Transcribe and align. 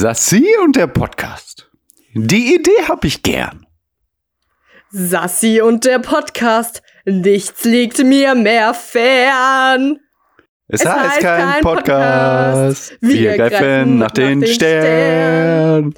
Sassi 0.00 0.46
und 0.62 0.76
der 0.76 0.86
Podcast. 0.86 1.68
Die 2.14 2.54
Idee 2.54 2.84
hab 2.86 3.04
ich 3.04 3.20
gern. 3.24 3.66
Sassi 4.92 5.60
und 5.60 5.84
der 5.84 5.98
Podcast. 5.98 6.82
Nichts 7.04 7.64
liegt 7.64 7.98
mir 8.04 8.36
mehr 8.36 8.74
fern. 8.74 9.98
Es, 10.68 10.86
heißt, 10.86 11.18
kein 11.18 11.62
Podcast. 11.62 12.96
Wir, 13.00 13.36
greifen 13.36 13.98
nach 13.98 14.12
den, 14.12 14.46
Sternen. 14.46 15.94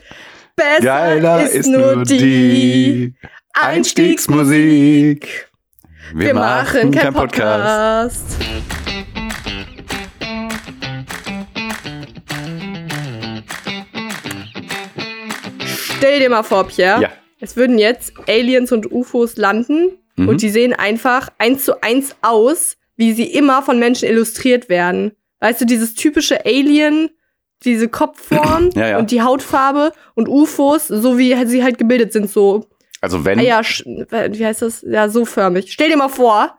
Besser 0.57 0.83
Geiler 0.83 1.51
ist, 1.51 1.67
nur 1.67 2.03
die 2.03 3.13
Einstiegsmusik. 3.53 5.51
Wir, 6.15 6.33
machen 6.33 6.91
keinen 6.91 7.13
Podcast. 7.13 8.25
Stell 16.01 16.19
dir 16.21 16.29
mal 16.31 16.43
vor, 16.43 16.65
Pierre. 16.67 17.01
Ja. 17.03 17.09
Es 17.41 17.57
würden 17.57 17.79
jetzt 17.79 18.13
Aliens 18.29 18.73
und 18.73 18.91
UFOs 18.93 19.37
landen 19.37 19.93
Mhm. 20.17 20.29
und 20.29 20.43
die 20.43 20.51
sehen 20.51 20.73
einfach 20.75 21.29
eins 21.39 21.65
zu 21.65 21.81
eins 21.83 22.17
aus, 22.21 22.77
wie 22.97 23.13
sie 23.13 23.25
immer 23.25 23.63
von 23.63 23.79
Menschen 23.79 24.09
illustriert 24.09 24.69
werden. 24.69 25.13
Weißt 25.39 25.61
du, 25.61 25.65
dieses 25.65 25.95
typische 25.95 26.45
Alien, 26.45 27.11
diese 27.65 27.89
Kopfform 27.89 28.71
Ja, 28.75 28.89
ja. 28.89 28.99
und 28.99 29.11
die 29.11 29.23
Hautfarbe 29.23 29.93
und 30.15 30.29
UFOs, 30.29 30.89
so 30.89 31.17
wie 31.17 31.35
sie 31.47 31.63
halt 31.63 31.79
gebildet 31.79 32.13
sind, 32.13 32.29
so 32.29 32.67
Also 33.01 33.25
wenn, 33.25 33.39
Eier, 33.39 33.63
wie 33.63 34.45
heißt 34.45 34.63
das? 34.63 34.83
Ja, 34.87 35.09
so 35.09 35.25
förmig. 35.25 35.73
Stell 35.73 35.89
dir 35.91 35.97
mal 35.97 36.09
vor. 36.09 36.59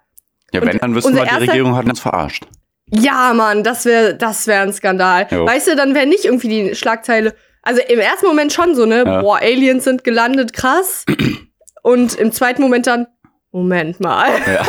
ja, 0.54 0.62
wenn 0.66 0.78
dann 0.80 0.96
wüssten 0.96 1.16
wir, 1.16 1.26
die 1.26 1.36
Regierung 1.46 1.76
hat 1.76 1.86
uns 1.88 2.00
verarscht. 2.00 2.46
Ja, 2.94 3.34
Mann, 3.34 3.64
das 3.64 3.86
wäre 3.86 4.16
das 4.16 4.48
wär 4.48 4.62
ein 4.62 4.74
Skandal. 4.74 5.28
Jo. 5.30 5.46
Weißt 5.46 5.68
du, 5.68 5.76
dann 5.76 5.94
wäre 5.96 6.08
nicht 6.08 6.26
irgendwie 6.26 6.48
die 6.70 6.76
Schlagzeile. 6.76 7.36
Also 7.64 7.82
im 7.88 8.00
ersten 8.00 8.26
Moment 8.26 8.54
schon 8.54 8.76
so, 8.76 8.86
ne? 8.86 9.04
Ja. 9.06 9.22
Boah, 9.22 9.38
Aliens 9.38 9.84
sind 9.84 10.04
gelandet, 10.04 10.54
krass. 10.54 11.06
Und 11.84 12.16
im 12.16 12.32
zweiten 12.32 12.62
Moment 12.62 12.88
dann, 12.88 13.08
Moment 13.52 14.00
mal. 14.00 14.30
Ja. 14.48 14.64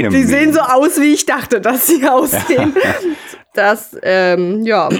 Die 0.10 0.24
sehen 0.24 0.52
so 0.52 0.60
aus, 0.60 1.00
wie 1.00 1.12
ich 1.14 1.26
dachte, 1.26 1.60
dass 1.60 1.86
sie 1.86 2.06
aussehen. 2.06 2.74
Das, 3.54 3.96
ähm, 4.02 4.62
ja. 4.64 4.88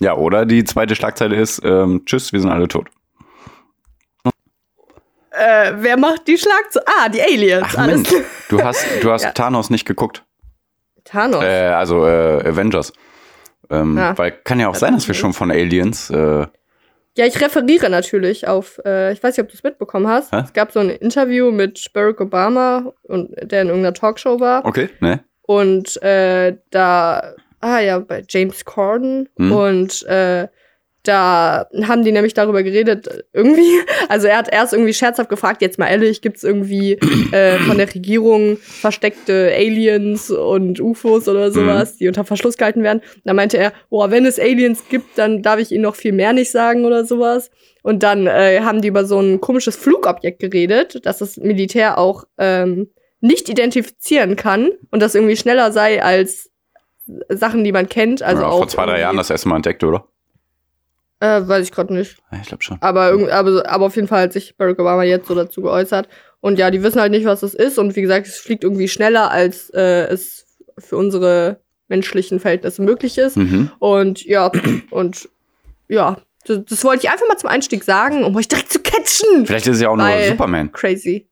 Ja, 0.00 0.14
oder 0.14 0.44
die 0.44 0.62
zweite 0.64 0.94
Schlagzeile 0.94 1.36
ist, 1.36 1.62
ähm, 1.64 2.02
tschüss, 2.04 2.30
wir 2.30 2.40
sind 2.40 2.50
alle 2.50 2.68
tot. 2.68 2.88
Äh, 5.30 5.72
wer 5.76 5.96
macht 5.96 6.26
die 6.28 6.36
Schlagzeile? 6.36 6.84
Ah, 6.86 7.08
die 7.08 7.22
Aliens. 7.22 7.68
Ach. 7.76 7.86
Mensch, 7.86 8.08
du 8.48 8.62
hast, 8.62 8.86
du 9.00 9.10
hast 9.10 9.22
Ja. 9.24 9.32
Thanos 9.32 9.70
nicht 9.70 9.86
geguckt. 9.86 10.24
Thanos. 11.04 11.42
Äh, 11.44 11.68
also 11.68 12.06
äh, 12.06 12.46
Avengers. 12.46 12.92
Ähm, 13.70 13.96
Ja. 13.96 14.16
Weil 14.16 14.32
kann 14.32 14.60
ja 14.60 14.68
auch 14.68 14.74
sein, 14.74 14.94
dass 14.94 15.06
wir 15.08 15.14
schon 15.14 15.32
von 15.32 15.50
Aliens. 15.50 16.10
Äh, 16.10 16.46
Ja, 17.18 17.24
ich 17.24 17.40
referiere 17.40 17.88
natürlich 17.88 18.46
auf, 18.46 18.78
äh, 18.84 19.12
ich 19.12 19.22
weiß 19.22 19.36
nicht, 19.36 19.44
ob 19.44 19.48
du 19.50 19.54
es 19.54 19.62
mitbekommen 19.62 20.06
hast. 20.06 20.32
Hä? 20.32 20.42
Es 20.44 20.52
gab 20.52 20.72
so 20.72 20.80
ein 20.80 20.90
Interview 20.90 21.50
mit 21.50 21.90
Barack 21.94 22.20
Obama, 22.20 22.92
und, 23.04 23.30
der 23.40 23.62
in 23.62 23.68
irgendeiner 23.68 23.94
Talkshow 23.94 24.38
war. 24.38 24.64
okay, 24.66 24.90
ne? 25.00 25.20
Und 25.42 26.02
äh, 26.02 26.56
da, 26.70 27.34
ah 27.60 27.78
ja, 27.78 28.00
bei 28.00 28.22
James 28.28 28.64
Corden. 28.64 29.28
Hm. 29.38 29.52
Und 29.52 30.02
äh, 30.06 30.48
da 31.08 31.66
haben 31.82 32.04
die 32.04 32.12
nämlich 32.12 32.34
darüber 32.34 32.62
geredet, 32.62 33.24
irgendwie. 33.32 33.80
Also 34.08 34.28
er 34.28 34.38
hat 34.38 34.52
erst 34.52 34.72
irgendwie 34.72 34.94
scherzhaft 34.94 35.28
gefragt, 35.28 35.62
jetzt 35.62 35.78
mal 35.78 35.88
ehrlich, 35.88 36.22
gibt's 36.22 36.44
irgendwie 36.44 36.92
äh, 37.32 37.58
von 37.58 37.78
der 37.78 37.92
Regierung 37.92 38.56
versteckte 38.58 39.52
Aliens 39.54 40.30
und 40.30 40.80
UFOs 40.80 41.28
oder 41.28 41.50
sowas, 41.50 41.96
die 41.96 42.08
unter 42.08 42.24
Verschluss 42.24 42.56
gehalten 42.56 42.82
werden. 42.82 43.02
Da 43.24 43.34
meinte 43.34 43.58
er, 43.58 43.72
boah, 43.90 44.10
wenn 44.10 44.26
es 44.26 44.38
Aliens 44.38 44.84
gibt, 44.88 45.18
dann 45.18 45.42
darf 45.42 45.58
ich 45.58 45.72
ihnen 45.72 45.82
noch 45.82 45.96
viel 45.96 46.12
mehr 46.12 46.32
nicht 46.32 46.50
sagen 46.50 46.84
oder 46.84 47.04
sowas. 47.04 47.50
Und 47.82 48.02
dann 48.02 48.26
äh, 48.26 48.60
haben 48.62 48.80
die 48.80 48.88
über 48.88 49.04
so 49.04 49.20
ein 49.20 49.40
komisches 49.40 49.76
Flugobjekt 49.76 50.40
geredet, 50.40 51.04
dass 51.06 51.18
das 51.18 51.36
Militär 51.36 51.98
auch 51.98 52.24
ähm, 52.38 52.90
nicht 53.20 53.48
identifizieren 53.48 54.36
kann 54.36 54.70
und 54.90 55.00
das 55.00 55.14
irgendwie 55.14 55.36
schneller 55.36 55.72
sei 55.72 56.02
als 56.02 56.50
Sachen, 57.28 57.64
die 57.64 57.72
man 57.72 57.88
kennt. 57.88 58.22
Also 58.22 58.42
ja, 58.42 58.48
auch 58.48 58.58
vor 58.58 58.68
zwei, 58.68 58.86
drei 58.86 59.00
Jahren 59.00 59.16
das 59.16 59.30
erste 59.30 59.48
Mal 59.48 59.56
entdeckt, 59.56 59.84
oder? 59.84 60.06
Äh, 61.20 61.48
weiß 61.48 61.64
ich 61.64 61.72
gerade 61.72 61.94
nicht. 61.94 62.18
Ich 62.42 62.48
glaube 62.48 62.62
schon. 62.62 62.76
Aber, 62.80 63.10
irgend- 63.10 63.30
aber, 63.30 63.68
aber 63.68 63.86
auf 63.86 63.96
jeden 63.96 64.08
Fall 64.08 64.22
hat 64.24 64.32
sich 64.34 64.56
Barack 64.56 64.78
Obama 64.78 65.02
jetzt 65.02 65.28
so 65.28 65.34
dazu 65.34 65.62
geäußert. 65.62 66.08
Und 66.40 66.58
ja, 66.58 66.70
die 66.70 66.82
wissen 66.82 67.00
halt 67.00 67.10
nicht, 67.10 67.24
was 67.24 67.40
das 67.40 67.54
ist. 67.54 67.78
Und 67.78 67.96
wie 67.96 68.02
gesagt, 68.02 68.26
es 68.26 68.36
fliegt 68.38 68.64
irgendwie 68.64 68.88
schneller, 68.88 69.30
als 69.30 69.70
äh, 69.70 70.06
es 70.08 70.44
für 70.78 70.96
unsere 70.98 71.60
menschlichen 71.88 72.38
Verhältnisse 72.40 72.82
möglich 72.82 73.16
ist. 73.16 73.36
Mhm. 73.36 73.70
Und 73.78 74.24
ja, 74.26 74.50
und 74.90 75.28
ja, 75.88 76.18
das, 76.44 76.64
das 76.66 76.84
wollte 76.84 77.06
ich 77.06 77.10
einfach 77.10 77.26
mal 77.28 77.38
zum 77.38 77.48
Einstieg 77.48 77.82
sagen, 77.84 78.22
um 78.22 78.36
euch 78.36 78.48
direkt 78.48 78.70
zu 78.70 78.80
catchen. 78.80 79.46
Vielleicht 79.46 79.66
ist 79.66 79.76
es 79.76 79.82
ja 79.82 79.88
auch 79.88 79.96
nur 79.96 80.08
Superman. 80.28 80.70
Crazy. 80.72 81.28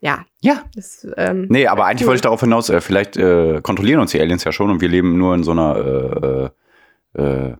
Ja. 0.00 0.24
Ja. 0.40 0.64
Das, 0.74 1.06
ähm, 1.16 1.46
Nee, 1.50 1.66
aber 1.66 1.86
eigentlich 1.86 2.02
Cool. 2.02 2.08
wollte 2.08 2.16
ich 2.18 2.22
darauf 2.22 2.40
hinaus, 2.40 2.68
äh, 2.70 2.80
vielleicht 2.80 3.16
äh, 3.16 3.60
kontrollieren 3.62 4.00
uns 4.00 4.12
die 4.12 4.20
Aliens 4.20 4.44
ja 4.44 4.52
schon 4.52 4.70
und 4.70 4.80
wir 4.80 4.88
leben 4.88 5.18
nur 5.18 5.34
in 5.34 5.42
so 5.42 5.50
einer 5.52 6.52
äh, 7.16 7.20
äh, 7.22 7.54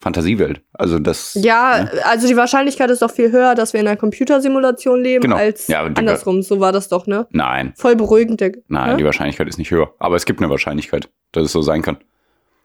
Fantasiewelt. 0.00 0.62
Also 0.72 0.98
das. 1.00 1.34
Ja, 1.34 1.84
ne? 1.84 1.90
also 2.04 2.28
die 2.28 2.36
Wahrscheinlichkeit 2.36 2.88
ist 2.90 3.02
doch 3.02 3.10
viel 3.10 3.32
höher, 3.32 3.54
dass 3.56 3.72
wir 3.72 3.80
in 3.80 3.88
einer 3.88 3.96
Computersimulation 3.96 5.02
leben, 5.02 5.22
Genau. 5.22 5.36
als 5.36 5.66
Ja, 5.66 5.82
andersrum. 5.82 6.42
So 6.42 6.60
war 6.60 6.70
das 6.72 6.88
doch, 6.88 7.06
ne? 7.08 7.26
Nein, 7.30 7.72
Voll 7.76 7.96
beruhigend. 7.96 8.40
Der, 8.40 8.52
nein, 8.68 8.90
ne? 8.92 8.96
die 8.98 9.04
Wahrscheinlichkeit 9.04 9.48
ist 9.48 9.58
nicht 9.58 9.70
höher. 9.72 9.92
Aber 9.98 10.14
es 10.14 10.24
gibt 10.24 10.40
eine 10.40 10.48
Wahrscheinlichkeit, 10.50 11.08
dass 11.32 11.44
es 11.46 11.52
so 11.52 11.62
sein 11.62 11.82
kann. 11.82 11.98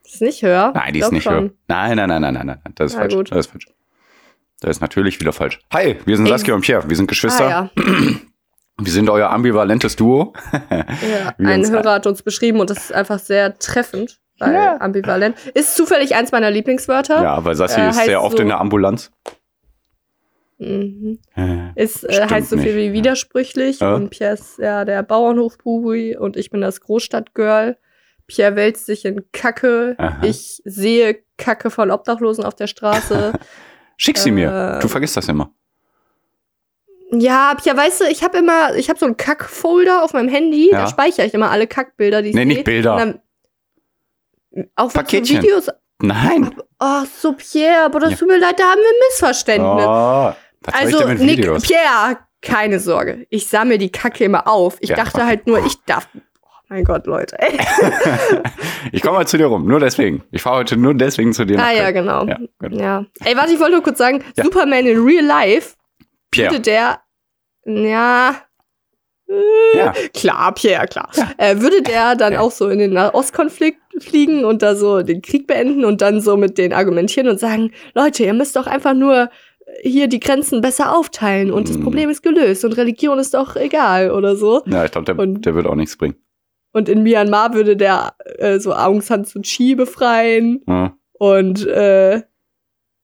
Ist 0.05 0.21
nicht 0.21 0.43
höher? 0.43 0.73
Nein, 0.75 0.93
die 0.93 0.99
ist 0.99 1.11
nicht 1.11 1.23
schon. 1.23 1.33
höher. 1.33 1.49
Nein, 1.67 1.97
nein, 1.97 2.09
nein, 2.09 2.21
nein, 2.21 2.33
nein, 2.35 2.45
nein. 2.45 2.59
Das 2.75 2.91
ist 2.91 2.93
Na 2.95 3.01
falsch. 3.01 3.15
gut. 3.15 3.31
Das 3.31 3.39
ist 3.39 3.51
falsch. 3.51 3.65
Das 4.61 4.71
ist 4.77 4.81
natürlich 4.81 5.19
wieder 5.19 5.33
falsch. 5.33 5.59
Hi, 5.73 5.97
wir 6.05 6.15
sind. 6.17 6.27
Saskia 6.27 6.53
und 6.53 6.61
Pierre. 6.61 6.87
Wir 6.87 6.95
sind 6.95 7.07
Geschwister. 7.07 7.47
Ah, 7.47 7.49
ja. 7.75 7.83
Wir 8.79 8.91
sind 8.91 9.09
euer 9.09 9.29
ambivalentes 9.29 9.95
Duo. 9.95 10.33
ja. 10.69 11.33
Ein 11.37 11.69
Hörer 11.69 11.93
hat 11.93 12.07
uns 12.07 12.21
beschrieben 12.23 12.59
und 12.59 12.69
das 12.69 12.77
ist 12.85 12.93
einfach 12.93 13.19
sehr 13.19 13.57
treffend, 13.59 14.19
weil 14.39 14.53
Ja. 14.53 14.79
ambivalent. 14.81 15.35
Ist 15.53 15.75
zufällig 15.75 16.15
eins 16.15 16.31
meiner 16.31 16.51
Lieblingswörter. 16.51 17.21
Ja, 17.21 17.43
weil 17.45 17.55
Sassi 17.55 17.79
Äh, 17.79 17.89
ist 17.89 18.05
sehr 18.05 18.21
oft 18.23 18.37
so- 18.37 18.41
in 18.43 18.49
der 18.49 18.59
Ambulanz. 18.59 19.11
Mhm. 20.59 21.19
Äh, 21.35 21.71
Ist, 21.75 22.03
äh, 22.03 22.27
heißt 22.29 22.49
so 22.49 22.57
viel 22.57 22.75
nicht, 22.75 22.75
wie 22.75 22.93
widersprüchlich. 22.93 23.79
Ja. 23.79 23.95
Und 23.95 24.09
Pierre 24.11 24.33
ist 24.35 24.59
ja 24.59 24.85
der 24.85 25.03
Bauernhof-Bubui 25.03 26.15
und 26.17 26.37
ich 26.37 26.51
bin 26.51 26.61
das 26.61 26.79
Großstadtgirl. 26.81 27.77
Pierre 28.27 28.55
wälzt 28.55 28.85
sich 28.85 29.03
in 29.03 29.25
Kacke. 29.33 29.95
Aha. 29.97 30.21
Ich 30.23 30.61
sehe 30.63 31.17
Kacke 31.37 31.69
von 31.69 31.91
Obdachlosen 31.91 32.45
auf 32.45 32.55
der 32.55 32.67
Straße. 32.67 33.33
Schick 33.97 34.17
sie 34.17 34.31
mir. 34.31 34.77
Äh, 34.77 34.79
Du 34.81 34.87
vergisst 34.87 35.17
das 35.17 35.27
immer. 35.27 35.51
ja, 37.11 37.55
Pierre, 37.61 37.77
weißt 37.77 38.01
du, 38.01 38.05
ich 38.05 38.23
habe 38.23 38.37
immer, 38.37 38.75
ich 38.75 38.89
habe 38.89 38.97
so 38.97 39.05
einen 39.05 39.17
Kack-Folder 39.17 40.03
auf 40.03 40.13
meinem 40.13 40.29
Handy. 40.29 40.71
Ja. 40.71 40.81
Da 40.83 40.87
speichere 40.87 41.25
ich 41.25 41.33
immer 41.33 41.51
alle 41.51 41.67
Kackbilder, 41.67 42.21
die 42.21 42.29
ich 42.29 42.35
Nee, 42.35 42.41
sehe. 42.41 42.47
nicht 42.47 42.63
Bilder. 42.63 42.95
Dann- 42.97 43.19
Auch 44.75 44.91
Paketchen. 44.93 45.41
Videos. 45.41 45.67
Nein. 46.01 46.53
Ach 46.79 47.05
so, 47.05 47.33
Pierre, 47.33 47.85
aber 47.85 47.99
das 47.99 48.11
Ja. 48.11 48.17
tut 48.17 48.27
mir 48.27 48.37
leid, 48.39 48.59
da 48.59 48.63
haben 48.63 48.79
wir 48.81 48.89
ein 48.89 48.99
Missverständnis. 49.09 49.85
Oh, 49.85 49.87
was 49.87 50.35
soll 50.35 50.73
ich 50.73 50.75
also, 50.95 50.97
denn 50.99 51.07
mit 51.09 51.19
Nick, 51.21 51.37
Videos? 51.39 51.63
Pierre, 51.63 52.17
keine 52.41 52.79
Sorge. 52.79 53.25
Ich 53.29 53.47
sammle 53.47 53.77
die 53.77 53.91
Kacke 53.91 54.23
immer 54.25 54.47
auf. 54.47 54.77
Ich 54.81 54.89
Ja, 54.89 54.95
dachte 54.97 55.17
okay. 55.19 55.25
halt 55.27 55.47
nur, 55.47 55.65
ich 55.65 55.81
darf. 55.85 56.07
Oh 56.15 56.49
mein 56.69 56.83
Gott, 56.83 57.05
Leute. 57.07 57.37
Ey. 57.39 57.57
ich 58.91 59.01
komme 59.01 59.17
mal 59.19 59.27
zu 59.27 59.37
dir 59.37 59.45
rum, 59.45 59.65
nur 59.67 59.79
deswegen. 59.79 60.23
Ich 60.31 60.41
fahre 60.41 60.57
heute 60.57 60.75
nur 60.77 60.93
deswegen 60.93 61.31
zu 61.33 61.45
dir. 61.45 61.59
ah 61.63 61.71
ja, 61.71 61.91
genau. 61.91 62.25
Ja. 62.25 62.37
Ja. 62.69 63.05
Ey, 63.23 63.37
warte, 63.37 63.53
ich 63.53 63.59
wollte 63.59 63.73
nur 63.73 63.83
kurz 63.83 63.97
sagen. 63.97 64.23
Superman 64.41 64.85
in 64.85 65.01
Real 65.03 65.23
Life 65.25 65.75
Pierre. 66.31 66.51
würde 66.51 66.61
der. 66.63 66.99
Ja. 67.65 68.35
Ja. 69.75 69.93
Klar, 70.13 70.53
Pierre, 70.53 70.87
klar. 70.87 71.09
Äh, 71.37 71.59
würde 71.59 71.81
der 71.81 72.15
dann 72.15 72.33
Ja. 72.33 72.39
auch 72.41 72.51
so 72.51 72.67
in 72.69 72.79
den 72.79 72.93
Nahostkonflikt 72.93 73.79
fliegen 73.99 74.45
und 74.45 74.61
da 74.61 74.75
so 74.75 75.01
den 75.01 75.21
Krieg 75.21 75.47
beenden 75.47 75.85
und 75.85 76.01
dann 76.01 76.21
so 76.21 76.37
mit 76.37 76.57
denen 76.57 76.73
argumentieren 76.73 77.27
und 77.29 77.39
sagen, 77.39 77.71
Leute, 77.95 78.23
ihr 78.23 78.33
müsst 78.33 78.55
doch 78.55 78.67
einfach 78.67 78.93
nur 78.93 79.29
hier 79.81 80.07
die 80.07 80.19
Grenzen 80.19 80.61
besser 80.61 80.95
aufteilen 80.95 81.49
und 81.51 81.69
das 81.69 81.77
Mm. 81.77 81.83
Problem 81.83 82.09
ist 82.09 82.21
gelöst 82.21 82.63
und 82.65 82.73
Religion 82.77 83.17
ist 83.17 83.33
doch 83.33 83.55
egal 83.55 84.11
oder 84.11 84.35
so. 84.35 84.61
Ja, 84.67 84.85
ich 84.85 84.91
glaube, 84.91 85.05
der, 85.05 85.17
Und- 85.17 85.45
der 85.45 85.55
wird 85.55 85.65
auch 85.67 85.75
nichts 85.75 85.97
bringen. 85.97 86.15
Und 86.73 86.89
in 86.89 87.03
Myanmar 87.03 87.53
würde 87.53 87.77
der 87.77 88.13
äh, 88.37 88.59
so 88.59 88.73
Aung 88.73 89.01
San 89.01 89.25
Suu 89.25 89.41
Kyi 89.41 89.75
befreien 89.75 90.63
Ja. 90.67 90.95
und 91.13 91.65
äh, 91.67 92.21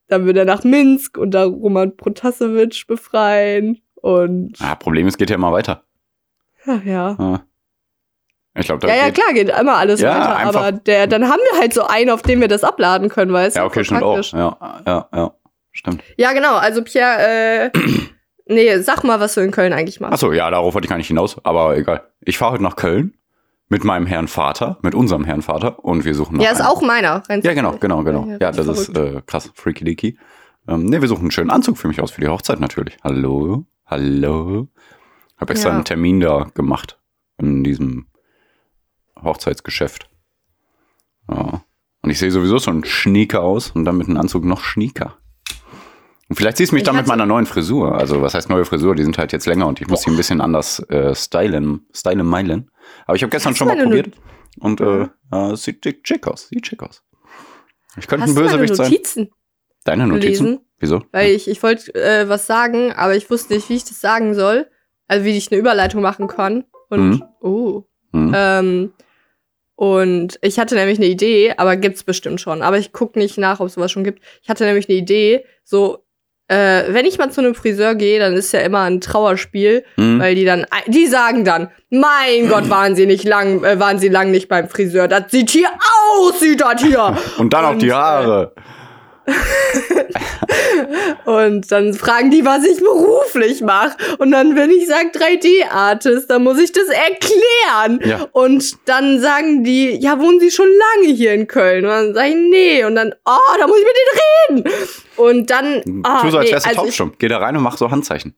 dann 0.08 0.26
würde 0.26 0.40
er 0.40 0.46
nach 0.46 0.64
Minsk 0.64 1.18
und 1.18 1.32
da 1.32 1.44
Roman 1.46 1.96
Protasevich 1.96 2.86
befreien 2.88 3.80
und 3.96 4.54
Ah, 4.60 4.76
Problem 4.76 5.08
ist, 5.08 5.18
geht 5.18 5.30
ja 5.30 5.36
immer 5.36 5.52
weiter. 5.52 5.84
Ach 6.70 6.84
ja. 6.86 7.16
Ja. 7.20 7.42
Ich 8.56 8.66
glaube, 8.66 8.86
da 8.86 8.88
Ja, 8.94 9.06
ja, 9.06 9.12
klar, 9.12 9.32
geht 9.34 9.50
immer 9.50 9.78
alles 9.78 10.02
Ja, 10.02 10.10
weiter, 10.20 10.36
einfach- 10.38 10.56
aber 10.62 10.72
der, 10.74 11.08
dann 11.08 11.30
haben 11.30 11.40
wir 11.52 11.60
halt 11.60 11.74
so 11.74 11.84
einen, 11.84 12.10
auf 12.10 12.22
dem 12.24 12.42
wir 12.42 12.48
das 12.48 12.64
abladen 12.64 13.08
können, 13.10 13.32
weißt 13.32 13.56
du? 13.56 13.60
Ja, 13.62 13.66
okay, 13.66 13.84
stimmt 13.84 14.04
auch. 14.04 14.14
praktisch. 14.16 14.34
Ja, 14.34 14.82
ja, 14.86 15.08
ja. 15.14 15.32
Stimmt. 15.72 16.04
Ja, 16.18 16.34
genau, 16.34 16.56
also 16.56 16.84
Pierre, 16.84 17.70
äh, 17.72 17.72
nee, 18.48 18.78
sag 18.80 19.04
mal, 19.04 19.20
was 19.20 19.36
du 19.36 19.42
in 19.42 19.52
Köln 19.52 19.72
eigentlich 19.72 20.00
machst. 20.02 20.14
Achso, 20.14 20.34
ja, 20.34 20.50
darauf 20.50 20.74
wollte 20.74 20.86
ich 20.86 20.90
gar 20.90 20.98
nicht 20.98 21.08
hinaus, 21.08 21.38
aber 21.46 21.78
egal. 21.78 22.04
Ich 22.22 22.38
fahre 22.38 22.54
heute 22.54 22.64
nach 22.64 22.76
Köln 22.76 23.14
mit 23.70 23.84
meinem 23.84 24.08
Herrn 24.08 24.28
Vater, 24.28 24.78
mit 24.82 24.96
unserem 24.96 25.24
Herrn 25.24 25.44
Vater 25.44 25.80
und 25.86 26.04
wir 26.04 26.16
suchen 26.16 26.38
noch 26.38 26.44
Ja, 26.44 26.52
ist 26.52 26.60
einen. 26.60 26.68
auch 26.70 26.82
meiner. 26.82 27.22
Ja, 27.30 27.54
genau, 27.54 27.74
genau, 27.80 28.04
genau. 28.04 28.26
Ja, 28.26 28.38
Ja, 28.42 28.52
das 28.52 28.68
richtig 28.68 28.90
ist 28.90 28.98
äh, 28.98 29.22
krass, 29.26 29.52
freaky 29.54 29.86
deaky. 29.86 30.18
Ähm, 30.68 30.86
ne, 30.86 31.00
wir 31.02 31.08
suchen 31.08 31.22
einen 31.22 31.32
schönen 31.32 31.52
Anzug 31.52 31.78
für 31.78 31.88
mich 31.88 32.02
aus 32.02 32.12
für 32.12 32.22
die 32.22 32.28
Hochzeit 32.28 32.60
natürlich. 32.60 32.98
Hallo, 33.04 33.66
hallo. 33.86 34.68
Hab 35.40 35.50
extra 35.50 35.70
Ja. 35.70 35.76
einen 35.76 35.86
Termin 35.86 36.20
da 36.20 36.50
gemacht 36.54 37.00
in 37.38 37.64
diesem 37.64 38.08
Hochzeitsgeschäft. 39.22 40.10
Ja. 41.30 41.64
Und 42.02 42.10
ich 42.10 42.20
sehe 42.20 42.32
sowieso 42.32 42.58
so 42.58 42.72
ein 42.72 42.84
Schnieker 42.86 43.42
aus 43.42 43.72
und 43.72 43.86
dann 43.86 43.98
mit 43.98 44.08
einem 44.08 44.18
Anzug 44.18 44.46
noch 44.46 44.62
Schnieker. 44.62 45.18
Und 46.30 46.36
vielleicht 46.36 46.58
siehst 46.58 46.72
du 46.72 46.76
mich 46.76 46.84
Ich 46.84 46.86
dann 46.86 46.96
mit 46.96 47.08
meiner 47.08 47.26
neuen 47.26 47.46
Frisur. 47.48 47.96
Also, 47.98 48.22
was 48.22 48.36
heißt 48.36 48.50
neue 48.50 48.64
Frisur? 48.64 48.96
Die 48.96 49.04
sind 49.04 49.18
halt 49.18 49.34
jetzt 49.34 49.48
länger 49.48 49.66
und 49.68 49.82
ich 49.82 49.88
muss 49.88 50.02
die 50.02 50.12
ein 50.12 50.16
bisschen 50.16 50.42
anders 50.42 50.80
äh, 50.90 51.16
stylen, 51.16 51.88
stylen, 51.92 52.26
meilen. 52.26 52.70
Aber 53.08 53.16
ich 53.16 53.24
habe 53.24 53.32
gestern 53.32 53.56
schon 53.56 53.68
mal 53.68 53.78
probiert. 53.82 54.16
Und 54.60 54.80
äh, 54.80 55.08
es 55.54 55.64
sieht 55.64 55.84
schick 56.08 56.28
aus. 56.28 56.50
Sieht 56.50 56.68
schick 56.68 56.84
aus. 56.84 57.04
Ich 57.98 58.08
könnte 58.08 58.26
Hast 58.28 58.38
ein 58.38 58.44
Bösewicht 58.44 58.76
sein. 58.76 58.86
Notizen 58.92 59.30
Deine 59.86 60.06
Notizen? 60.08 60.46
gelesen? 60.46 60.66
Wieso? 60.80 61.04
Weil 61.12 61.32
ich, 61.32 61.48
ich 61.50 61.64
wollte 61.64 61.94
äh, 61.96 62.30
was 62.30 62.46
sagen, 62.46 62.92
aber 62.94 63.16
ich 63.16 63.30
wusste 63.32 63.54
nicht, 63.56 63.68
wie 63.70 63.76
ich 63.76 63.84
das 63.86 64.00
sagen 64.00 64.34
soll. 64.36 64.70
Also 65.10 65.26
wie 65.26 65.36
ich 65.38 65.52
eine 65.52 65.60
Überleitung 65.60 66.02
machen 66.02 66.28
kann. 66.28 66.64
Und 66.90 67.10
Mhm. 67.10 67.24
oh. 67.42 67.84
Hm. 68.14 68.34
Ähm, 68.36 68.94
und 69.76 70.40
ich 70.42 70.60
hatte 70.60 70.76
nämlich 70.76 70.98
eine 70.98 71.08
Idee, 71.08 71.54
aber 71.58 71.76
gibt's 71.78 72.04
bestimmt 72.04 72.42
schon. 72.42 72.62
Aber 72.62 72.78
ich 72.78 72.92
gucke 72.92 73.18
nicht 73.20 73.38
nach, 73.38 73.60
ob 73.60 73.68
es 73.68 73.74
sowas 73.76 73.92
schon 73.92 74.04
gibt. 74.04 74.22
Ich 74.42 74.50
hatte 74.50 74.66
nämlich 74.66 74.90
eine 74.90 74.98
Idee, 74.98 75.46
so, 75.64 76.00
äh, 76.48 76.84
wenn 76.90 77.06
ich 77.06 77.18
mal 77.18 77.32
zu 77.32 77.40
einem 77.42 77.54
Friseur 77.56 77.96
gehe, 77.96 78.20
dann 78.20 78.34
ist 78.34 78.52
ja 78.52 78.60
immer 78.62 78.82
ein 78.82 79.00
Trauerspiel, 79.02 79.84
Hm. 79.96 80.20
weil 80.20 80.36
die 80.36 80.46
dann, 80.46 80.66
die 80.88 81.06
sagen 81.08 81.46
dann, 81.46 81.70
mein 81.92 82.50
Gott, 82.50 82.70
waren 82.70 82.96
sie 82.96 83.06
nicht 83.06 83.24
lang, 83.24 83.64
äh, 83.64 83.80
waren 83.80 84.00
sie 84.00 84.10
lang 84.10 84.32
nicht 84.32 84.48
beim 84.50 84.68
Friseur. 84.68 85.08
Das 85.08 85.32
sieht 85.32 85.52
hier 85.52 85.70
aus, 86.20 86.40
sieht 86.40 86.60
das 86.62 86.82
hier. 86.82 87.16
Und 87.38 87.54
dann 87.54 87.66
auch 87.66 87.78
die 87.78 87.86
und, 87.86 87.92
äh, 87.92 87.94
Haare. 87.94 88.54
Und 91.26 91.72
dann 91.72 91.94
fragen 91.94 92.32
die, 92.32 92.46
was 92.46 92.66
ich 92.66 92.80
beruflich 92.80 93.62
mache. 93.62 93.96
Und 94.18 94.32
dann, 94.32 94.56
wenn 94.56 94.72
ich 94.72 94.88
sage 94.88 95.10
3D-Artist, 95.14 96.30
dann 96.30 96.44
muss 96.44 96.60
ich 96.60 96.72
das 96.72 96.88
erklären. 96.88 98.00
Ja. 98.04 98.28
Und 98.32 98.88
dann 98.88 99.20
sagen 99.20 99.64
die, 99.64 99.96
ja, 99.96 100.20
wohnen 100.20 100.40
Sie 100.40 100.52
schon 100.52 100.68
lange 100.68 101.14
hier 101.14 101.34
in 101.34 101.48
Köln? 101.48 101.86
Und 101.86 101.92
dann 101.92 102.14
sage 102.14 102.30
ich, 102.30 102.36
nee. 102.36 102.84
Und 102.84 102.96
dann, 102.96 103.14
oh, 103.26 103.58
da 103.60 103.68
muss 103.68 103.78
ich 103.78 103.86
mit 103.86 103.94
denen 103.96 104.64
reden. 104.64 104.84
Und 105.18 105.50
dann, 105.50 106.04
ah, 106.04 106.22
tu 106.22 106.32
so, 106.32 106.38
als 106.38 106.48
nee, 106.48 106.54
wärst 106.54 106.66
du 106.66 106.70
also 106.70 106.82
taubstumm. 106.82 107.14
Geh 107.20 107.28
da 107.28 107.38
rein 107.38 107.56
und 107.58 107.64
mach 107.64 107.78
so 107.78 107.92
Handzeichen. 107.92 108.36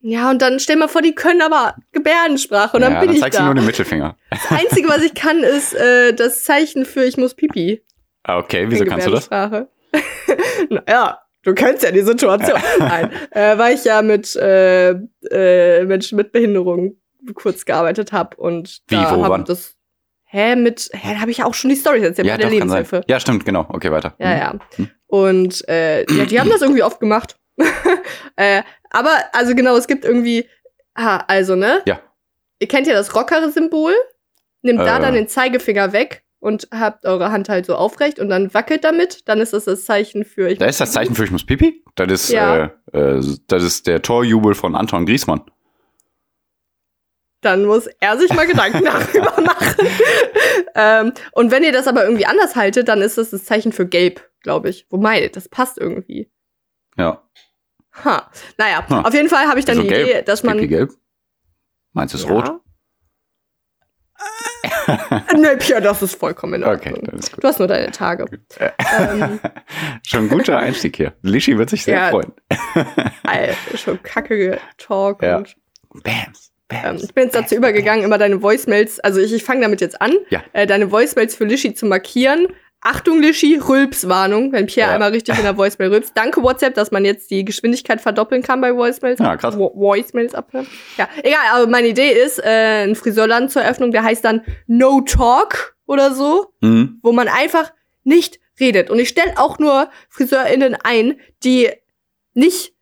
Ja, 0.00 0.30
und 0.30 0.40
dann 0.40 0.60
stell 0.60 0.76
mal 0.76 0.88
vor, 0.88 1.02
die 1.02 1.14
können 1.14 1.42
aber 1.42 1.74
Gebärdensprache. 1.92 2.76
Und 2.76 2.82
dann 2.82 2.92
ja, 2.92 3.00
bin 3.00 3.08
dann 3.08 3.16
ich 3.16 3.22
zeigst 3.22 3.38
du 3.38 3.42
da. 3.42 3.46
nur 3.46 3.54
den 3.56 3.66
Mittelfinger. 3.66 4.16
Das 4.30 4.50
Einzige, 4.50 4.88
was 4.88 5.02
ich 5.02 5.14
kann, 5.14 5.40
ist 5.42 5.74
äh, 5.74 6.14
das 6.14 6.44
Zeichen 6.44 6.84
für 6.84 7.04
ich 7.04 7.16
muss 7.16 7.34
pipi. 7.34 7.82
Ah, 8.22 8.38
Okay, 8.38 8.66
wieso 8.68 8.84
kannst 8.84 9.06
du 9.06 9.10
das? 9.10 9.28
Naja, 10.70 11.20
du 11.42 11.54
kennst 11.54 11.82
ja 11.82 11.90
die 11.90 12.02
Situation. 12.02 12.60
Nein, 12.78 13.10
äh, 13.30 13.56
weil 13.58 13.74
ich 13.74 13.84
ja 13.84 14.02
mit 14.02 14.34
äh, 14.36 14.90
äh, 15.30 15.84
Menschen 15.84 16.16
mit 16.16 16.32
Behinderung 16.32 16.96
kurz 17.34 17.64
gearbeitet 17.64 18.12
habe 18.12 18.36
und 18.36 18.80
Wie, 18.88 18.94
da 18.96 19.16
wo, 19.16 19.24
hab 19.24 19.30
wann? 19.30 19.44
das 19.44 19.74
Hä, 20.30 20.56
mit, 20.56 20.90
hä, 20.92 21.14
da 21.14 21.20
habe 21.20 21.30
ich 21.30 21.38
ja 21.38 21.46
auch 21.46 21.54
schon 21.54 21.70
die 21.70 21.76
Story 21.76 22.04
erzählt 22.04 22.26
Ja, 22.28 22.34
bei 22.34 22.42
der 22.42 22.50
doch. 22.50 22.54
Lebenshilfe. 22.54 23.00
Ja, 23.08 23.18
stimmt, 23.18 23.46
genau. 23.46 23.64
Okay, 23.70 23.90
weiter. 23.90 24.14
Ja, 24.18 24.36
ja. 24.36 24.54
Hm. 24.76 24.90
Und 25.06 25.66
äh, 25.70 26.00
ja, 26.12 26.26
die 26.26 26.38
haben 26.38 26.50
das 26.50 26.60
irgendwie 26.60 26.82
oft 26.82 27.00
gemacht. 27.00 27.38
äh, 28.36 28.62
aber, 28.90 29.10
also 29.32 29.54
genau, 29.54 29.74
es 29.78 29.86
gibt 29.86 30.04
irgendwie, 30.04 30.46
ah, 30.94 31.24
also, 31.28 31.56
ne? 31.56 31.80
Ja. 31.86 31.98
Ihr 32.58 32.68
kennt 32.68 32.86
ja 32.86 32.92
das 32.92 33.14
Rocker-Symbol. 33.14 33.94
Nehmt 34.60 34.80
da 34.80 34.98
Äh. 34.98 35.00
dann 35.00 35.14
den 35.14 35.28
Zeigefinger 35.28 35.94
weg 35.94 36.22
und 36.40 36.68
habt 36.72 37.04
eure 37.04 37.30
Hand 37.32 37.48
halt 37.48 37.66
so 37.66 37.74
aufrecht 37.74 38.18
und 38.18 38.28
dann 38.28 38.52
wackelt 38.54 38.84
damit. 38.84 39.28
Dann 39.28 39.40
ist 39.40 39.52
das 39.52 39.64
das 39.64 39.84
Zeichen 39.84 40.24
für 40.24 40.48
ich 40.48 40.58
Da 40.58 40.66
ist 40.66 40.80
das 40.80 40.92
Zeichen 40.92 41.14
für 41.14 41.24
ich 41.24 41.30
muss 41.30 41.44
pipi. 41.44 41.82
Das 41.96 42.10
ist, 42.10 42.28
Ja. 42.30 42.70
äh, 42.92 42.98
äh, 42.98 43.36
das 43.48 43.62
ist 43.62 43.86
der 43.86 44.02
Torjubel 44.02 44.54
von 44.54 44.74
Anton 44.76 45.04
Griesmann. 45.06 45.42
Dann 47.40 47.64
muss 47.66 47.86
er 48.00 48.18
sich 48.18 48.32
mal 48.34 48.46
Gedanken 48.46 48.84
darüber 48.84 49.40
machen. 49.42 49.86
ähm, 50.74 51.12
und 51.32 51.50
wenn 51.52 51.62
ihr 51.62 51.70
das 51.72 51.86
aber 51.86 52.04
irgendwie 52.04 52.26
anders 52.26 52.56
haltet, 52.56 52.88
dann 52.88 53.00
ist 53.00 53.16
das 53.16 53.30
das 53.30 53.44
Zeichen 53.44 53.72
für 53.72 53.86
gelb, 53.86 54.28
glaube 54.42 54.68
ich. 54.70 54.86
Wobei, 54.90 55.28
das 55.28 55.48
passt 55.48 55.78
irgendwie. 55.78 56.30
Ja. 56.96 57.22
Ha. 58.04 58.28
Naja, 58.58 58.84
Ha. 58.88 59.02
auf 59.02 59.14
jeden 59.14 59.28
Fall 59.28 59.46
habe 59.46 59.58
ich 59.60 59.64
dann 59.64 59.76
Wieso 59.78 59.88
die 59.88 59.94
Idee, 59.94 60.04
gelb? 60.12 60.26
dass 60.26 60.42
man. 60.42 60.56
Pipi 60.56 60.68
gelb? 60.68 60.90
Meinst 61.92 62.14
du 62.14 62.18
es 62.18 62.28
rot? 62.28 62.60
nee, 65.36 65.56
Pia, 65.58 65.80
das 65.80 66.02
ist 66.02 66.14
vollkommen 66.16 66.54
in 66.54 66.64
Okay, 66.64 66.90
Ordnung. 66.92 67.04
dann 67.04 67.18
ist 67.18 67.32
gut. 67.32 67.44
Du 67.44 67.48
hast 67.48 67.58
nur 67.58 67.68
deine 67.68 67.90
Tage. 67.90 68.24
ähm, 68.58 69.40
Schon 70.06 70.24
ein 70.24 70.28
guter 70.28 70.58
Einstieg 70.58 70.96
hier. 70.96 71.12
Lishi 71.22 71.56
wird 71.58 71.70
sich 71.70 71.84
sehr 71.84 71.96
Ja. 71.98 72.08
freuen. 72.10 72.32
Alter, 73.26 73.54
schon 73.76 74.02
kacke 74.02 74.58
Talk. 74.78 75.22
Ja. 75.22 75.38
Und, 75.38 75.56
Bams. 76.02 76.52
ähm, 76.70 76.82
Bams. 76.82 77.02
ich 77.04 77.14
bin 77.14 77.24
jetzt 77.24 77.34
dazu 77.34 77.54
übergegangen, 77.54 78.04
immer 78.04 78.18
deine 78.18 78.42
Voicemails, 78.42 79.00
also 79.00 79.20
ich, 79.20 79.32
ich 79.32 79.42
fange 79.44 79.62
damit 79.62 79.80
jetzt 79.80 80.00
an, 80.00 80.12
Ja. 80.30 80.42
äh, 80.52 80.66
deine 80.66 80.90
Voicemails 80.90 81.34
für 81.34 81.44
Lischi 81.44 81.74
zu 81.74 81.86
markieren. 81.86 82.48
Achtung, 82.80 83.20
Lischi, 83.20 83.56
Rülpswarnung, 83.56 84.52
wenn 84.52 84.66
Pierre 84.66 84.90
Ja. 84.90 84.94
einmal 84.94 85.10
richtig 85.10 85.36
in 85.36 85.42
der 85.42 85.56
Voicemail 85.56 85.90
rülpst. 85.92 86.12
Danke, 86.14 86.42
WhatsApp, 86.42 86.74
dass 86.74 86.90
man 86.92 87.04
jetzt 87.04 87.30
die 87.30 87.44
Geschwindigkeit 87.44 88.00
verdoppeln 88.00 88.42
kann 88.42 88.60
bei 88.60 88.74
Voicemails. 88.74 89.18
Ja, 89.18 89.36
krass. 89.36 89.56
Vo 89.56 89.72
Voicemails 89.74 90.34
abhören. 90.34 90.66
Ja, 90.96 91.08
egal, 91.24 91.40
aber 91.52 91.66
meine 91.66 91.88
Idee 91.88 92.12
ist, 92.12 92.38
äh, 92.38 92.84
ein 92.84 92.94
Friseurladen 92.94 93.48
zur 93.48 93.62
Eröffnung, 93.62 93.90
der 93.90 94.04
heißt 94.04 94.24
dann 94.24 94.42
No 94.68 95.00
Talk 95.00 95.76
oder 95.86 96.14
so. 96.14 96.52
Mhm. 96.60 96.98
wo 97.02 97.12
man 97.12 97.26
einfach 97.28 97.72
nicht 98.04 98.38
redet. 98.60 98.90
Und 98.90 98.98
ich 98.98 99.08
stelle 99.08 99.32
auch 99.36 99.58
nur 99.58 99.90
FriseurInnen 100.08 100.76
ein, 100.84 101.18
die 101.44 101.70
nicht, 102.34 102.74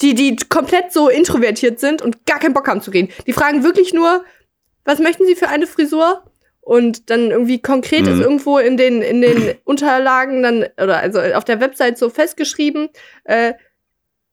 die, 0.00 0.14
die 0.14 0.36
komplett 0.36 0.92
so 0.92 1.08
introvertiert 1.08 1.78
sind 1.80 2.02
und 2.02 2.26
gar 2.26 2.38
keinen 2.40 2.54
Bock 2.54 2.66
haben 2.68 2.80
zu 2.82 2.90
reden. 2.90 3.10
Die 3.26 3.32
fragen 3.32 3.62
wirklich 3.62 3.92
nur, 3.94 4.24
was 4.84 4.98
möchten 4.98 5.26
Sie 5.26 5.36
für 5.36 5.48
eine 5.48 5.66
Frisur? 5.66 6.24
Und 6.70 7.10
dann 7.10 7.32
irgendwie 7.32 7.60
konkret 7.60 8.02
Mhm. 8.06 8.12
ist 8.12 8.20
irgendwo 8.20 8.58
in 8.58 8.76
den, 8.76 9.02
in 9.02 9.20
den 9.22 9.54
Unterlagen 9.64 10.44
dann, 10.44 10.66
oder 10.80 10.98
also 11.00 11.18
auf 11.18 11.42
der 11.44 11.60
Website 11.60 11.98
so 11.98 12.10
festgeschrieben, 12.10 12.90
äh, 13.24 13.54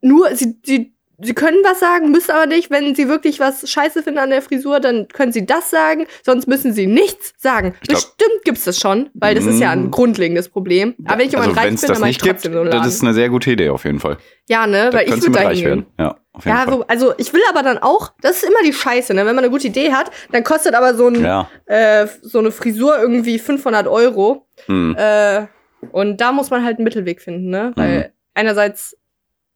nur, 0.02 0.36
sie, 0.36 0.56
sie, 0.64 0.94
sie 1.20 1.34
können 1.34 1.58
was 1.64 1.80
sagen, 1.80 2.12
müssen 2.12 2.30
aber 2.30 2.46
nicht. 2.46 2.70
Wenn 2.70 2.94
sie 2.94 3.10
wirklich 3.10 3.40
was 3.40 3.68
scheiße 3.68 4.04
finden 4.04 4.20
an 4.20 4.30
der 4.30 4.44
Frisur, 4.44 4.80
dann 4.80 5.08
können 5.08 5.32
sie 5.32 5.48
das 5.48 5.72
sagen, 5.72 6.06
sonst 6.24 6.48
müssen 6.48 6.74
sie 6.74 6.86
nichts 6.86 7.34
sagen. 7.40 7.74
Glaub- 7.88 7.96
Bestimmt 8.02 8.44
gibt's 8.44 8.66
das 8.66 8.78
schon, 8.80 9.10
weil 9.16 9.34
das 9.34 9.48
ist 9.48 9.60
ja 9.60 9.72
ein 9.72 9.86
Mhm. 9.86 9.92
grundlegendes 9.92 10.50
Problem. 10.50 10.94
Aber 11.06 11.18
wenn 11.18 11.28
ich 11.30 11.36
also 11.36 11.50
jemand 11.50 11.58
reich 11.58 11.66
wenn 11.66 11.74
es 11.74 11.82
bin, 11.82 11.88
das 11.88 11.96
dann 11.98 12.02
mach 12.02 12.08
ich 12.10 12.18
nicht 12.18 12.22
gibt, 12.22 12.36
trotzdem 12.36 12.54
so 12.54 12.60
einen 12.60 12.70
das 12.70 12.76
Laden. 12.82 12.90
ist 12.90 13.02
eine 13.02 13.14
sehr 13.16 13.30
gute 13.30 13.50
Idee 13.50 13.70
auf 13.70 13.84
jeden 13.84 14.00
Fall. 14.00 14.18
Ja, 14.48 14.68
ne, 14.68 14.92
Da 14.92 15.00
weil 15.00 15.08
ich 15.10 15.12
würde 15.24 15.32
da 15.32 15.40
reich 15.40 15.60
hingehen. 15.62 15.66
werden. 15.66 15.86
Ja, 15.98 16.18
Ja, 16.46 16.64
Fall. 16.66 16.74
so, 16.74 16.88
also 16.88 17.14
ich 17.18 17.34
will 17.34 17.42
aber 17.50 17.64
dann 17.64 17.78
auch, 17.78 18.14
das 18.22 18.38
ist 18.38 18.44
immer 18.44 18.62
die 18.66 18.74
Scheiße, 18.74 19.14
ne? 19.14 19.26
Wenn 19.26 19.36
man 19.36 19.44
eine 19.44 19.50
gute 19.52 19.68
Idee 19.68 19.92
hat, 19.94 20.12
dann 20.32 20.44
kostet 20.44 20.74
aber 20.76 20.94
so, 20.96 21.08
ein, 21.08 21.24
ja. 21.24 21.50
äh, 21.66 22.08
so 22.22 22.40
eine 22.40 22.52
Frisur 22.52 22.98
irgendwie 23.00 23.40
500 23.40 23.88
Euro. 23.88 24.48
Hm. 24.66 24.96
Äh, 24.98 25.48
und 25.92 26.20
da 26.22 26.32
muss 26.32 26.50
man 26.50 26.64
halt 26.64 26.78
einen 26.78 26.84
Mittelweg 26.84 27.22
finden, 27.22 27.50
ne? 27.50 27.72
Weil 27.76 27.98
Mhm. 28.00 28.06
einerseits 28.34 28.98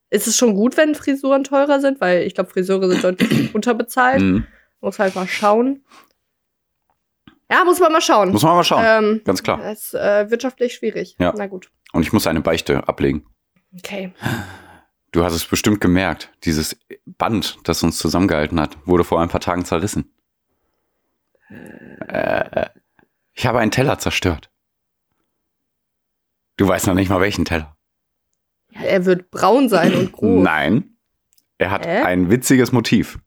ist 0.10 0.28
es 0.28 0.36
schon 0.38 0.56
gut, 0.56 0.76
wenn 0.78 0.94
Frisuren 0.96 1.44
teurer 1.44 1.80
sind, 1.80 2.02
weil 2.02 2.24
ich 2.24 2.36
glaube, 2.36 2.50
Friseure 2.50 2.88
sind 2.90 3.04
deutlich 3.04 3.54
unterbezahlt. 3.56 4.20
Hm. 4.22 4.46
Muss 4.82 5.00
halt 5.00 5.16
mal 5.16 5.28
schauen. 5.28 5.84
Ja, 7.52 7.64
muss 7.66 7.80
man 7.80 7.92
mal 7.92 8.02
schauen. 8.02 8.32
Muss 8.32 8.44
man 8.44 8.56
mal 8.56 8.64
schauen. 8.64 8.84
ähm, 8.88 9.22
Ganz 9.26 9.44
klar. 9.44 9.60
Das 9.62 9.88
ist 9.88 9.94
äh, 9.94 10.30
wirtschaftlich 10.32 10.74
schwierig. 10.74 11.16
Ja. 11.20 11.34
Na 11.36 11.48
gut. 11.48 11.70
Und 11.92 12.02
ich 12.04 12.14
muss 12.14 12.26
eine 12.28 12.40
Beichte 12.42 12.88
ablegen. 12.88 13.26
Okay. 13.78 14.14
Du 15.12 15.24
hast 15.24 15.34
es 15.34 15.46
bestimmt 15.46 15.82
gemerkt. 15.82 16.32
Dieses 16.44 16.78
Band, 17.06 17.60
das 17.66 17.84
uns 17.84 17.98
zusammengehalten 17.98 18.60
hat, 18.60 18.78
wurde 18.88 19.04
vor 19.04 19.22
ein 19.22 19.30
paar 19.30 19.42
Tagen 19.42 19.66
zerrissen. 19.66 20.14
Äh, 22.08 22.70
ich 23.34 23.46
habe 23.46 23.60
einen 23.60 23.72
Teller 23.72 24.00
zerstört. 24.00 24.50
Du 26.56 26.68
weißt 26.68 26.88
noch 26.88 26.94
nicht 26.94 27.10
mal 27.10 27.20
welchen 27.20 27.46
Teller. 27.46 27.76
Ja, 28.72 28.82
er 28.82 29.06
wird 29.06 29.32
braun 29.32 29.68
sein 29.68 29.94
und 29.96 30.12
groß. 30.14 30.44
Nein. 30.44 30.98
Er 31.58 31.72
hat 31.72 31.86
Hä? 31.86 32.02
ein 32.04 32.30
witziges 32.30 32.72
Motiv. 32.72 33.20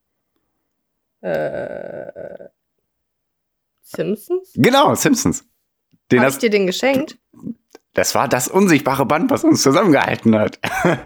Äh, 1.20 2.48
Simpsons? 3.82 4.52
Genau, 4.54 4.94
Simpsons. 4.94 5.44
Den 6.10 6.20
Habe 6.20 6.28
ich 6.28 6.34
hast, 6.34 6.42
dir 6.42 6.50
den 6.50 6.66
geschenkt? 6.66 7.18
Das 7.94 8.14
war 8.14 8.28
das 8.28 8.48
unsichtbare 8.48 9.06
Band, 9.06 9.30
was 9.30 9.44
uns 9.44 9.62
zusammengehalten 9.62 10.38
hat. 10.38 10.58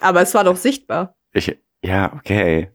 Aber 0.00 0.22
es 0.22 0.34
war 0.34 0.44
doch 0.44 0.56
sichtbar. 0.56 1.16
Ich, 1.32 1.56
ja, 1.82 2.12
okay. 2.14 2.70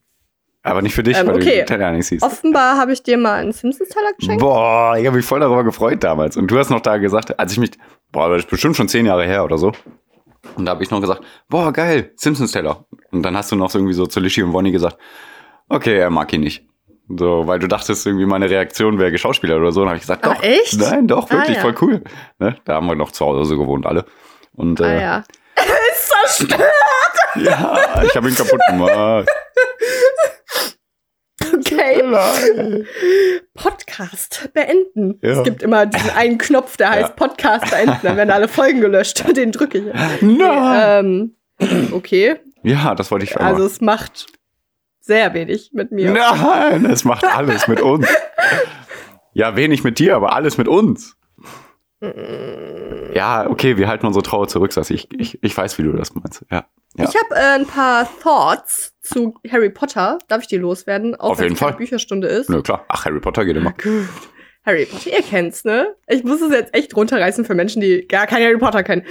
Aber 0.63 0.82
nicht 0.82 0.96
für 0.96 1.03
dich, 1.03 1.17
Ähm, 1.17 1.27
weil 1.27 1.36
okay. 1.36 1.60
du 1.60 1.65
Teller 1.65 1.91
nicht 1.91 2.08
siehst. 2.08 2.24
Offenbar 2.24 2.77
habe 2.77 2.93
ich 2.93 3.03
dir 3.03 3.17
mal 3.17 3.41
einen 3.41 3.51
Simpsons-Teller 3.51 4.13
geschenkt. 4.17 4.41
Boah, 4.41 4.96
ich 4.98 5.05
habe 5.05 5.17
mich 5.17 5.25
voll 5.25 5.41
darüber 5.41 5.65
gefreut 5.65 6.03
damals. 6.03 6.38
Und 6.38 6.48
du 6.48 6.58
hast 6.58 6.70
noch 6.70 6.79
da 6.79 6.98
gesagt, 6.98 7.38
als 7.38 7.51
ich 7.51 7.58
mich, 7.60 7.72
boah, 8.13 8.29
das 8.29 8.43
ist 8.43 8.50
bestimmt 8.50 8.77
schon 8.77 8.88
zehn 8.88 9.05
Jahre 9.05 9.25
her 9.25 9.43
oder 9.43 9.58
so. 9.58 9.74
Und 10.55 10.65
da 10.65 10.72
habe 10.72 10.84
ich 10.84 10.89
noch 10.89 11.01
gesagt, 11.01 11.22
boah, 11.50 11.74
geil, 11.74 12.13
Simpsons-Teller. 12.15 12.86
Und 13.12 13.24
dann 13.24 13.36
hast 13.36 13.51
du 13.51 13.58
noch 13.58 13.70
so 13.70 13.79
irgendwie 13.79 13.93
so 13.93 14.05
zu 14.05 14.22
Lishi 14.22 14.41
und 14.41 14.53
Wonny 14.53 14.72
gesagt, 14.72 14.98
okay, 15.67 15.98
er 15.98 16.10
mag 16.10 16.32
ihn 16.32 16.41
nicht. 16.41 16.65
So, 17.10 17.45
weil 17.48 17.60
du 17.60 17.67
dachtest, 17.67 18.05
irgendwie 18.07 18.25
meine 18.25 18.50
Reaktion 18.50 18.98
wäre 18.98 19.12
geschauspielert 19.12 19.60
oder 19.60 19.72
so. 19.72 19.81
Und 19.81 19.88
habe 19.88 19.98
ich 19.98 20.03
gesagt, 20.03 20.25
Ah, 20.25 20.33
doch. 20.36 20.43
echt? 20.43 20.79
Nein, 20.79 21.07
doch, 21.07 21.29
Ah, 21.29 21.33
wirklich 21.33 21.57
ja. 21.57 21.62
voll 21.62 21.75
cool. 21.81 22.01
Ne? 22.39 22.55
Da 22.65 22.75
haben 22.75 22.88
wir 22.88 22.95
noch 22.95 23.12
zu 23.12 23.25
Hause 23.25 23.57
gewohnt, 23.57 23.86
alle. 23.86 24.05
Und 24.53 24.79
Ah 24.81 24.88
äh, 24.93 25.01
ja. 25.01 25.24
Ist 25.91 26.38
zerstört. 26.38 26.62
ja, 27.36 28.03
ich 28.03 28.15
habe 28.15 28.29
ihn 28.29 28.36
kaputt 28.36 28.60
gemacht. 28.69 29.27
Okay. 31.53 32.83
Podcast 33.53 34.50
beenden. 34.53 35.19
Ja. 35.22 35.31
Es 35.31 35.43
gibt 35.43 35.62
immer 35.62 35.86
diesen 35.86 36.10
einen 36.12 36.38
Knopf, 36.38 36.77
der 36.77 36.89
heißt 36.91 37.10
Ja. 37.10 37.27
Podcast 37.27 37.69
beenden. 37.69 37.98
Dann 38.01 38.17
werden 38.17 38.31
alle 38.31 38.48
Folgen 38.48 38.81
gelöscht. 38.81 39.24
Den 39.36 39.51
drücke 39.51 39.77
ich. 39.79 40.22
Nein. 40.22 41.36
Ähm, 41.60 41.91
okay. 41.93 42.38
Ja, 42.63 42.95
das 42.95 43.12
wollte 43.12 43.25
ich 43.25 43.36
Also 43.38 43.45
also, 43.55 43.65
es 43.65 43.81
macht 43.81 44.27
sehr 45.03 45.33
wenig 45.33 45.72
mit 45.74 45.91
mir. 45.91 46.12
Nein, 46.12 46.86
es 46.86 47.03
macht 47.03 47.25
alles 47.25 47.67
mit 47.67 47.81
uns. 47.81 48.07
Ja, 49.33 49.55
wenig 49.55 49.83
mit 49.83 50.00
dir, 50.00 50.15
aber 50.15 50.33
alles 50.33 50.57
mit 50.57 50.67
uns. 50.67 51.17
Ja, 53.13 53.50
okay, 53.50 53.77
wir 53.77 53.88
halten 53.88 54.05
unsere 54.05 54.24
Trauer 54.24 54.48
zurück, 54.48 54.74
Sassi. 54.74 54.93
Ich, 54.93 55.07
ich, 55.17 55.43
ich 55.43 55.57
weiß, 55.57 55.77
wie 55.77 55.83
du 55.83 55.93
das 55.93 56.13
meinst. 56.15 56.45
Ja. 56.51 56.65
ja. 56.98 57.05
Ich 57.05 57.15
habe 57.15 57.36
äh, 57.36 57.55
ein 57.55 57.65
paar 57.65 58.07
Thoughts 58.22 58.93
zu 59.01 59.36
Harry 59.50 59.69
Potter. 59.69 60.19
Darf 60.27 60.41
ich 60.41 60.48
die 60.48 60.57
loswerden? 60.57 61.15
Auch 61.15 61.31
Auf 61.31 61.41
jeden 61.41 61.55
Fall. 61.55 61.74
Bücherstunde 61.74 62.27
ist. 62.27 62.50
Nö, 62.50 62.62
klar. 62.62 62.86
Ach, 62.89 63.05
Harry 63.05 63.19
Potter 63.19 63.45
geht 63.45 63.55
immer. 63.55 63.72
Gut. 63.72 64.07
Harry 64.65 64.86
Potter, 64.86 65.12
ihr 65.12 65.22
kennt's, 65.22 65.63
ne? 65.63 65.95
Ich 66.07 66.24
muss 66.24 66.41
es 66.41 66.51
jetzt 66.51 66.74
echt 66.74 66.95
runterreißen 66.95 67.45
für 67.45 67.55
Menschen, 67.55 67.81
die 67.81 68.07
gar 68.07 68.27
kein 68.27 68.43
Harry 68.43 68.57
Potter 68.57 68.83
kennen. 68.83 69.05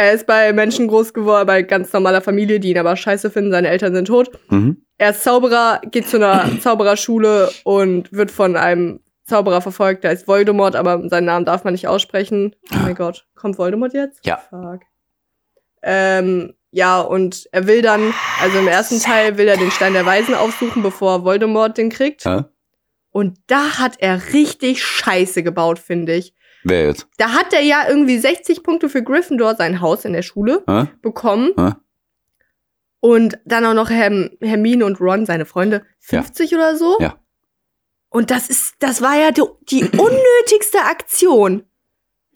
Er 0.00 0.14
ist 0.14 0.26
bei 0.26 0.54
Menschen 0.54 0.88
groß 0.88 1.12
geworden, 1.12 1.46
bei 1.46 1.60
ganz 1.60 1.92
normaler 1.92 2.22
Familie, 2.22 2.58
die 2.58 2.70
ihn 2.70 2.78
aber 2.78 2.96
scheiße 2.96 3.30
finden. 3.30 3.50
Seine 3.50 3.68
Eltern 3.68 3.94
sind 3.94 4.06
tot. 4.06 4.30
Mhm. 4.48 4.82
Er 4.96 5.10
ist 5.10 5.22
Zauberer, 5.22 5.82
geht 5.90 6.08
zu 6.08 6.16
einer 6.16 6.48
Zaubererschule 6.60 7.50
und 7.64 8.10
wird 8.10 8.30
von 8.30 8.56
einem 8.56 9.00
Zauberer 9.24 9.60
verfolgt. 9.60 10.04
Der 10.04 10.12
ist 10.12 10.26
Voldemort, 10.26 10.74
aber 10.74 11.06
seinen 11.10 11.26
Namen 11.26 11.44
darf 11.44 11.64
man 11.64 11.74
nicht 11.74 11.86
aussprechen. 11.86 12.56
Oh 12.72 12.76
mein 12.82 12.94
Gott. 12.94 13.26
Kommt 13.34 13.58
Voldemort 13.58 13.92
jetzt? 13.92 14.24
Ja. 14.24 14.38
Fuck. 14.48 14.80
Ähm, 15.82 16.54
ja, 16.70 17.02
und 17.02 17.46
er 17.52 17.66
will 17.66 17.82
dann, 17.82 18.14
also 18.40 18.58
im 18.58 18.68
ersten 18.68 19.00
Teil 19.00 19.36
will 19.36 19.48
er 19.48 19.58
den 19.58 19.70
Stein 19.70 19.92
der 19.92 20.06
Weisen 20.06 20.34
aufsuchen, 20.34 20.82
bevor 20.82 21.24
Voldemort 21.24 21.76
den 21.76 21.90
kriegt. 21.90 22.24
Hä? 22.24 22.44
Und 23.10 23.36
da 23.48 23.78
hat 23.78 23.96
er 23.98 24.32
richtig 24.32 24.82
Scheiße 24.82 25.42
gebaut, 25.42 25.78
finde 25.78 26.14
ich. 26.14 26.32
Wer 26.64 26.86
jetzt? 26.86 27.06
Da 27.18 27.30
hat 27.32 27.52
er 27.52 27.60
ja 27.62 27.88
irgendwie 27.88 28.18
60 28.18 28.62
Punkte 28.62 28.88
für 28.88 29.02
Gryffindor, 29.02 29.54
sein 29.54 29.80
Haus 29.80 30.04
in 30.04 30.12
der 30.12 30.22
Schule, 30.22 30.62
Hä? 30.68 30.86
bekommen. 31.02 31.52
Hä? 31.58 31.72
Und 33.00 33.38
dann 33.46 33.64
auch 33.64 33.74
noch 33.74 33.88
Herm 33.90 34.30
Hermine 34.42 34.84
und 34.84 35.00
Ron, 35.00 35.24
seine 35.24 35.46
Freunde, 35.46 35.82
50 36.00 36.54
oder 36.54 36.76
so. 36.76 36.98
Ja. 37.00 37.16
Und 38.10 38.30
das 38.30 38.50
ist, 38.50 38.74
das 38.80 39.00
war 39.00 39.16
ja 39.16 39.30
die, 39.30 39.42
die 39.70 39.84
unnötigste 39.84 40.80
Aktion. 40.84 41.64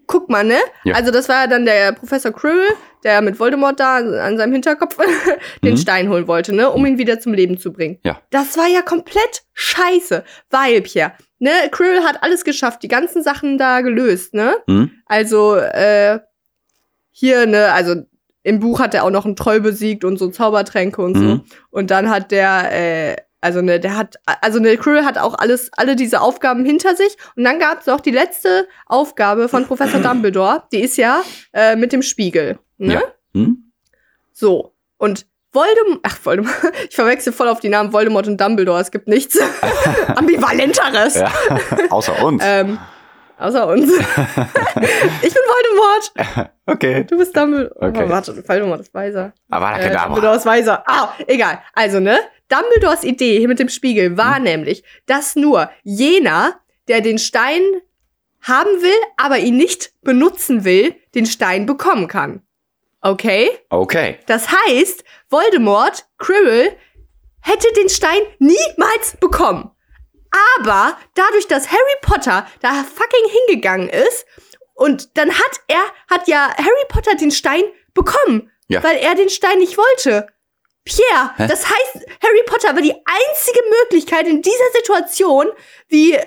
Guck 0.06 0.28
mal, 0.30 0.44
ne? 0.44 0.58
Ja. 0.84 0.94
Also 0.94 1.10
das 1.10 1.28
war 1.28 1.42
ja 1.42 1.46
dann 1.46 1.64
der 1.66 1.92
Professor 1.92 2.30
Quirrell, 2.30 2.74
der 3.04 3.20
mit 3.22 3.38
Voldemort 3.40 3.80
da 3.80 3.96
an 3.96 4.36
seinem 4.38 4.52
Hinterkopf 4.52 4.96
den 5.64 5.72
Mhm. 5.74 5.78
Stein 5.78 6.08
holen 6.08 6.28
wollte, 6.28 6.54
ne? 6.54 6.70
Um 6.70 6.84
ihn 6.86 6.98
wieder 6.98 7.20
zum 7.20 7.32
Leben 7.34 7.58
zu 7.58 7.72
bringen. 7.72 7.98
Ja. 8.04 8.20
Das 8.30 8.56
war 8.56 8.66
ja 8.68 8.82
komplett 8.82 9.42
scheiße. 9.54 10.24
Weil, 10.50 10.80
Pierre, 10.82 11.12
ne? 11.44 11.50
Quirrell 11.70 12.02
hat 12.02 12.22
alles 12.22 12.44
geschafft, 12.44 12.82
die 12.82 12.88
ganzen 12.88 13.22
Sachen 13.22 13.58
da 13.58 13.82
gelöst, 13.82 14.34
ne? 14.34 14.56
Hm? 14.66 14.90
Also, 15.06 15.56
äh, 15.56 16.18
hier, 17.12 17.46
ne, 17.46 17.72
also 17.72 18.02
im 18.42 18.60
Buch 18.60 18.80
hat 18.80 18.94
er 18.94 19.04
auch 19.04 19.10
noch 19.10 19.24
einen 19.24 19.36
Troll 19.36 19.60
besiegt 19.60 20.04
und 20.04 20.18
so 20.18 20.28
Zaubertränke 20.28 21.00
und 21.00 21.14
so. 21.14 21.22
Mhm. 21.22 21.44
Und 21.70 21.90
dann 21.90 22.10
hat 22.10 22.30
der, 22.30 22.72
äh, 22.72 23.16
also 23.40 23.62
ne, 23.62 23.78
der 23.78 23.96
hat, 23.96 24.16
also 24.40 24.58
ne, 24.58 24.76
Quirrell 24.76 25.04
hat 25.04 25.16
auch 25.16 25.34
alles, 25.34 25.72
alle 25.74 25.96
diese 25.96 26.20
Aufgaben 26.20 26.64
hinter 26.64 26.96
sich. 26.96 27.16
Und 27.36 27.44
dann 27.44 27.58
gab 27.58 27.80
es 27.80 27.86
noch 27.86 28.00
die 28.00 28.10
letzte 28.10 28.66
Aufgabe 28.86 29.48
von 29.48 29.64
Professor 29.66 30.00
Dumbledore. 30.00 30.64
Die 30.72 30.80
ist 30.80 30.96
ja 30.96 31.22
äh, 31.52 31.76
mit 31.76 31.92
dem 31.92 32.02
Spiegel. 32.02 32.58
Ne? 32.78 32.94
Ja. 32.94 33.02
Hm? 33.32 33.72
So. 34.32 34.74
Und 34.98 35.26
Voldemort, 35.54 36.00
ach 36.02 36.18
Voldemort, 36.22 36.56
ich 36.88 36.94
verwechsel 36.94 37.32
voll 37.32 37.48
auf 37.48 37.60
die 37.60 37.68
Namen 37.68 37.92
Voldemort 37.92 38.26
und 38.26 38.40
Dumbledore. 38.40 38.80
Es 38.80 38.90
gibt 38.90 39.08
nichts 39.08 39.38
ambivalenteres. 40.16 41.14
Ja. 41.16 41.32
Außer 41.90 42.22
uns. 42.22 42.42
Ähm, 42.44 42.78
außer 43.38 43.66
uns. 43.68 43.90
ich 43.92 45.34
bin 45.34 45.42
Voldemort. 45.46 46.48
okay. 46.66 47.04
Du 47.04 47.16
bist 47.18 47.36
Dumbledore. 47.36 47.74
Okay. 47.80 48.04
Oh, 48.06 48.10
warte, 48.10 48.48
Voldemort 48.48 48.80
ist 48.80 48.92
weiser. 48.94 49.32
Aber 49.50 49.78
Äh, 49.78 49.88
äh, 49.90 49.96
Dumbledore 49.96 50.36
ist 50.36 50.46
weiser. 50.46 50.82
Ah, 50.86 51.12
egal. 51.26 51.60
Also, 51.74 52.00
ne? 52.00 52.18
Dumbledores 52.48 53.04
Idee 53.04 53.38
hier 53.38 53.48
mit 53.48 53.58
dem 53.58 53.68
Spiegel 53.68 54.16
war 54.18 54.38
nämlich, 54.38 54.84
dass 55.06 55.34
nur 55.36 55.70
jener, 55.82 56.60
der 56.88 57.00
den 57.00 57.18
Stein 57.18 57.62
haben 58.42 58.68
will, 58.82 58.92
aber 59.16 59.38
ihn 59.38 59.56
nicht 59.56 59.92
benutzen 60.02 60.64
will, 60.64 60.94
den 61.14 61.24
Stein 61.24 61.64
bekommen 61.64 62.08
kann. 62.08 62.42
Okay? 63.04 63.50
Okay. 63.68 64.18
Das 64.26 64.48
heißt, 64.50 65.04
Voldemort, 65.28 66.06
Quirrell, 66.18 66.74
hätte 67.42 67.70
den 67.76 67.90
Stein 67.90 68.22
niemals 68.38 69.16
bekommen. 69.20 69.70
Aber 70.58 70.96
dadurch, 71.14 71.46
dass 71.46 71.70
Harry 71.70 71.96
Potter 72.00 72.46
da 72.62 72.72
fucking 72.82 73.30
hingegangen 73.46 73.90
ist 73.90 74.24
und 74.72 75.16
dann 75.18 75.30
hat 75.30 75.60
er, 75.68 75.82
hat 76.08 76.26
ja 76.28 76.48
Harry 76.56 76.86
Potter 76.88 77.14
den 77.14 77.30
Stein 77.30 77.62
bekommen, 77.92 78.50
Ja. 78.68 78.82
weil 78.82 78.96
er 78.96 79.14
den 79.14 79.28
Stein 79.28 79.58
nicht 79.58 79.76
wollte. 79.76 80.26
Pierre, 80.84 81.30
Hä? 81.36 81.46
das 81.46 81.66
heißt, 81.66 82.06
Harry 82.22 82.42
Potter 82.46 82.74
war 82.74 82.82
die 82.82 82.94
einzige 82.94 83.60
Möglichkeit 83.82 84.26
in 84.26 84.40
dieser 84.42 84.70
Situation, 84.76 85.46
wie, 85.88 86.18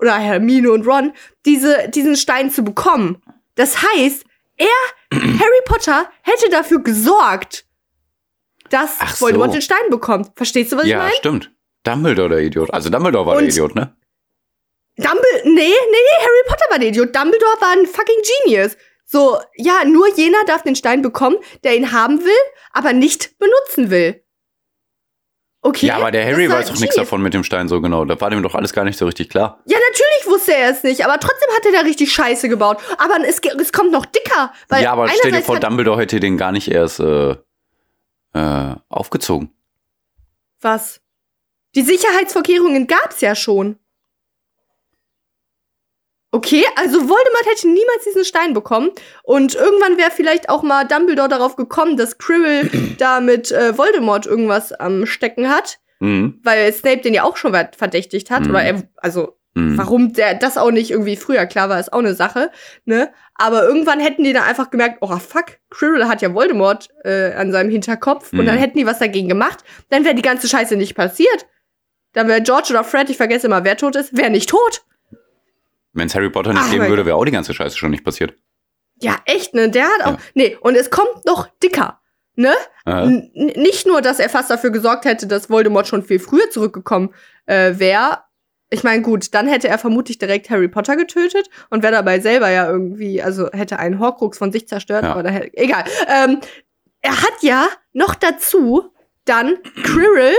oder 0.00 0.16
Hermine 0.18 0.70
und 0.70 0.86
Ron, 0.86 1.14
diese, 1.46 1.88
diesen 1.88 2.16
Stein 2.16 2.50
zu 2.50 2.62
bekommen. 2.62 3.22
Das 3.56 3.82
heißt, 3.82 4.24
er, 4.58 4.68
Harry 5.12 5.60
Potter, 5.66 6.10
hätte 6.22 6.48
dafür 6.50 6.82
gesorgt, 6.82 7.66
dass 8.70 8.96
Ach 8.98 9.14
so. 9.16 9.26
Voldemort 9.26 9.54
den 9.54 9.62
Stein 9.62 9.88
bekommt. 9.90 10.32
Verstehst 10.36 10.72
du, 10.72 10.76
was 10.76 10.84
ich 10.84 10.90
Ja, 10.90 10.98
meine? 10.98 11.14
stimmt. 11.14 11.52
Dumbledore 11.84 12.28
der 12.30 12.38
Idiot. 12.40 12.72
Also 12.74 12.90
Dumbledore 12.90 13.26
war 13.26 13.34
der 13.36 13.44
Und- 13.44 13.48
Idiot, 13.50 13.74
ne? 13.76 13.96
Dumbledore, 14.96 15.42
nee, 15.44 15.52
nee, 15.52 15.72
nee, 15.72 16.18
Harry 16.20 16.48
Potter 16.48 16.64
war 16.70 16.78
der 16.78 16.88
Idiot. 16.88 17.14
Dumbledore 17.14 17.60
war 17.60 17.72
ein 17.76 17.86
fucking 17.86 18.16
Genius. 18.44 18.76
So, 19.04 19.38
ja, 19.54 19.84
nur 19.84 20.08
jener 20.16 20.42
darf 20.46 20.62
den 20.62 20.74
Stein 20.74 21.02
bekommen, 21.02 21.36
der 21.62 21.76
ihn 21.76 21.92
haben 21.92 22.24
will, 22.24 22.32
aber 22.72 22.92
nicht 22.92 23.38
benutzen 23.38 23.90
will. 23.90 24.24
Okay. 25.66 25.86
Ja, 25.86 25.96
aber 25.96 26.12
der 26.12 26.24
Harry 26.24 26.48
weiß 26.48 26.66
doch 26.66 26.78
nichts 26.78 26.94
Genius. 26.94 27.08
davon 27.08 27.22
mit 27.22 27.34
dem 27.34 27.42
Stein 27.42 27.66
so 27.66 27.80
genau. 27.80 28.04
Da 28.04 28.20
war 28.20 28.30
dem 28.30 28.40
doch 28.40 28.54
alles 28.54 28.72
gar 28.72 28.84
nicht 28.84 28.96
so 28.96 29.04
richtig 29.04 29.30
klar. 29.30 29.58
Ja, 29.66 29.76
natürlich 29.76 30.26
wusste 30.28 30.54
er 30.54 30.70
es 30.70 30.84
nicht, 30.84 31.04
aber 31.04 31.18
trotzdem 31.18 31.48
hat 31.56 31.66
er 31.66 31.72
da 31.72 31.80
richtig 31.80 32.12
Scheiße 32.12 32.48
gebaut. 32.48 32.78
Aber 32.98 33.16
es, 33.26 33.40
es 33.40 33.72
kommt 33.72 33.90
noch 33.90 34.06
dicker. 34.06 34.52
Weil 34.68 34.84
ja, 34.84 34.92
aber 34.92 35.08
stell 35.08 35.32
dir 35.32 35.42
vor, 35.42 35.58
Dumbledore 35.58 36.00
hätte 36.00 36.20
den 36.20 36.36
gar 36.36 36.52
nicht 36.52 36.70
erst 36.70 37.00
äh, 37.00 37.34
äh, 38.32 38.74
aufgezogen. 38.88 39.50
Was? 40.60 41.00
Die 41.74 41.82
Sicherheitsvorkehrungen 41.82 42.86
gab's 42.86 43.20
ja 43.20 43.34
schon. 43.34 43.76
Okay, 46.36 46.64
also 46.76 46.98
Voldemort 46.98 47.46
hätte 47.46 47.66
niemals 47.68 48.04
diesen 48.04 48.24
Stein 48.24 48.52
bekommen. 48.52 48.90
Und 49.22 49.54
irgendwann 49.54 49.96
wäre 49.96 50.10
vielleicht 50.10 50.48
auch 50.48 50.62
mal 50.62 50.84
Dumbledore 50.84 51.28
darauf 51.28 51.56
gekommen, 51.56 51.96
dass 51.96 52.18
Quirrell 52.18 52.68
da 52.98 53.20
mit 53.20 53.50
äh, 53.52 53.76
Voldemort 53.78 54.26
irgendwas 54.26 54.72
am 54.72 55.06
Stecken 55.06 55.48
hat. 55.48 55.78
Mhm. 56.00 56.40
Weil 56.44 56.72
Snape 56.74 56.98
den 57.00 57.14
ja 57.14 57.22
auch 57.22 57.36
schon 57.38 57.52
ver- 57.54 57.70
verdächtigt 57.76 58.30
hat. 58.30 58.42
Mhm. 58.44 58.50
Oder 58.50 58.62
er, 58.62 58.82
also 58.96 59.32
Mhm. 59.58 59.78
Warum 59.78 60.12
der 60.12 60.34
das 60.34 60.58
auch 60.58 60.70
nicht 60.70 60.90
irgendwie 60.90 61.16
früher 61.16 61.46
klar 61.46 61.70
war, 61.70 61.80
ist 61.80 61.90
auch 61.90 62.00
eine 62.00 62.12
Sache, 62.12 62.50
ne? 62.84 63.10
Aber 63.36 63.64
irgendwann 63.66 64.00
hätten 64.00 64.22
die 64.22 64.34
dann 64.34 64.42
einfach 64.42 64.68
gemerkt, 64.68 64.98
oh 65.00 65.16
fuck, 65.16 65.46
Quirrell 65.70 66.08
hat 66.08 66.20
ja 66.20 66.34
Voldemort 66.34 66.90
äh, 67.04 67.32
an 67.32 67.52
seinem 67.52 67.70
Hinterkopf 67.70 68.34
und 68.34 68.40
Mhm. 68.40 68.46
dann 68.48 68.58
hätten 68.58 68.76
die 68.76 68.84
was 68.84 68.98
dagegen 68.98 69.30
gemacht, 69.30 69.64
dann 69.88 70.04
wäre 70.04 70.14
die 70.14 70.20
ganze 70.20 70.46
Scheiße 70.46 70.76
nicht 70.76 70.94
passiert. 70.94 71.46
Dann 72.12 72.28
wäre 72.28 72.42
George 72.42 72.66
oder 72.68 72.84
Fred, 72.84 73.08
ich 73.08 73.16
vergesse 73.16 73.46
immer, 73.46 73.64
wer 73.64 73.78
tot 73.78 73.96
ist, 73.96 74.14
wäre 74.14 74.28
nicht 74.28 74.50
tot. 74.50 74.82
Wenn 75.96 76.06
es 76.06 76.14
Harry 76.14 76.30
Potter 76.30 76.52
nicht 76.52 76.62
Ach, 76.64 76.70
geben 76.70 76.88
würde, 76.88 77.06
wäre 77.06 77.16
auch 77.16 77.24
die 77.24 77.32
ganze 77.32 77.52
Scheiße 77.54 77.76
schon 77.76 77.90
nicht 77.90 78.04
passiert. 78.04 78.34
Ja, 79.00 79.16
echt, 79.24 79.54
ne? 79.54 79.68
Der 79.70 79.84
hat 79.84 80.02
auch. 80.04 80.12
Ja. 80.12 80.18
Nee, 80.34 80.56
und 80.60 80.74
es 80.76 80.90
kommt 80.90 81.24
noch 81.26 81.48
dicker. 81.62 82.00
Ne? 82.34 82.52
Nicht 83.34 83.86
nur, 83.86 84.02
dass 84.02 84.18
er 84.18 84.28
fast 84.28 84.50
dafür 84.50 84.70
gesorgt 84.70 85.06
hätte, 85.06 85.26
dass 85.26 85.48
Voldemort 85.48 85.86
schon 85.88 86.02
viel 86.02 86.18
früher 86.18 86.50
zurückgekommen 86.50 87.14
äh, 87.46 87.78
wäre. 87.78 88.18
Ich 88.68 88.84
meine, 88.84 89.00
gut, 89.00 89.32
dann 89.34 89.48
hätte 89.48 89.68
er 89.68 89.78
vermutlich 89.78 90.18
direkt 90.18 90.50
Harry 90.50 90.68
Potter 90.68 90.96
getötet 90.96 91.48
und 91.70 91.82
wäre 91.82 91.94
dabei 91.94 92.20
selber 92.20 92.50
ja 92.50 92.68
irgendwie, 92.68 93.22
also 93.22 93.48
hätte 93.52 93.78
einen 93.78 94.00
Horcrux 94.00 94.36
von 94.36 94.52
sich 94.52 94.68
zerstört, 94.68 95.04
Ja. 95.04 95.12
aber 95.12 95.22
da 95.22 95.30
hätte, 95.30 95.56
egal. 95.56 95.84
Ähm, 96.08 96.40
er 97.00 97.22
hat 97.22 97.42
ja 97.42 97.68
noch 97.94 98.14
dazu 98.14 98.92
dann 99.24 99.56
Quirrell 99.84 100.34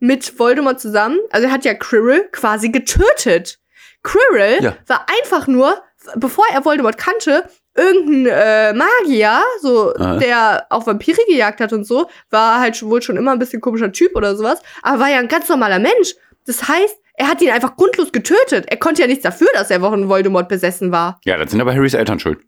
mit 0.00 0.36
Voldemort 0.38 0.80
zusammen, 0.80 1.18
also 1.30 1.46
er 1.46 1.52
hat 1.52 1.64
ja 1.64 1.74
Quirrell 1.74 2.28
quasi 2.32 2.70
getötet. 2.70 3.60
Quirrell 4.02 4.62
Ja. 4.62 4.76
war 4.86 5.06
einfach 5.22 5.46
nur, 5.46 5.82
bevor 6.16 6.44
er 6.52 6.64
Voldemort 6.64 6.96
kannte, 6.98 7.44
irgendein 7.76 8.26
äh, 8.26 8.72
Magier, 8.72 9.42
so 9.60 9.94
Aha. 9.94 10.16
der 10.18 10.66
auch 10.70 10.86
Vampire 10.86 11.18
gejagt 11.28 11.60
hat 11.60 11.72
und 11.72 11.84
so, 11.84 12.08
war 12.30 12.60
halt 12.60 12.76
schon, 12.76 12.90
wohl 12.90 13.02
schon 13.02 13.16
immer 13.16 13.32
ein 13.32 13.38
bisschen 13.38 13.60
komischer 13.60 13.92
Typ 13.92 14.16
oder 14.16 14.34
sowas, 14.36 14.60
aber 14.82 15.00
war 15.00 15.08
ja 15.08 15.18
ein 15.18 15.28
ganz 15.28 15.48
normaler 15.48 15.78
Mensch. 15.78 16.14
Das 16.46 16.66
heißt, 16.68 16.96
er 17.14 17.28
hat 17.28 17.42
ihn 17.42 17.50
einfach 17.50 17.76
grundlos 17.76 18.12
getötet. 18.12 18.64
Er 18.68 18.78
konnte 18.78 19.02
ja 19.02 19.06
nichts 19.08 19.22
dafür, 19.22 19.48
dass 19.54 19.70
er 19.70 19.80
von 19.80 20.08
Voldemort 20.08 20.48
besessen 20.48 20.90
war. 20.90 21.20
Ja, 21.24 21.36
das 21.36 21.50
sind 21.50 21.60
aber 21.60 21.74
Harrys 21.74 21.94
Eltern 21.94 22.18
schuld. 22.18 22.40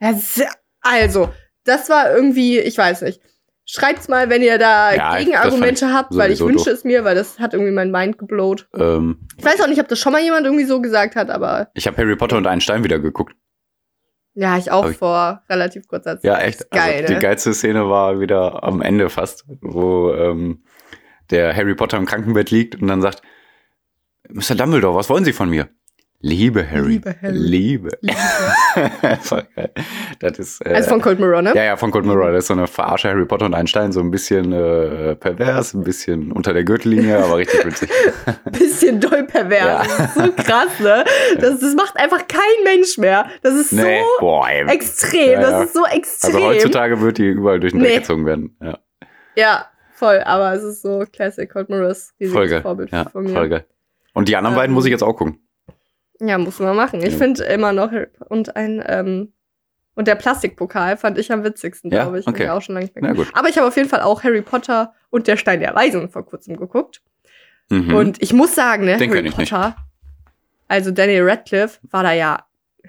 Ja, 0.00 0.14
se- 0.14 0.48
Also, 0.80 1.28
das 1.64 1.88
war 1.90 2.12
irgendwie, 2.12 2.58
ich 2.58 2.76
weiß 2.76 3.02
nicht. 3.02 3.20
Schreibt's 3.74 4.08
mal, 4.08 4.28
wenn 4.28 4.42
ihr 4.42 4.58
da 4.58 4.94
Ja, 4.94 5.16
Gegenargumente 5.18 5.92
habt, 5.94 6.14
weil 6.14 6.30
ich 6.30 6.40
wünsche 6.40 6.66
doof. 6.66 6.74
es 6.74 6.84
mir, 6.84 7.04
weil 7.04 7.14
das 7.14 7.38
hat 7.38 7.54
irgendwie 7.54 7.72
mein 7.72 7.90
Mind 7.90 8.18
geblowt. 8.18 8.68
Ähm, 8.76 9.26
Ich 9.38 9.44
weiß 9.44 9.60
auch 9.62 9.66
nicht, 9.66 9.80
ob 9.80 9.88
das 9.88 9.98
schon 9.98 10.12
mal 10.12 10.20
jemand 10.20 10.44
irgendwie 10.44 10.64
so 10.66 10.80
gesagt 10.82 11.16
hat, 11.16 11.30
aber 11.30 11.68
ich 11.74 11.86
habe 11.86 11.96
Harry 11.96 12.14
Potter 12.16 12.36
und 12.36 12.46
einen 12.46 12.60
Stein 12.60 12.84
wieder 12.84 12.98
geguckt. 12.98 13.34
ja, 14.34 14.58
ich 14.58 14.70
auch 14.70 14.90
ich- 14.90 14.96
vor 14.98 15.42
relativ 15.48 15.88
kurzer 15.88 16.16
Zeit. 16.20 16.24
Ja, 16.24 16.38
echt. 16.38 16.70
Geil, 16.70 16.92
also, 16.96 17.06
die 17.06 17.12
ne? 17.14 17.18
geilste 17.20 17.54
Szene 17.54 17.88
war 17.88 18.20
wieder 18.20 18.62
am 18.62 18.82
Ende 18.82 19.08
fast, 19.08 19.44
wo 19.62 20.12
ähm, 20.12 20.64
der 21.30 21.56
Harry 21.56 21.74
Potter 21.74 21.96
im 21.96 22.04
Krankenbett 22.06 22.50
liegt 22.50 22.74
und 22.80 22.88
dann 22.88 23.00
sagt, 23.00 23.22
Mr. 24.28 24.54
Dumbledore, 24.54 24.94
was 24.94 25.08
wollen 25.08 25.24
Sie 25.24 25.32
von 25.32 25.48
mir? 25.50 25.68
Liebe 26.24 26.64
Harry. 26.70 26.92
Liebe 26.92 27.16
Harry. 27.20 27.36
Liebe. 27.36 27.88
Liebe. 28.00 28.16
Voll 29.22 29.42
geil. 29.56 29.70
Das 30.20 30.38
ist, 30.38 30.64
äh, 30.64 30.70
Also 30.72 30.90
von 30.90 31.00
Cold 31.02 31.18
Mirror, 31.18 31.42
ne? 31.42 31.52
ja, 31.56 31.64
ja, 31.64 31.76
von 31.76 31.90
Cold 31.90 32.06
Mirror. 32.06 32.30
Das 32.30 32.44
ist 32.44 32.46
so 32.46 32.54
eine 32.54 32.68
Verarsche 32.68 33.08
Harry 33.08 33.24
Potter 33.26 33.46
und 33.46 33.54
Einstein, 33.54 33.90
so 33.90 33.98
ein 34.00 34.12
bisschen 34.12 34.52
äh, 34.52 35.16
pervers, 35.16 35.74
ein 35.74 35.82
bisschen 35.82 36.30
unter 36.30 36.52
der 36.54 36.62
Gürtellinie, 36.62 37.18
aber 37.24 37.38
richtig 37.38 37.64
witzig. 37.66 37.90
Bisschen 38.52 39.00
doll 39.00 39.24
pervers. 39.24 39.58
Ja. 39.64 39.78
Das 39.98 39.98
ist 40.06 40.14
so 40.14 40.32
krass, 40.44 40.80
ne? 40.80 41.04
Das, 41.40 41.58
das 41.58 41.74
macht 41.74 41.96
einfach 41.96 42.26
kein 42.28 42.40
Mensch 42.64 42.98
mehr. 42.98 43.26
Das 43.42 43.54
ist 43.54 43.72
Nee, 43.72 44.00
so 44.00 44.06
boah, 44.20 44.48
extrem. 44.48 45.32
Ja, 45.32 45.40
ja. 45.40 45.40
Das 45.40 45.64
ist 45.66 45.74
so 45.74 45.84
extrem. 45.86 46.36
Also 46.36 46.46
heutzutage 46.46 47.00
wird 47.00 47.18
die 47.18 47.26
überall 47.28 47.58
durch 47.58 47.72
den 47.72 47.80
Dreck 47.80 47.90
Nee. 47.90 47.98
gezogen 47.98 48.26
werden. 48.26 48.56
Ja, 48.62 48.78
Ja, 49.34 49.66
voll. 49.92 50.20
Aber 50.24 50.52
es 50.54 50.62
ist 50.62 50.82
so 50.82 51.04
Classic 51.12 51.50
Cold 51.50 51.68
Mirror 51.68 51.94
voll 52.30 52.48
geil. 52.48 52.62
Vorbild 52.62 52.92
Ja, 52.92 53.08
von 53.08 53.24
mir. 53.24 53.30
voll 53.30 53.48
geil. 53.48 53.66
Und 54.14 54.28
die 54.28 54.36
anderen 54.36 54.54
beiden 54.54 54.70
Ähm, 54.70 54.74
muss 54.74 54.84
ich 54.84 54.90
jetzt 54.92 55.02
auch 55.02 55.14
gucken. 55.16 55.40
Ja, 56.24 56.38
muss 56.38 56.58
man 56.60 56.76
machen. 56.76 57.00
Ich 57.02 57.12
Ja. 57.14 57.18
finde 57.18 57.42
immer 57.44 57.72
noch 57.72 57.90
und 58.28 58.54
ein 58.56 58.82
ähm, 58.86 59.32
und 59.94 60.08
der 60.08 60.14
Plastikpokal 60.14 60.96
fand 60.96 61.18
ich 61.18 61.30
am 61.32 61.44
witzigsten, 61.44 61.90
Ja? 61.90 62.04
glaube 62.04 62.20
ich. 62.20 62.26
Okay. 62.26 62.38
Hab 62.38 62.44
ich 62.44 62.50
auch 62.50 62.62
schon 62.62 62.74
lange 62.76 62.86
nicht 62.86 62.96
mehr. 63.00 63.14
Aber 63.34 63.48
ich 63.48 63.58
habe 63.58 63.66
auf 63.68 63.76
jeden 63.76 63.88
Fall 63.88 64.00
auch 64.02 64.22
Harry 64.22 64.40
Potter 64.40 64.94
und 65.10 65.26
der 65.26 65.36
Stein 65.36 65.60
der 65.60 65.74
Weisen 65.74 66.08
vor 66.08 66.24
kurzem 66.24 66.56
geguckt. 66.56 67.02
Mhm. 67.68 67.94
Und 67.94 68.22
ich 68.22 68.32
muss 68.32 68.54
sagen, 68.54 68.84
ne, 68.84 68.96
Den 68.96 69.10
Harry. 69.10 69.30
Potter, 69.30 69.76
also 70.68 70.90
Daniel 70.92 71.28
Radcliffe 71.28 71.78
war 71.90 72.02
da 72.04 72.12
ja, 72.12 72.44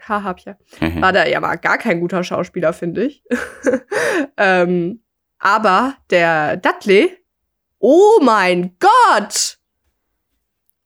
ha, 0.08 0.24
hab 0.24 0.40
ich 0.40 0.46
ja, 0.46 0.56
war 1.02 1.12
da 1.12 1.26
ja 1.28 1.40
mal 1.42 1.56
gar 1.56 1.78
kein 1.78 2.00
guter 2.00 2.24
Schauspieler, 2.24 2.72
finde 2.72 3.04
ich. 3.06 3.24
ähm, 4.38 5.02
aber 5.40 5.96
der 6.10 6.58
Dudley, 6.58 7.18
oh 7.80 8.20
mein 8.22 8.78
Gott! 8.80 9.58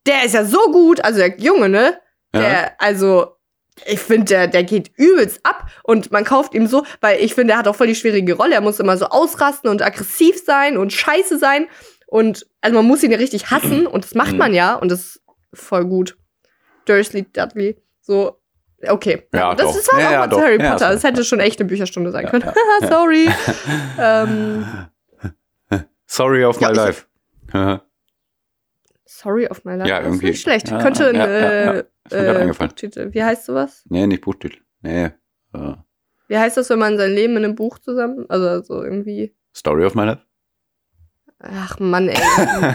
Der 0.07 0.23
ist 0.25 0.33
ja 0.33 0.45
so 0.45 0.71
gut, 0.71 1.03
also 1.03 1.19
der 1.19 1.37
Junge, 1.39 1.69
ne? 1.69 1.99
Ja. 2.41 2.49
Der, 2.49 2.81
also, 2.81 3.35
ich 3.85 3.99
finde, 3.99 4.25
der, 4.25 4.47
der 4.47 4.63
geht 4.63 4.91
übelst 4.97 5.39
ab 5.43 5.69
und 5.83 6.11
man 6.11 6.23
kauft 6.23 6.53
ihm 6.55 6.65
so, 6.67 6.83
weil 7.01 7.19
ich 7.21 7.35
finde, 7.35 7.53
er 7.53 7.59
hat 7.59 7.67
auch 7.67 7.75
voll 7.75 7.87
die 7.87 7.95
schwierige 7.95 8.33
Rolle. 8.33 8.55
Er 8.55 8.61
muss 8.61 8.79
immer 8.79 8.97
so 8.97 9.05
ausrasten 9.05 9.69
und 9.69 9.81
aggressiv 9.83 10.43
sein 10.43 10.77
und 10.77 10.91
scheiße 10.93 11.37
sein. 11.37 11.67
Und 12.07 12.47
also 12.61 12.75
man 12.77 12.85
muss 12.85 13.03
ihn 13.03 13.11
ja 13.11 13.17
richtig 13.17 13.51
hassen 13.51 13.85
und 13.85 14.03
das 14.05 14.15
macht 14.15 14.31
Mhm. 14.31 14.37
man 14.37 14.53
ja 14.53 14.75
und 14.75 14.89
das 14.89 14.99
ist 15.01 15.21
voll 15.53 15.85
gut. 15.85 16.17
Dursley 16.85 17.25
Dudley. 17.31 17.77
So, 18.01 18.39
okay. 18.87 19.27
Ja, 19.33 19.53
das, 19.53 19.67
doch. 19.67 19.75
das 19.75 19.87
war 19.91 19.99
Ja, 19.99 20.07
auch 20.07 20.11
ja, 20.11 20.19
mal 20.19 20.27
doch. 20.29 20.39
Harry 20.41 20.57
Potter. 20.57 20.89
Das 20.91 21.03
hätte 21.03 21.23
schon 21.25 21.39
echt 21.41 21.59
eine 21.59 21.67
Bücherstunde 21.67 22.11
sein 22.11 22.25
können. 22.27 22.49
Sorry. 22.89 23.29
ähm, 23.99 24.65
Sorry 26.07 26.45
of 26.45 26.59
my 26.61 26.71
life. 26.71 27.05
Sorry 29.05 29.47
of 29.47 29.63
my 29.65 29.75
life. 29.75 29.89
Ja, 29.89 29.99
Das 29.99 30.07
irgendwie. 30.07 30.27
Ist 30.27 30.31
nicht 30.31 30.41
schlecht. 30.43 30.67
Könnte 30.81 31.09
ein 31.09 31.15
äh, 31.15 31.83
Ist 32.07 32.13
mir 32.13 32.23
gerade 32.23 32.39
äh, 32.39 32.41
eingefallen. 32.41 32.69
Buchtitel. 32.69 33.13
Wie 33.13 33.23
heißt 33.23 33.45
sowas? 33.45 33.83
Nee, 33.89 34.07
nicht 34.07 34.21
Buchtitel. 34.21 34.59
Nee. 34.81 35.05
Äh, 35.53 35.73
Wie 36.27 36.37
heißt 36.37 36.57
das, 36.57 36.69
wenn 36.69 36.79
man 36.79 36.97
sein 36.97 37.11
Leben 37.13 37.37
in 37.37 37.43
einem 37.45 37.55
Buch 37.55 37.79
zusammen, 37.79 38.25
also 38.29 38.61
so 38.63 38.83
irgendwie, 38.83 39.35
Story 39.55 39.85
of 39.85 39.95
my 39.95 40.03
life. 40.05 40.21
ach 41.39 41.79
Mann, 41.79 42.09
ey. 42.09 42.17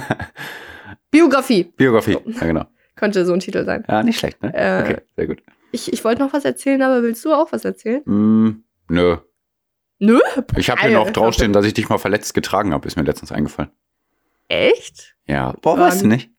Biografie 1.10 1.64
Biografie. 1.64 2.18
Ja, 2.26 2.46
genau. 2.46 2.64
könnte 2.96 3.24
so 3.26 3.32
ein 3.32 3.40
Titel 3.40 3.64
sein. 3.64 3.84
Ja, 3.88 4.02
nicht 4.02 4.18
schlecht, 4.18 4.42
ne? 4.42 4.52
Äh, 4.54 4.82
okay, 4.82 5.00
sehr 5.16 5.26
gut. 5.26 5.42
Ich, 5.72 5.92
ich 5.92 6.04
wollte 6.04 6.22
noch 6.22 6.32
was 6.32 6.44
erzählen, 6.44 6.82
aber 6.82 7.02
willst 7.02 7.24
du 7.24 7.32
auch 7.32 7.52
was 7.52 7.64
erzählen? 7.64 8.02
Mm, 8.04 8.64
nö. 8.88 9.16
Nö? 9.98 10.18
Ich 10.56 10.68
habe 10.70 10.80
hier 10.82 10.90
noch 10.92 11.10
draufstehen, 11.10 11.52
dass 11.52 11.64
ich 11.64 11.74
dich 11.74 11.88
mal 11.88 11.98
verletzt 11.98 12.34
getragen 12.34 12.72
habe, 12.72 12.86
ist 12.88 12.96
mir 12.96 13.04
letztens 13.04 13.30
eingefallen. 13.32 13.70
Echt? 14.48 15.14
Ja. 15.26 15.54
Boah, 15.62 15.78
weißt 15.78 16.02
du 16.02 16.08
nicht? 16.08 16.30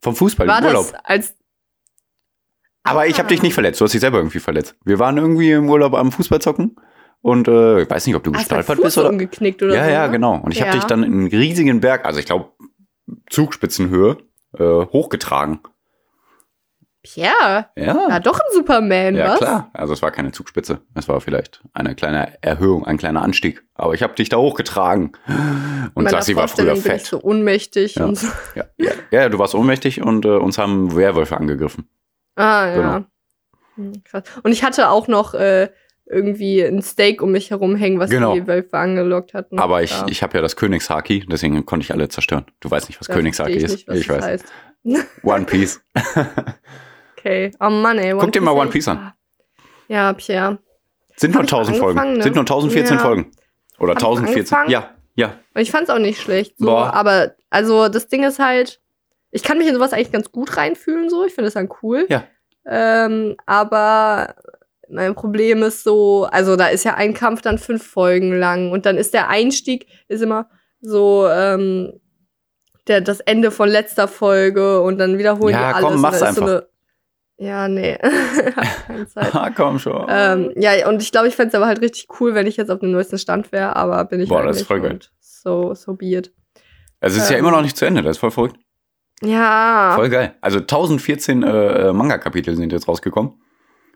Vom 0.00 0.16
Fußball 0.16 0.48
War 0.48 0.58
im 0.58 0.64
Urlaub. 0.66 0.90
das 0.90 1.04
als. 1.04 1.36
Aber 2.84 3.06
ich 3.06 3.18
habe 3.18 3.28
dich 3.28 3.40
Ah. 3.40 3.42
nicht 3.44 3.54
verletzt, 3.54 3.80
du 3.80 3.84
hast 3.84 3.92
dich 3.92 4.00
selber 4.00 4.18
irgendwie 4.18 4.40
verletzt. 4.40 4.74
Wir 4.84 4.98
waren 4.98 5.16
irgendwie 5.16 5.52
im 5.52 5.68
Urlaub 5.70 5.94
am 5.94 6.10
Fußball 6.12 6.40
zocken 6.40 6.76
und 7.20 7.46
äh, 7.48 7.82
ich 7.82 7.90
weiß 7.90 8.06
nicht, 8.06 8.16
ob 8.16 8.24
du 8.24 8.32
gestolpert 8.32 8.80
bist 8.82 8.98
oder. 8.98 9.08
umgeknickt 9.10 9.62
oder 9.62 9.74
Ja, 9.76 9.84
so? 9.84 9.90
ja, 9.90 10.06
ne? 10.06 10.12
genau. 10.12 10.36
Und 10.36 10.52
ich 10.52 10.60
habe 10.60 10.70
Ja. 10.70 10.76
dich 10.76 10.84
dann 10.84 11.02
in 11.04 11.12
einen 11.12 11.26
riesigen 11.28 11.80
Berg, 11.80 12.04
also 12.04 12.18
ich 12.18 12.26
glaube 12.26 12.50
Zugspitzenhöhe, 13.30 14.16
äh, 14.58 14.64
hochgetragen. 14.64 15.60
Pierre, 17.04 17.66
Ja. 17.76 18.08
ja, 18.10 18.20
doch 18.20 18.38
ein 18.38 18.52
Superman, 18.52 19.16
Ja, 19.16 19.30
was? 19.30 19.38
klar. 19.38 19.70
Also 19.72 19.92
es 19.92 20.02
war 20.02 20.12
keine 20.12 20.30
Zugspitze. 20.30 20.82
Es 20.94 21.08
war 21.08 21.20
vielleicht 21.20 21.60
eine 21.72 21.96
kleine 21.96 22.40
Erhöhung, 22.42 22.86
ein 22.86 22.96
kleiner 22.96 23.22
Anstieg. 23.22 23.64
Aber 23.74 23.94
ich 23.94 24.04
habe 24.04 24.14
dich 24.14 24.28
da 24.28 24.36
hochgetragen. 24.36 25.10
Und 25.94 26.08
Sassi 26.08 26.36
war 26.36 26.46
früher 26.46 26.66
Vorstellung 26.66 26.74
bin 26.74 26.92
ich 26.94 27.02
fett. 27.02 27.06
so 27.06 27.20
ohnmächtig 27.20 27.96
Ja. 27.96 28.04
und 28.04 28.16
so. 28.18 28.28
Ja, 28.54 28.64
ja. 28.76 28.92
ja, 29.10 29.28
du 29.28 29.38
warst 29.40 29.56
ohnmächtig 29.56 30.00
und 30.02 30.24
äh, 30.24 30.28
uns 30.28 30.58
haben 30.58 30.94
Werwölfe 30.94 31.36
angegriffen. 31.36 31.88
Ah, 32.36 32.66
ja. 32.66 32.74
Genau. 32.76 33.06
Hm, 33.76 34.04
Krass. 34.04 34.24
Und 34.42 34.52
ich 34.52 34.62
hatte 34.64 34.88
auch 34.90 35.08
noch 35.08 35.34
äh, 35.34 35.70
irgendwie 36.06 36.60
ein 36.62 36.82
Steak 36.82 37.22
um 37.22 37.32
mich 37.32 37.50
herum 37.50 37.74
hängen, 37.76 37.98
was 37.98 38.10
Genau. 38.10 38.34
die 38.34 38.46
Wölfe 38.46 38.76
angelockt 38.76 39.34
hatten. 39.34 39.58
Aber 39.58 39.82
ich, 39.82 39.90
Ja. 39.92 40.06
ich 40.08 40.22
habe 40.22 40.36
ja 40.36 40.42
das 40.42 40.56
Königshaki, 40.56 41.24
deswegen 41.30 41.64
konnte 41.64 41.84
ich 41.84 41.92
alle 41.92 42.08
zerstören. 42.08 42.44
Du 42.60 42.70
weißt 42.70 42.88
nicht, 42.88 43.00
was 43.00 43.06
Da 43.08 43.14
Königshaki 43.14 43.60
verstehe 43.60 43.66
ist. 43.66 43.80
ich, 43.82 43.86
nicht, 43.88 43.88
was 43.88 43.98
ich 43.98 44.06
das 44.08 44.16
weiß. 44.16 44.24
Heißt. 44.24 45.14
One 45.24 45.44
Piece. 45.46 45.80
Okay. 47.18 47.52
Oh 47.60 47.70
Mann, 47.70 47.98
ey. 47.98 48.14
Guck 48.18 48.32
dir 48.32 48.40
mal 48.40 48.50
One 48.52 48.70
Piece 48.70 48.88
an. 48.88 49.12
Ja, 49.88 50.12
Pierre. 50.12 50.58
Sind 51.16 51.32
nur 51.34 51.42
Hab 51.42 51.46
ich 51.46 51.52
mal 51.52 51.58
1000 51.58 51.76
Folgen. 51.78 52.12
ne? 52.14 52.22
Sind 52.22 52.34
nur 52.34 52.42
1014 52.44 52.96
Ja. 52.96 53.02
Folgen. 53.02 53.30
Oder 53.78 53.92
Hab 53.94 53.98
ich 53.98 54.02
mal 54.02 54.08
1014. 54.10 54.56
angefangen? 54.56 54.70
Ja, 54.70 54.90
ja. 55.14 55.38
Und 55.54 55.60
ich 55.60 55.70
fand's 55.70 55.88
auch 55.90 55.98
nicht 55.98 56.20
schlecht. 56.20 56.54
So, 56.58 56.66
Boah. 56.66 56.92
aber 56.94 57.34
also 57.50 57.88
das 57.88 58.08
Ding 58.08 58.24
ist 58.24 58.38
halt, 58.38 58.80
ich 59.32 59.42
kann 59.42 59.58
mich 59.58 59.66
in 59.66 59.74
sowas 59.74 59.92
eigentlich 59.92 60.12
ganz 60.12 60.30
gut 60.30 60.56
reinfühlen, 60.56 61.10
so. 61.10 61.24
Ich 61.24 61.34
finde 61.34 61.46
das 61.46 61.54
dann 61.54 61.68
cool. 61.82 62.06
Ja. 62.08 62.24
Ähm, 62.64 63.34
aber 63.46 64.36
mein 64.88 65.14
Problem 65.14 65.62
ist 65.62 65.82
so, 65.82 66.28
also 66.30 66.54
da 66.54 66.68
ist 66.68 66.84
ja 66.84 66.94
ein 66.94 67.14
Kampf 67.14 67.42
dann 67.42 67.58
fünf 67.58 67.84
Folgen 67.84 68.38
lang 68.38 68.70
und 68.70 68.86
dann 68.86 68.96
ist 68.98 69.14
der 69.14 69.28
Einstieg 69.28 69.86
ist 70.06 70.20
immer 70.22 70.48
so 70.80 71.26
ähm, 71.28 71.94
der, 72.86 73.00
das 73.00 73.20
Ende 73.20 73.50
von 73.50 73.68
letzter 73.68 74.06
Folge 74.06 74.82
und 74.82 74.98
dann 74.98 75.18
wiederholen 75.18 75.54
Ja, 75.54 75.68
die 75.70 75.74
alles. 75.76 75.88
komm, 75.88 76.00
mach's 76.00 76.16
ist 76.16 76.20
So 76.20 76.26
einfach. 76.26 76.42
eine, 76.42 76.66
ja, 77.38 77.68
nee. 77.68 77.96
Keine 78.86 79.06
Zeit. 79.08 79.34
Ah, 79.34 79.50
komm 79.50 79.78
schon. 79.78 80.06
Ähm, 80.08 80.52
ja, 80.56 80.88
und 80.88 81.00
ich 81.00 81.10
glaube, 81.10 81.28
ich 81.28 81.34
fände 81.34 81.48
es 81.48 81.54
aber 81.54 81.66
halt 81.66 81.80
richtig 81.80 82.08
cool, 82.20 82.34
wenn 82.34 82.46
ich 82.46 82.56
jetzt 82.56 82.70
auf 82.70 82.80
dem 82.80 82.90
neuesten 82.92 83.18
Stand 83.18 83.50
wäre, 83.50 83.74
aber 83.76 84.04
bin 84.04 84.20
ich 84.20 84.28
Boah, 84.28 84.40
halt 84.40 84.50
das 84.50 84.58
ist 84.58 84.66
voll 84.66 84.80
geil. 84.80 84.98
So, 85.20 85.74
so 85.74 85.94
be 85.94 86.06
it. 86.06 86.32
also 87.00 87.16
es 87.16 87.24
ist 87.24 87.30
ja 87.30 87.36
ähm, 87.38 87.44
immer 87.44 87.50
noch 87.52 87.62
nicht 87.62 87.76
zu 87.76 87.84
Ende. 87.86 88.02
Das 88.02 88.12
ist 88.16 88.20
voll 88.20 88.30
verrückt. 88.30 88.56
Ja. 89.24 89.92
Voll 89.96 90.08
geil. 90.10 90.36
Also 90.40 90.58
1014 90.58 91.42
äh, 91.42 91.88
äh, 91.88 91.92
Manga-Kapitel 91.92 92.56
sind 92.56 92.72
jetzt 92.72 92.88
rausgekommen. 92.88 93.34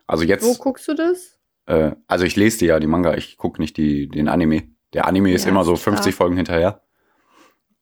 Also 0.06 0.24
Wo 0.24 0.28
jetzt, 0.28 0.58
guckst 0.58 0.86
du 0.88 0.94
das? 0.94 1.38
äh, 1.66 1.92
also 2.06 2.24
ich 2.24 2.36
lese 2.36 2.58
dir 2.58 2.68
ja 2.68 2.80
die 2.80 2.86
Manga, 2.86 3.14
ich 3.16 3.36
gucke 3.36 3.60
nicht 3.60 3.76
die, 3.76 4.08
den 4.08 4.28
Anime. 4.28 4.62
Der 4.92 5.06
Anime 5.06 5.32
ist 5.32 5.44
Ja, 5.44 5.50
immer 5.50 5.64
so 5.64 5.74
ist 5.74 5.82
klar. 5.82 5.96
50 5.96 6.14
Folgen 6.14 6.36
hinterher. 6.36 6.82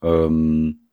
Ähm, 0.03 0.89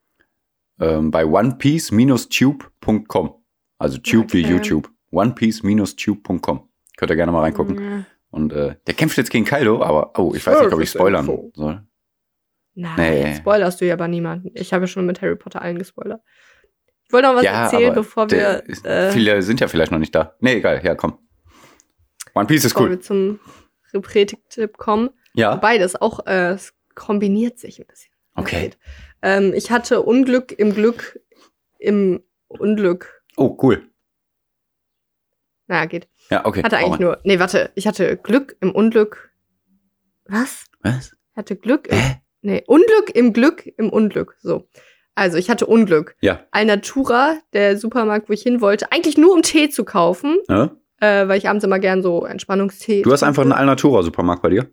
ähm, 0.80 1.12
bei 1.12 1.26
onepiece-tube.com. 1.26 3.36
Also 3.78 3.98
Tube 3.98 4.34
wie 4.34 4.44
Okay. 4.46 4.54
YouTube. 4.54 4.90
onepiece-tube.com. 5.12 6.70
Könnt 6.98 7.10
ihr 7.12 7.16
gerne 7.16 7.32
mal 7.32 7.42
reingucken. 7.42 7.76
Mhm. 7.76 8.06
Und 8.30 8.54
äh, 8.54 8.76
der 8.88 8.94
kämpft 8.94 9.18
jetzt 9.18 9.32
gegen 9.32 9.46
Kaido, 9.46 9.82
aber 9.84 10.18
oh, 10.18 10.34
ich 10.36 10.46
weiß 10.46 10.62
nicht, 10.62 10.74
ob 10.74 10.80
ich 10.82 10.90
spoilern 10.90 11.26
soll. 11.54 11.84
Nein, 12.74 12.96
Nee. 12.98 13.36
spoilerst 13.36 13.82
du 13.82 13.86
ja 13.86 13.94
aber 13.96 14.08
niemanden. 14.08 14.52
Ich 14.54 14.74
habe 14.74 14.84
ja 14.84 14.88
schon 14.88 15.06
mit 15.06 15.22
Harry 15.22 15.36
Potter 15.36 15.62
allen 15.62 15.78
gespoilert. 15.78 16.22
Ich 17.06 17.12
wollte 17.14 17.28
noch 17.28 17.36
was 17.36 17.44
Ja, 17.44 17.64
erzählen, 17.66 17.94
bevor 17.94 18.32
wir, 18.32 18.64
ist- 18.68 18.86
äh, 18.86 19.12
viele 19.12 19.42
sind 19.42 19.60
ja 19.60 19.68
vielleicht 19.68 19.92
noch 19.92 20.00
nicht 20.00 20.16
da. 20.16 20.36
Nee, 20.40 20.54
egal, 20.56 20.82
ja, 20.84 20.96
komm. 20.96 21.20
One 22.34 22.48
Piece 22.48 22.64
ist 22.66 22.80
cool. 22.80 22.90
wir 22.92 23.02
zum 23.02 23.40
Repretik-Tipp 23.94 24.78
kommen. 24.78 25.10
Ja, 25.34 25.56
Wobei 25.58 25.78
das 25.78 25.96
auch, 25.98 26.26
äh, 26.26 26.52
es 26.54 26.74
kombiniert 26.96 27.60
sich 27.60 27.80
ein 27.80 27.88
bisschen. 27.88 28.14
okay. 28.36 28.72
Ähm, 29.22 29.54
ich 29.54 29.70
hatte 29.70 30.02
Unglück 30.02 30.52
im 30.58 30.74
Glück 30.74 31.20
im 31.78 32.24
Unglück. 32.48 33.22
Oh, 33.38 33.58
cool. 33.62 33.88
Naja, 35.68 35.86
geht. 35.86 36.08
Ja, 36.30 36.46
okay. 36.46 36.64
Hatte 36.64 36.80
hau 36.80 36.86
eigentlich 36.86 37.00
nur. 37.00 37.20
Nee, 37.24 37.40
warte. 37.40 37.72
Ich 37.76 37.86
hatte 37.88 38.18
Glück 38.18 38.56
im 38.62 38.72
Unglück. 38.72 39.32
Was? 40.26 40.66
Was? 40.82 41.16
Ich 41.32 41.38
hatte 41.38 41.56
Glück 41.56 41.88
im. 41.88 41.98
Hä? 41.98 42.22
Nee, 42.42 42.64
Unglück 42.68 43.14
im 43.14 43.34
Glück 43.34 43.66
im 43.78 43.90
Unglück. 43.90 44.36
So. 44.42 44.68
Also, 45.16 45.38
ich 45.38 45.50
hatte 45.50 45.66
Unglück. 45.66 46.16
Ja. 46.22 46.40
Alnatura, 46.52 47.36
der 47.54 47.78
Supermarkt, 47.78 48.30
wo 48.30 48.34
ich 48.34 48.42
hin 48.44 48.62
wollte, 48.62 48.92
eigentlich 48.92 49.18
nur 49.18 49.34
um 49.34 49.42
Tee 49.42 49.70
zu 49.70 49.84
kaufen, 49.84 50.38
ja? 50.50 50.72
äh, 51.00 51.28
weil 51.28 51.38
ich 51.38 51.50
abends 51.50 51.64
immer 51.66 51.80
gern 51.80 52.02
so 52.02 52.26
Entspannungstee. 52.26 53.02
Du 53.04 53.12
hast 53.12 53.24
einfach 53.24 53.44
einen. 53.44 53.52
Alnatura-Supermarkt 53.52 54.42
bei 54.42 54.50
dir? 54.50 54.68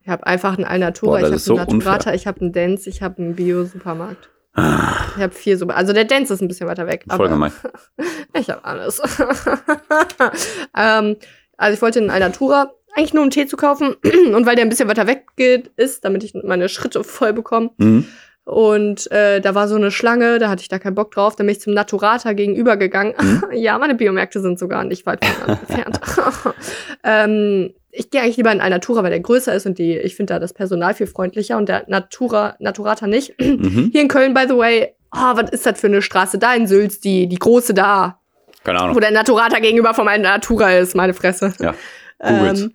Ich 0.00 0.08
habe 0.08 0.26
einfach 0.26 0.56
einen 0.56 0.66
Alnatura, 0.66 1.12
Boah, 1.12 1.18
ich 1.20 1.24
habe 1.26 1.38
so 1.38 1.56
einen 1.56 1.78
Naturata, 1.78 2.12
ich 2.12 2.26
habe 2.26 2.40
einen 2.42 2.52
Dance, 2.52 2.90
ich 2.90 3.00
habe 3.02 3.22
einen 3.22 3.36
Bio-Supermarkt. 3.36 4.28
Ah, 4.52 4.92
Ich 5.16 5.22
habe 5.22 5.32
vier 5.32 5.56
Super. 5.58 5.76
Also 5.76 5.92
der 5.92 6.04
Dance 6.04 6.32
ist 6.34 6.40
ein 6.42 6.48
bisschen 6.48 6.68
weiter 6.68 6.86
weg. 6.86 7.04
voll 7.08 7.28
gemein. 7.28 7.52
Ich 8.36 8.50
habe 8.50 8.64
alles. 8.64 9.00
ähm, 10.76 11.16
also 11.56 11.74
ich 11.74 11.82
wollte 11.82 12.00
in 12.00 12.10
Alnatura 12.10 12.72
eigentlich 12.94 13.14
nur 13.14 13.24
um 13.24 13.30
Tee 13.30 13.46
zu 13.46 13.56
kaufen 13.56 13.94
und 14.34 14.46
weil 14.46 14.56
der 14.56 14.64
ein 14.64 14.68
bisschen 14.68 14.88
weiter 14.88 15.06
weg 15.06 15.26
geht, 15.36 15.70
ist, 15.76 16.04
damit 16.04 16.24
ich 16.24 16.34
meine 16.34 16.68
Schritte 16.68 17.04
voll 17.04 17.32
bekomme. 17.32 17.70
Mhm. 17.78 18.06
Und 18.44 19.10
äh, 19.10 19.40
da 19.40 19.54
war 19.54 19.68
so 19.68 19.74
eine 19.74 19.90
Schlange, 19.90 20.38
da 20.38 20.50
hatte 20.50 20.60
ich 20.60 20.68
da 20.68 20.78
keinen 20.78 20.94
Bock 20.94 21.10
drauf. 21.12 21.34
Dann 21.34 21.46
bin 21.46 21.56
ich 21.56 21.62
zum 21.62 21.72
Naturata 21.72 22.34
gegenüber 22.34 22.76
gegangen. 22.76 23.14
Mhm. 23.18 23.42
ja, 23.52 23.78
meine 23.78 23.94
Biomärkte 23.94 24.40
sind 24.40 24.58
sogar 24.58 24.84
nicht 24.84 25.06
weit 25.06 25.24
voneinander 25.24 25.60
entfernt. 25.66 26.00
ähm, 27.04 27.74
ich 27.90 28.10
gehe 28.10 28.20
eigentlich 28.20 28.36
lieber 28.36 28.52
in 28.52 28.60
Alnatura, 28.60 29.02
weil 29.02 29.10
der 29.10 29.20
größer 29.20 29.54
ist 29.54 29.66
und 29.66 29.78
die, 29.78 29.96
ich 29.96 30.16
finde 30.16 30.34
da 30.34 30.40
das 30.40 30.52
Personal 30.52 30.94
viel 30.94 31.06
freundlicher 31.06 31.56
und 31.56 31.68
der 31.68 31.84
Natura, 31.86 32.56
Naturata 32.58 33.06
nicht. 33.06 33.34
Mhm. 33.54 33.90
Hier 33.92 34.02
in 34.02 34.08
Köln, 34.08 34.34
by 34.34 34.44
the 34.48 34.56
way, 34.56 34.94
oh, 35.14 35.36
was 35.36 35.50
ist 35.50 35.64
das 35.64 35.80
für 35.80 35.86
eine 35.86 36.02
Straße 36.02 36.38
da 36.38 36.54
in 36.54 36.66
Sülz, 36.66 37.00
die, 37.00 37.28
die 37.28 37.38
große 37.38 37.72
da, 37.72 38.18
Keine 38.64 38.80
wo 38.80 38.84
Ahnung. 38.84 39.00
der 39.00 39.12
Naturata 39.12 39.60
gegenüber 39.60 39.94
von 39.94 40.04
meinem 40.04 40.22
Natura 40.22 40.72
ist, 40.72 40.94
meine 40.94 41.14
Fresse. 41.14 41.54
Ja, 41.60 41.74
Googles. 42.18 42.62
Ähm, 42.62 42.74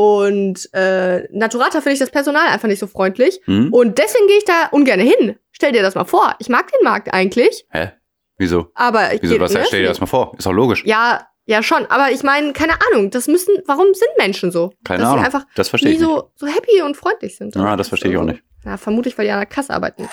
und 0.00 0.72
äh, 0.72 1.28
Naturata 1.30 1.82
finde 1.82 1.92
ich 1.92 1.98
das 1.98 2.10
Personal 2.10 2.46
einfach 2.48 2.68
nicht 2.68 2.78
so 2.78 2.86
freundlich. 2.86 3.40
Mhm. 3.46 3.70
Und 3.70 3.98
deswegen 3.98 4.26
gehe 4.28 4.38
ich 4.38 4.44
da 4.46 4.68
ungern 4.70 4.98
hin. 4.98 5.36
Stell 5.52 5.72
dir 5.72 5.82
das 5.82 5.94
mal 5.94 6.04
vor. 6.06 6.34
Ich 6.38 6.48
mag 6.48 6.70
den 6.72 6.82
Markt 6.84 7.12
eigentlich, 7.12 7.66
Hä? 7.70 7.90
Wieso? 8.38 8.68
aber 8.74 9.12
ich 9.12 9.22
Wieso? 9.22 9.38
Was, 9.38 9.52
ne? 9.52 9.62
stell 9.66 9.82
dir 9.82 9.88
das 9.88 10.00
mal 10.00 10.06
vor. 10.06 10.32
Ist 10.38 10.46
doch 10.46 10.52
logisch. 10.52 10.84
Ja, 10.86 11.26
ja 11.44 11.62
schon. 11.62 11.84
Aber 11.90 12.10
ich 12.12 12.22
meine, 12.22 12.54
keine 12.54 12.72
Ahnung. 12.90 13.10
Das 13.10 13.26
müssen. 13.28 13.54
Warum 13.66 13.92
sind 13.92 14.08
Menschen 14.16 14.50
so? 14.50 14.72
Keine 14.84 15.00
dass 15.00 15.08
Ahnung. 15.10 15.20
sie 15.20 15.26
einfach 15.26 15.46
Das 15.54 15.68
verstehe 15.68 15.92
ich 15.92 15.98
nicht. 15.98 16.08
so, 16.08 16.30
so 16.34 16.46
happy 16.46 16.80
und 16.80 16.96
freundlich 16.96 17.36
sind. 17.36 17.54
Ja, 17.54 17.76
das 17.76 17.88
verstehe 17.88 18.10
ich 18.12 18.16
auch 18.16 18.24
nicht. 18.24 18.42
Ja, 18.64 18.78
vermutlich, 18.78 19.18
weil 19.18 19.26
die 19.26 19.32
an 19.32 19.38
der 19.40 19.46
Kasse 19.46 19.74
arbeiten. 19.74 20.08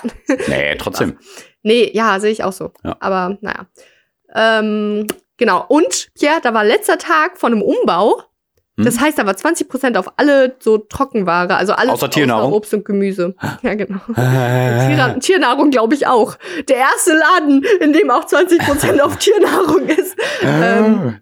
Nee, 0.48 0.74
trotzdem. 0.78 1.18
Nee, 1.62 1.90
ja, 1.94 2.20
sehe 2.20 2.30
ich 2.32 2.44
auch 2.44 2.52
so. 2.52 2.72
Ja. 2.84 2.96
Aber 3.00 3.38
naja. 3.40 3.66
Ähm, 4.34 5.06
genau. 5.38 5.64
Und, 5.68 6.08
Pierre, 6.18 6.40
da 6.42 6.52
war 6.52 6.64
letzter 6.64 6.98
Tag 6.98 7.38
von 7.38 7.52
einem 7.52 7.62
Umbau. 7.62 8.22
Hm? 8.78 8.84
Das 8.84 9.00
heißt, 9.00 9.18
war 9.18 9.34
20% 9.34 9.96
auf 9.98 10.12
alle 10.16 10.54
so 10.60 10.78
Trockenware, 10.78 11.56
also 11.56 11.72
alles 11.72 11.94
Außer 11.94 12.10
Tiernahrung? 12.10 12.52
Obst 12.52 12.72
und 12.72 12.84
Gemüse. 12.84 13.34
Ja, 13.62 13.74
genau. 13.74 13.98
Äh, 14.16 14.94
Tier 14.94 15.16
Tiernahrung 15.18 15.70
glaube 15.70 15.94
ich 15.94 16.06
auch. 16.06 16.36
Der 16.68 16.76
erste 16.76 17.12
Laden, 17.12 17.64
in 17.80 17.92
dem 17.92 18.10
auch 18.10 18.24
20% 18.24 19.00
auf 19.00 19.16
Tiernahrung 19.16 19.86
ist. 19.88 20.16
Ähm, 20.42 21.18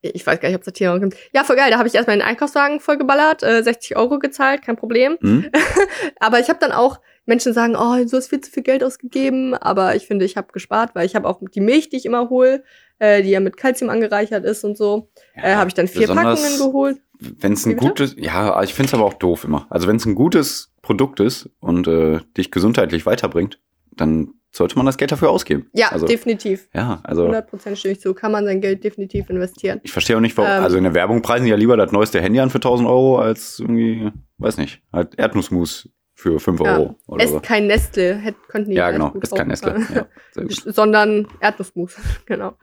ich 0.00 0.26
weiß 0.26 0.40
gar 0.40 0.48
nicht, 0.48 0.56
ob 0.56 0.62
es 0.62 0.66
da 0.66 0.72
Tiernahrung 0.72 1.02
gibt. 1.02 1.16
Ja, 1.32 1.44
voll 1.44 1.56
geil. 1.56 1.70
Da 1.70 1.78
habe 1.78 1.88
ich 1.88 1.94
erstmal 1.94 2.16
den 2.16 2.26
Einkaufswagen 2.26 2.80
vollgeballert, 2.80 3.42
äh, 3.44 3.62
60 3.62 3.96
Euro 3.96 4.18
gezahlt, 4.18 4.62
kein 4.62 4.76
Problem. 4.76 5.16
Hm? 5.20 5.50
Aber 6.20 6.40
ich 6.40 6.48
habe 6.48 6.58
dann 6.58 6.72
auch, 6.72 7.00
Menschen 7.26 7.52
sagen, 7.52 7.76
oh, 7.76 7.96
du 7.96 8.16
hast 8.16 8.28
viel 8.28 8.40
zu 8.40 8.50
viel 8.50 8.62
Geld 8.62 8.82
ausgegeben, 8.82 9.54
aber 9.54 9.96
ich 9.96 10.06
finde, 10.06 10.24
ich 10.24 10.36
habe 10.36 10.52
gespart, 10.52 10.94
weil 10.94 11.06
ich 11.06 11.14
habe 11.14 11.28
auch 11.28 11.40
die 11.54 11.60
Milch, 11.60 11.88
die 11.88 11.96
ich 11.96 12.06
immer 12.06 12.30
hole, 12.30 12.62
äh, 12.98 13.22
die 13.22 13.30
ja 13.30 13.40
mit 13.40 13.56
Kalzium 13.56 13.90
angereichert 13.90 14.44
ist 14.44 14.64
und 14.64 14.78
so, 14.78 15.10
äh, 15.34 15.54
habe 15.56 15.68
ich 15.68 15.74
dann 15.74 15.88
vier 15.88 16.06
Packungen 16.06 16.58
geholt. 16.58 16.98
Wenn 17.18 17.52
es 17.52 17.66
ein 17.66 17.76
gutes, 17.76 18.14
ja, 18.18 18.62
ich 18.62 18.74
finde 18.74 18.88
es 18.88 18.94
aber 18.94 19.04
auch 19.04 19.14
doof 19.14 19.44
immer. 19.44 19.66
Also 19.70 19.88
wenn 19.88 19.96
es 19.96 20.06
ein 20.06 20.14
gutes 20.14 20.72
Produkt 20.82 21.20
ist 21.20 21.50
und 21.60 21.88
äh, 21.88 22.20
dich 22.36 22.50
gesundheitlich 22.50 23.06
weiterbringt, 23.06 23.58
dann 23.96 24.34
sollte 24.52 24.76
man 24.76 24.86
das 24.86 24.96
Geld 24.96 25.12
dafür 25.12 25.30
ausgeben. 25.30 25.68
Ja, 25.74 25.88
also, 25.92 26.06
definitiv. 26.06 26.68
ja, 26.74 27.00
also 27.04 27.28
100% 27.28 27.76
stimme 27.76 27.92
ich 27.92 28.00
zu. 28.00 28.14
Kann 28.14 28.32
man 28.32 28.44
sein 28.44 28.60
Geld 28.60 28.84
definitiv 28.84 29.28
investieren. 29.30 29.80
ich 29.82 29.92
verstehe 29.92 30.16
auch 30.16 30.20
nicht, 30.20 30.36
warum. 30.36 30.50
Ähm. 30.50 30.62
also 30.62 30.76
in 30.76 30.84
der 30.84 30.94
Werbung 30.94 31.22
preisen 31.22 31.44
die 31.44 31.50
ja 31.50 31.56
lieber 31.56 31.76
das 31.76 31.92
neueste 31.92 32.20
Handy 32.20 32.40
an 32.40 32.50
für 32.50 32.58
1000 32.58 32.88
Euro 32.88 33.18
als 33.18 33.58
irgendwie, 33.58 34.10
weiß 34.38 34.56
nicht, 34.58 34.82
halt 34.92 35.18
Erdnussmus 35.18 35.90
für 36.16 36.40
5 36.40 36.60
Ja. 36.60 36.78
Euro 36.78 36.96
oder 37.06 37.22
Esst 37.22 37.32
so. 37.34 37.40
kein 37.40 37.66
Nestle, 37.68 38.14
hätt, 38.16 38.34
könnten 38.48 38.70
die 38.70 38.76
Ja, 38.76 38.90
genau, 38.90 39.12
ist 39.20 39.36
kein 39.36 39.48
Nestle. 39.48 39.78
Ja. 39.94 40.06
Sondern 40.48 41.28
Erdnussmus, 41.40 41.94
genau. 42.26 42.54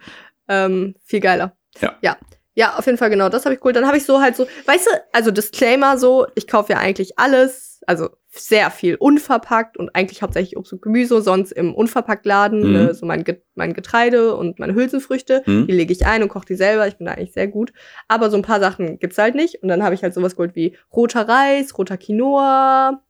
Ähm, 0.50 0.96
viel 1.06 1.22
geiler. 1.22 1.56
Ja. 1.80 1.94
Ja. 2.02 2.18
Ja, 2.56 2.76
auf 2.78 2.86
jeden 2.86 3.00
Fall, 3.00 3.10
genau, 3.10 3.30
das 3.30 3.46
habe 3.46 3.56
ich 3.56 3.66
cool. 3.66 3.74
Dann 3.74 3.88
habe 3.88 3.98
ich 3.98 4.06
so 4.06 4.22
halt 4.22 4.36
so, 4.36 4.46
weißt 4.66 4.86
du, 4.86 4.92
also 5.12 5.32
Disclaimer 5.32 5.98
so, 5.98 6.28
ich 6.36 6.48
kaufe 6.48 6.74
ja 6.74 6.78
eigentlich 6.80 7.18
alles, 7.18 7.82
also 7.88 8.10
sehr 8.30 8.70
viel 8.70 8.96
unverpackt 8.96 9.76
und 9.78 9.96
eigentlich 9.96 10.22
hauptsächlich 10.22 10.56
Obst 10.58 10.72
und 10.74 10.82
Gemüse, 10.84 11.20
sonst 11.24 11.52
im 11.52 11.74
Unverpacktladen, 11.74 12.70
Mhm. 12.70 12.76
äh, 12.90 12.94
so 12.94 13.06
mein, 13.08 13.24
Get 13.24 13.44
mein 13.56 13.74
Getreide 13.74 14.36
und 14.36 14.60
meine 14.60 14.76
Hülsenfrüchte, 14.76 15.42
Hm? 15.46 15.66
die 15.68 15.74
lege 15.74 15.92
ich 15.94 16.06
ein 16.06 16.22
und 16.22 16.30
koche 16.30 16.46
die 16.46 16.56
selber. 16.56 16.88
Ich 16.88 16.98
bin 16.98 17.06
da 17.08 17.14
eigentlich 17.14 17.34
sehr 17.34 17.48
gut. 17.48 17.74
Aber 18.08 18.30
so 18.30 18.38
ein 18.38 18.44
paar 18.44 18.60
Sachen 18.60 19.00
gibt's 19.00 19.18
halt 19.18 19.34
nicht. 19.36 19.62
Und 19.64 19.70
dann 19.70 19.84
habe 19.84 19.96
ich 19.96 20.04
halt 20.04 20.14
sowas 20.14 20.36
geholt 20.36 20.56
wie 20.56 20.78
roter 20.96 21.28
Reis, 21.28 21.76
roter 21.78 21.98
Quinoa, 21.98 23.02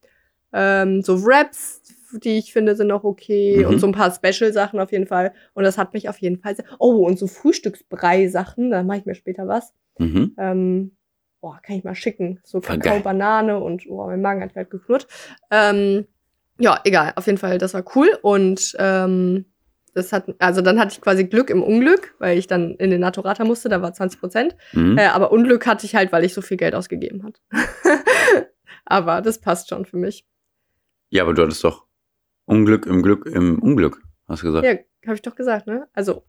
ähm, 0.53 1.01
so 1.01 1.25
Wraps, 1.25 1.81
die 2.23 2.37
ich 2.37 2.53
finde, 2.53 2.75
sind 2.75 2.91
auch 2.91 3.03
okay. 3.03 3.59
Mhm. 3.59 3.65
Und 3.65 3.79
so 3.79 3.87
ein 3.87 3.93
paar 3.93 4.13
Special-Sachen 4.13 4.79
auf 4.79 4.91
jeden 4.91 5.07
Fall. 5.07 5.33
Und 5.53 5.63
das 5.63 5.77
hat 5.77 5.93
mich 5.93 6.09
auf 6.09 6.19
jeden 6.19 6.37
Fall 6.37 6.55
sehr. 6.55 6.65
Oh, 6.79 7.05
und 7.05 7.17
so 7.17 7.27
Frühstücksbrei-Sachen, 7.27 8.69
da 8.69 8.83
mache 8.83 8.99
ich 8.99 9.05
mir 9.05 9.15
später 9.15 9.47
was. 9.47 9.73
Mhm. 9.97 10.35
Ähm, 10.37 10.91
boah, 11.41 11.59
kann 11.61 11.75
ich 11.75 11.83
mal 11.83 11.95
schicken. 11.95 12.39
So 12.43 12.61
Kakao, 12.61 12.99
Banane 12.99 13.59
und 13.59 13.85
oh, 13.89 14.05
mein 14.05 14.21
Magen 14.21 14.41
hat 14.41 14.53
gerade 14.53 14.69
geknurrt. 14.69 15.07
Ähm, 15.51 16.05
ja, 16.59 16.79
egal. 16.83 17.13
Auf 17.15 17.25
jeden 17.25 17.37
Fall, 17.37 17.57
das 17.57 17.73
war 17.73 17.83
cool. 17.95 18.17
Und 18.21 18.75
ähm, 18.79 19.45
das 19.93 20.13
hat, 20.13 20.25
also 20.39 20.61
dann 20.61 20.79
hatte 20.79 20.93
ich 20.93 21.01
quasi 21.01 21.25
Glück 21.25 21.49
im 21.49 21.61
Unglück, 21.61 22.15
weil 22.19 22.37
ich 22.37 22.47
dann 22.47 22.75
in 22.75 22.89
den 22.89 23.01
Naturata 23.01 23.43
musste, 23.43 23.69
da 23.69 23.81
war 23.81 23.93
20 23.93 24.19
Prozent. 24.19 24.55
Mhm. 24.71 24.97
Äh, 24.97 25.07
aber 25.07 25.31
Unglück 25.31 25.67
hatte 25.67 25.85
ich 25.85 25.95
halt, 25.95 26.11
weil 26.11 26.23
ich 26.23 26.33
so 26.33 26.41
viel 26.41 26.57
Geld 26.57 26.75
ausgegeben 26.75 27.23
hat. 27.23 27.41
aber 28.85 29.21
das 29.21 29.39
passt 29.39 29.69
schon 29.69 29.85
für 29.85 29.97
mich. 29.97 30.25
Ja, 31.13 31.21
aber 31.21 31.35
du 31.35 31.43
hattest 31.43 31.63
doch 31.63 31.85
Unglück 32.45 32.87
im 32.87 33.03
Glück 33.03 33.27
im 33.27 33.59
Unglück, 33.59 34.01
hast 34.27 34.41
du 34.41 34.47
gesagt. 34.47 34.65
Ja, 34.65 34.71
habe 35.05 35.13
ich 35.13 35.21
doch 35.21 35.35
gesagt, 35.35 35.67
ne? 35.67 35.87
Also 35.93 36.25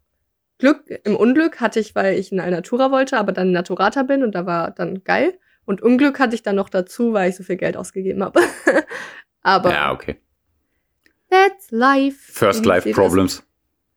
Glück 0.59 0.85
im 1.05 1.17
Unglück 1.17 1.63
hatte 1.63 1.81
ich, 1.81 1.95
weil 1.95 2.19
ich 2.19 2.33
in 2.33 2.39
Alnatura 2.39 2.91
wollte, 2.91 3.17
aber 3.17 3.33
dann 3.33 3.51
Naturata 3.51 4.03
bin 4.03 4.23
und 4.23 4.35
da 4.35 4.45
war 4.45 4.73
dann 4.73 5.03
geil. 5.03 5.39
Und 5.65 5.81
Unglück 5.81 6.19
hatte 6.19 6.35
ich 6.35 6.43
dann 6.43 6.57
noch 6.57 6.69
dazu, 6.69 7.15
weil 7.15 7.31
ich 7.31 7.37
so 7.37 7.43
viel 7.43 7.57
Geld 7.57 7.79
ausgegeben 7.79 8.23
habe. 8.23 8.43
aber 9.41 9.71
Ja, 9.71 9.91
okay. 9.91 10.21
that's 11.31 11.71
life. 11.71 12.19
First 12.31 12.67
Life? 12.67 12.91
Problems. 12.93 13.43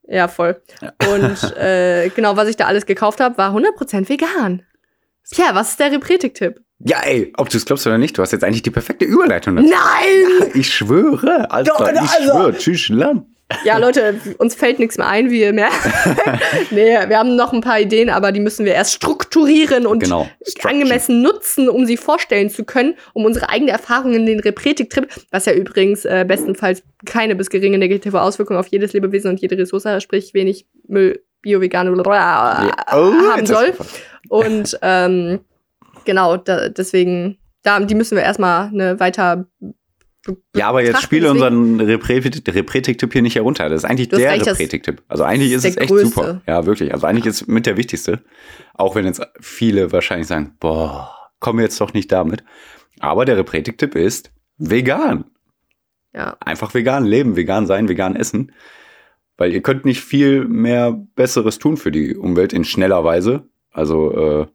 Ja, 0.03 0.29
voll. 0.29 0.61
Ja. 0.81 0.93
Und 1.13 1.57
äh, 1.57 2.07
genau, 2.15 2.37
was 2.37 2.47
ich 2.47 2.55
da 2.55 2.65
alles 2.65 2.85
gekauft 2.85 3.19
habe, 3.19 3.37
war 3.37 3.53
100% 3.53 4.07
vegan. 4.07 4.65
Tja, 5.29 5.53
was 5.53 5.71
ist 5.71 5.81
der 5.81 5.91
Repretik-Tipp? 5.91 6.61
Ja, 6.79 6.99
ey, 7.03 7.33
ob 7.37 7.49
du 7.49 7.57
es 7.57 7.65
glaubst 7.65 7.87
oder 7.87 7.97
nicht, 7.97 8.17
du 8.17 8.21
hast 8.21 8.31
jetzt 8.31 8.43
eigentlich 8.43 8.61
die 8.61 8.69
perfekte 8.71 9.05
Überleitung 9.05 9.55
dazu. 9.55 9.67
Nein! 9.69 10.51
Ich 10.53 10.71
schwöre, 10.73 11.49
Alter, 11.49 11.73
Doch, 11.77 11.89
ich 11.91 11.99
also- 11.99 12.31
schwöre, 12.31 12.57
tschüss, 12.57 12.89
Land. 12.89 13.25
Ja, 13.63 13.77
Leute, 13.77 14.19
uns 14.39 14.55
fällt 14.55 14.77
nichts 14.77 14.97
mehr 14.97 15.07
ein, 15.07 15.29
wie 15.31 15.39
ihr 15.39 15.53
merkt. 15.53 15.73
nee, 16.71 16.97
wir 17.07 17.17
haben 17.17 17.37
noch 17.37 17.53
ein 17.53 17.61
paar 17.61 17.79
Ideen, 17.79 18.09
aber 18.09 18.33
die 18.33 18.41
müssen 18.41 18.65
wir 18.65 18.73
erst 18.73 18.91
strukturieren 18.95 19.87
und 19.87 19.99
Genau. 20.03 20.27
Angemessen 20.63 21.21
nutzen, 21.21 21.69
um 21.69 21.85
sie 21.85 21.95
vorstellen 21.95 22.49
zu 22.49 22.65
können, 22.65 22.95
um 23.13 23.23
unsere 23.23 23.47
eigene 23.47 23.71
Erfahrung 23.71 24.13
in 24.13 24.25
den 24.25 24.41
Repretik-Trip, 24.41 25.07
was 25.31 25.45
ja 25.45 25.53
übrigens 25.53 26.03
äh, 26.03 26.25
bestenfalls 26.27 26.83
keine 27.05 27.37
bis 27.37 27.49
geringe 27.49 27.77
negative 27.77 28.21
Auswirkung 28.21 28.57
auf 28.57 28.67
jedes 28.67 28.91
Lebewesen 28.91 29.31
und 29.31 29.39
jede 29.39 29.57
Ressource, 29.57 30.03
sprich 30.03 30.33
wenig 30.33 30.65
Müll, 30.89 31.23
Bio, 31.41 31.61
Vegan, 31.61 31.87
Ja. 32.05 32.69
Oh, 32.91 33.13
haben 33.31 33.45
soll. 33.45 33.73
Und 34.27 34.77
ähm, 34.81 35.39
genau, 36.07 36.37
da, 36.37 36.69
deswegen, 36.69 37.37
da, 37.61 37.79
die 37.79 37.93
müssen 37.93 38.15
wir 38.15 38.23
erstmal 38.23 38.69
eine 38.69 38.99
weiter. 38.99 39.45
Ja, 40.55 40.67
aber 40.67 40.83
jetzt 40.83 41.03
spiele 41.03 41.29
unseren 41.31 41.79
Repretik- 41.79 42.53
Repretik-Tipp 42.53 43.13
hier 43.13 43.21
nicht 43.21 43.35
herunter. 43.35 43.69
Das 43.69 43.83
ist 43.83 43.89
eigentlich 43.89 44.09
der 44.09 44.19
Repretik-Tipp. 44.45 45.03
Also 45.07 45.23
eigentlich 45.23 45.51
ist 45.51 45.63
ist 45.63 45.75
es 45.75 45.77
echt 45.77 45.89
größte. 45.89 46.07
super. 46.09 46.41
Ja, 46.47 46.65
wirklich. 46.65 46.93
Also 46.93 47.07
eigentlich 47.07 47.25
ist 47.27 47.41
es 47.43 47.47
mit 47.47 47.65
der 47.65 47.77
wichtigste. 47.77 48.21
Auch 48.73 48.95
wenn 48.95 49.05
jetzt 49.05 49.21
viele 49.39 49.91
wahrscheinlich 49.93 50.27
sagen, 50.27 50.55
boah, 50.59 51.13
kommen 51.39 51.59
wir 51.59 51.63
jetzt 51.63 51.79
doch 51.79 51.93
nicht 51.93 52.11
damit. 52.11 52.43
Aber 52.99 53.23
der 53.23 53.37
Repretik-Tipp 53.37 53.95
ist 53.95 54.31
vegan. 54.57 55.25
Ja, 56.13 56.35
Einfach 56.41 56.73
vegan 56.73 57.05
leben, 57.05 57.35
vegan 57.37 57.67
sein, 57.67 57.87
vegan 57.87 58.15
essen. 58.15 58.51
Weil 59.37 59.53
ihr 59.53 59.61
könnt 59.61 59.85
nicht 59.85 60.01
viel 60.01 60.45
mehr 60.45 60.91
Besseres 61.15 61.59
tun 61.59 61.77
für 61.77 61.91
die 61.91 62.17
Umwelt 62.17 62.51
in 62.53 62.65
schneller 62.65 63.03
Weise. 63.03 63.43
Also, 63.71 64.11
äh, 64.41 64.47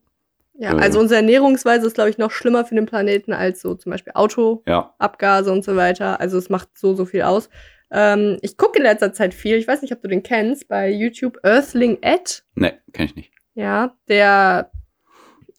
ja. 0.62 0.78
Äh. 0.78 0.80
Also 0.80 1.00
unsere 1.00 1.16
Ernährungsweise 1.16 1.86
ist, 1.86 1.94
glaube 1.94 2.10
ich, 2.10 2.18
noch 2.18 2.30
schlimmer 2.30 2.64
für 2.64 2.76
den 2.76 2.86
Planeten 2.86 3.32
als 3.32 3.60
so 3.60 3.74
zum 3.74 3.90
Beispiel 3.90 4.12
Autoabgase 4.14 5.50
ja. 5.50 5.52
und 5.52 5.64
so 5.64 5.76
weiter. 5.76 6.20
Also 6.20 6.38
es 6.38 6.48
macht 6.48 6.68
so, 6.78 6.94
so 6.94 7.04
viel 7.04 7.22
aus. 7.22 7.48
Ähm, 7.90 8.38
ich 8.42 8.56
gucke 8.56 8.78
in 8.78 8.84
letzter 8.84 9.12
Zeit 9.12 9.34
viel. 9.34 9.56
Ich 9.56 9.66
weiß 9.66 9.82
nicht, 9.82 9.92
ob 9.92 10.00
du 10.00 10.08
den 10.08 10.22
kennst, 10.22 10.68
bei 10.68 10.88
YouTube 10.88 11.38
Earthling 11.42 11.98
Ed. 12.00 12.44
Ne, 12.54 12.78
kenn 12.92 13.06
ich 13.06 13.16
nicht. 13.16 13.32
Ja, 13.54 13.96
der 14.08 14.70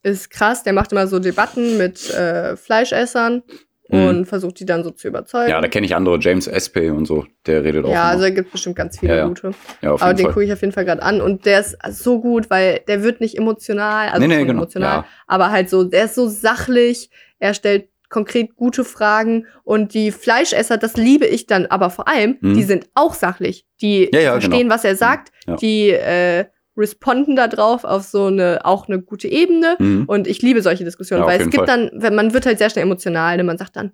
ist 0.03 0.29
krass. 0.29 0.63
Der 0.63 0.73
macht 0.73 0.93
immer 0.93 1.07
so 1.07 1.19
Debatten 1.19 1.77
mit 1.77 2.09
äh, 2.09 2.55
Fleischessern 2.55 3.43
Mhm. 3.89 4.07
und 4.07 4.25
versucht 4.25 4.59
die 4.59 4.65
dann 4.65 4.83
so 4.83 4.91
zu 4.91 5.07
überzeugen. 5.09 5.49
Ja, 5.49 5.59
da 5.59 5.67
kenne 5.67 5.85
ich 5.85 5.93
andere, 5.95 6.17
James 6.19 6.47
Espay 6.47 6.89
und 6.89 7.05
so, 7.05 7.25
der 7.45 7.63
redet 7.63 7.83
auch. 7.85 7.89
Ja, 7.89 8.03
immer. 8.03 8.11
also 8.11 8.23
da 8.23 8.29
gibt 8.29 8.51
bestimmt 8.51 8.75
ganz 8.77 8.97
viele 8.99 9.13
Ja, 9.13 9.17
ja. 9.19 9.27
gute. 9.27 9.51
ja, 9.81 9.91
auf 9.91 10.01
Aber 10.01 10.11
jeden 10.11 10.17
den 10.19 10.23
Fall. 10.25 10.33
gucke 10.33 10.45
ich 10.45 10.53
auf 10.53 10.61
jeden 10.61 10.71
Fall 10.73 10.85
gerade 10.85 11.03
an 11.03 11.19
und 11.21 11.45
der 11.45 11.59
ist 11.59 11.77
so 11.89 12.21
gut, 12.21 12.49
weil 12.49 12.79
der 12.87 13.03
wird 13.03 13.19
nicht 13.19 13.37
emotional, 13.37 14.07
also 14.09 14.21
Nee, 14.25 14.27
nee, 14.27 14.45
genau. 14.45 14.61
emotional, 14.61 14.97
Ja. 14.99 15.05
aber 15.27 15.51
halt 15.51 15.69
so, 15.69 15.83
der 15.83 16.05
ist 16.05 16.15
so 16.15 16.27
sachlich, 16.29 17.09
er 17.39 17.53
stellt 17.53 17.89
konkret 18.09 18.55
gute 18.55 18.83
Fragen 18.85 19.47
und 19.63 19.93
die 19.95 20.11
Fleischesser, 20.11 20.77
das 20.77 20.95
liebe 20.95 21.25
ich 21.25 21.47
dann, 21.47 21.65
aber 21.65 21.89
vor 21.89 22.07
allem, 22.07 22.37
Mhm. 22.41 22.53
die 22.53 22.63
sind 22.63 22.87
auch 22.93 23.15
sachlich, 23.15 23.65
die 23.81 24.09
Ja, 24.13 24.19
ja, 24.21 24.31
verstehen, 24.33 24.59
genau. 24.59 24.73
was 24.75 24.85
er 24.85 24.95
sagt, 24.95 25.31
Ja. 25.47 25.55
die 25.57 25.89
äh, 25.89 26.45
responden 26.77 27.35
da 27.35 27.47
drauf 27.47 27.83
auf 27.83 28.03
so 28.03 28.25
eine, 28.25 28.61
auch 28.65 28.87
eine 28.87 29.01
gute 29.01 29.27
Ebene 29.27 29.75
Mhm. 29.79 30.05
und 30.07 30.27
ich 30.27 30.41
liebe 30.41 30.61
solche 30.61 30.83
Diskussionen, 30.83 31.21
Ja, 31.23 31.27
weil 31.27 31.39
es 31.39 31.49
gibt 31.49 31.67
Fall. 31.67 31.89
dann, 31.89 31.91
wenn 31.93 32.15
man 32.15 32.33
wird 32.33 32.45
halt 32.45 32.57
sehr 32.57 32.69
schnell 32.69 32.83
emotional, 32.83 33.37
ne? 33.37 33.43
man 33.43 33.57
sagt 33.57 33.75
dann, 33.75 33.91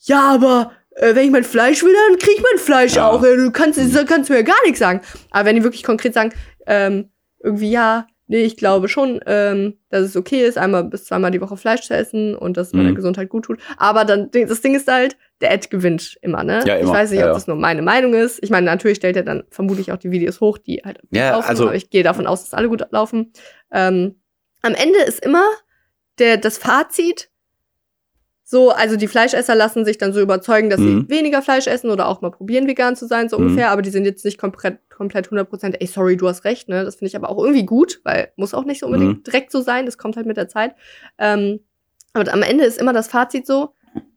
ja, 0.00 0.20
aber 0.34 0.72
äh, 0.96 1.14
wenn 1.14 1.24
ich 1.24 1.30
mein 1.30 1.44
Fleisch 1.44 1.82
will, 1.82 1.94
dann 2.08 2.18
krieg 2.18 2.34
ich 2.36 2.42
mein 2.42 2.58
Fleisch 2.58 2.96
Ja. 2.96 3.08
auch. 3.10 3.22
Äh, 3.24 3.36
Du 3.36 3.50
kannst, 3.50 3.78
du 3.78 4.04
kannst 4.04 4.28
mir 4.30 4.36
ja 4.36 4.42
gar 4.42 4.62
nichts 4.64 4.78
sagen. 4.78 5.00
Aber 5.30 5.46
wenn 5.46 5.56
die 5.56 5.62
wirklich 5.64 5.82
konkret 5.82 6.12
sagen, 6.14 6.32
ähm, 6.66 7.10
irgendwie 7.42 7.70
ja, 7.70 8.06
nee, 8.26 8.42
ich 8.44 8.56
glaube 8.56 8.88
schon, 8.88 9.20
ähm, 9.26 9.78
dass 9.90 10.02
es 10.02 10.16
okay 10.16 10.46
ist, 10.46 10.56
einmal 10.58 10.84
bis 10.84 11.04
zweimal 11.04 11.30
die 11.30 11.40
Woche 11.40 11.56
Fleisch 11.56 11.82
zu 11.82 11.94
essen 11.94 12.34
und 12.34 12.56
dass 12.56 12.72
meiner 12.72 12.90
Mhm. 12.90 12.94
Gesundheit 12.96 13.28
gut 13.28 13.44
tut. 13.44 13.60
Aber 13.76 14.04
dann, 14.04 14.30
das 14.30 14.60
Ding 14.60 14.74
ist 14.74 14.88
halt, 14.88 15.16
der 15.40 15.50
Ed 15.52 15.70
gewinnt 15.70 16.16
immer, 16.22 16.42
ne? 16.44 16.60
Ja, 16.66 16.76
Ich 16.76 16.82
immer. 16.82 16.92
weiß 16.92 17.10
nicht, 17.10 17.20
Ja, 17.20 17.26
ob 17.26 17.30
ja. 17.30 17.34
das 17.34 17.46
nur 17.46 17.56
meine 17.56 17.82
Meinung 17.82 18.14
ist. 18.14 18.38
Ich 18.42 18.50
meine, 18.50 18.66
natürlich 18.66 18.96
stellt 18.96 19.16
er 19.16 19.22
dann 19.24 19.44
vermutlich 19.50 19.92
auch 19.92 19.98
die 19.98 20.10
Videos 20.10 20.40
hoch, 20.40 20.58
die 20.58 20.82
halt 20.84 21.00
Ja, 21.10 21.32
laufen, 21.32 21.48
also- 21.48 21.64
aber 21.64 21.74
ich 21.74 21.90
gehe 21.90 22.02
davon 22.02 22.26
aus, 22.26 22.42
dass 22.44 22.54
alle 22.54 22.68
gut 22.68 22.84
laufen. 22.90 23.32
Ähm, 23.72 24.20
am 24.62 24.74
Ende 24.74 25.00
ist 25.00 25.24
immer 25.24 25.44
der, 26.18 26.36
das 26.38 26.56
Fazit 26.58 27.28
so, 28.46 28.70
also 28.70 28.96
die 28.96 29.08
Fleischesser 29.08 29.54
lassen 29.54 29.84
sich 29.86 29.96
dann 29.96 30.12
so 30.12 30.20
überzeugen, 30.20 30.68
dass 30.68 30.78
Mhm. 30.80 31.06
sie 31.08 31.16
weniger 31.16 31.40
Fleisch 31.40 31.66
essen 31.66 31.90
oder 31.90 32.06
auch 32.08 32.20
mal 32.20 32.30
probieren, 32.30 32.66
vegan 32.66 32.94
zu 32.94 33.06
sein, 33.06 33.28
so 33.30 33.38
Mhm. 33.38 33.44
ungefähr, 33.46 33.70
aber 33.70 33.80
die 33.82 33.88
sind 33.90 34.04
jetzt 34.04 34.24
nicht 34.24 34.36
komplett, 34.38 34.78
komplett 34.94 35.28
100%, 35.30 35.76
ey, 35.80 35.86
sorry, 35.86 36.16
du 36.16 36.28
hast 36.28 36.44
recht, 36.44 36.68
ne? 36.68 36.84
Das 36.84 36.96
finde 36.96 37.08
ich 37.08 37.16
aber 37.16 37.28
auch 37.28 37.38
irgendwie 37.38 37.66
gut, 37.66 38.00
weil 38.04 38.32
muss 38.36 38.54
auch 38.54 38.64
nicht 38.64 38.80
so 38.80 38.86
unbedingt 38.86 39.18
Mhm. 39.18 39.22
direkt 39.24 39.50
so 39.52 39.60
sein, 39.60 39.86
das 39.86 39.98
kommt 39.98 40.16
halt 40.16 40.26
mit 40.26 40.36
der 40.36 40.48
Zeit. 40.48 40.74
Ähm, 41.18 41.60
aber 42.12 42.32
am 42.32 42.42
Ende 42.42 42.64
ist 42.64 42.78
immer 42.80 42.92
das 42.92 43.08
Fazit 43.08 43.46
so, 43.46 43.74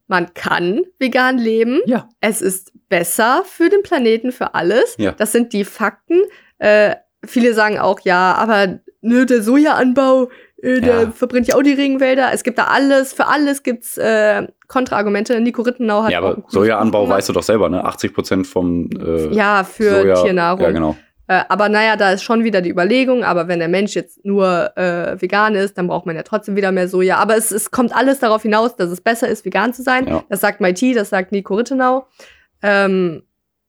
man 0.07 0.33
kann 0.33 0.81
vegan 0.99 1.37
leben, 1.37 1.81
Ja. 1.85 2.07
es 2.21 2.41
ist 2.41 2.71
besser 2.89 3.43
für 3.45 3.69
den 3.69 3.83
Planeten, 3.83 4.31
für 4.31 4.53
alles. 4.55 4.95
Ja. 4.97 5.11
Das 5.11 5.31
sind 5.33 5.51
die 5.51 5.65
Fakten. 5.65 6.21
Äh, 6.59 6.95
viele 7.25 7.53
sagen 7.53 7.77
auch, 7.79 7.99
ja, 8.01 8.33
aber 8.35 8.79
ne, 9.01 9.25
der 9.25 9.41
Sojaanbau, 9.43 10.29
äh, 10.61 10.81
der 10.81 11.01
Ja. 11.03 11.11
verbrennt 11.11 11.47
ja 11.47 11.55
auch 11.55 11.61
die 11.63 11.73
Regenwälder. 11.73 12.29
Es 12.33 12.43
gibt 12.43 12.57
da 12.57 12.65
alles, 12.65 13.13
für 13.13 13.27
alles 13.27 13.63
gibt's 13.63 13.97
äh, 13.97 14.47
Kontraargumente. 14.67 15.39
Nico 15.39 15.61
Rittenau 15.61 16.03
hat 16.03 16.11
Ja, 16.11 16.19
aber 16.19 16.43
Sojaanbau 16.47 17.07
weißt 17.07 17.29
du 17.29 17.33
doch 17.33 17.43
selber, 17.43 17.69
ne? 17.69 17.83
80 17.85 18.13
Prozent 18.13 18.47
vom 18.47 18.89
äh, 18.99 19.33
Ja, 19.33 19.63
für 19.63 20.01
Soja, 20.01 20.23
Tiernahrung. 20.23 20.61
Ja, 20.61 20.71
genau. 20.71 20.97
Äh, 21.29 21.41
aber 21.49 21.67
naja, 21.67 21.97
da 21.97 22.11
ist 22.13 22.23
schon 22.23 22.43
wieder 22.45 22.61
die 22.61 22.69
Überlegung, 22.69 23.23
aber 23.25 23.47
wenn 23.49 23.59
der 23.59 23.67
Mensch 23.67 23.95
jetzt 23.95 24.23
nur 24.23 24.71
äh, 24.77 25.21
vegan 25.21 25.55
ist, 25.55 25.77
dann 25.77 25.87
braucht 25.87 26.05
man 26.05 26.15
ja 26.15 26.23
trotzdem 26.23 26.55
wieder 26.55 26.71
mehr 26.71 26.87
Soja. 26.87 27.17
Aber 27.17 27.35
es, 27.35 27.51
es 27.51 27.69
kommt 27.69 27.93
alles 27.93 28.19
darauf 28.19 28.43
hinaus, 28.43 28.75
dass 28.77 28.89
es 28.89 29.01
besser 29.01 29.27
ist, 29.27 29.43
vegan 29.43 29.73
zu 29.73 29.83
sein. 29.83 30.07
Ja. 30.07 30.23
Das 30.29 30.39
sagt 30.39 30.61
MIT, 30.61 30.95
das 30.95 31.09
sagt 31.09 31.33
Nico 31.33 31.55
Rittenau. 31.55 32.07
Ähm, 32.61 33.23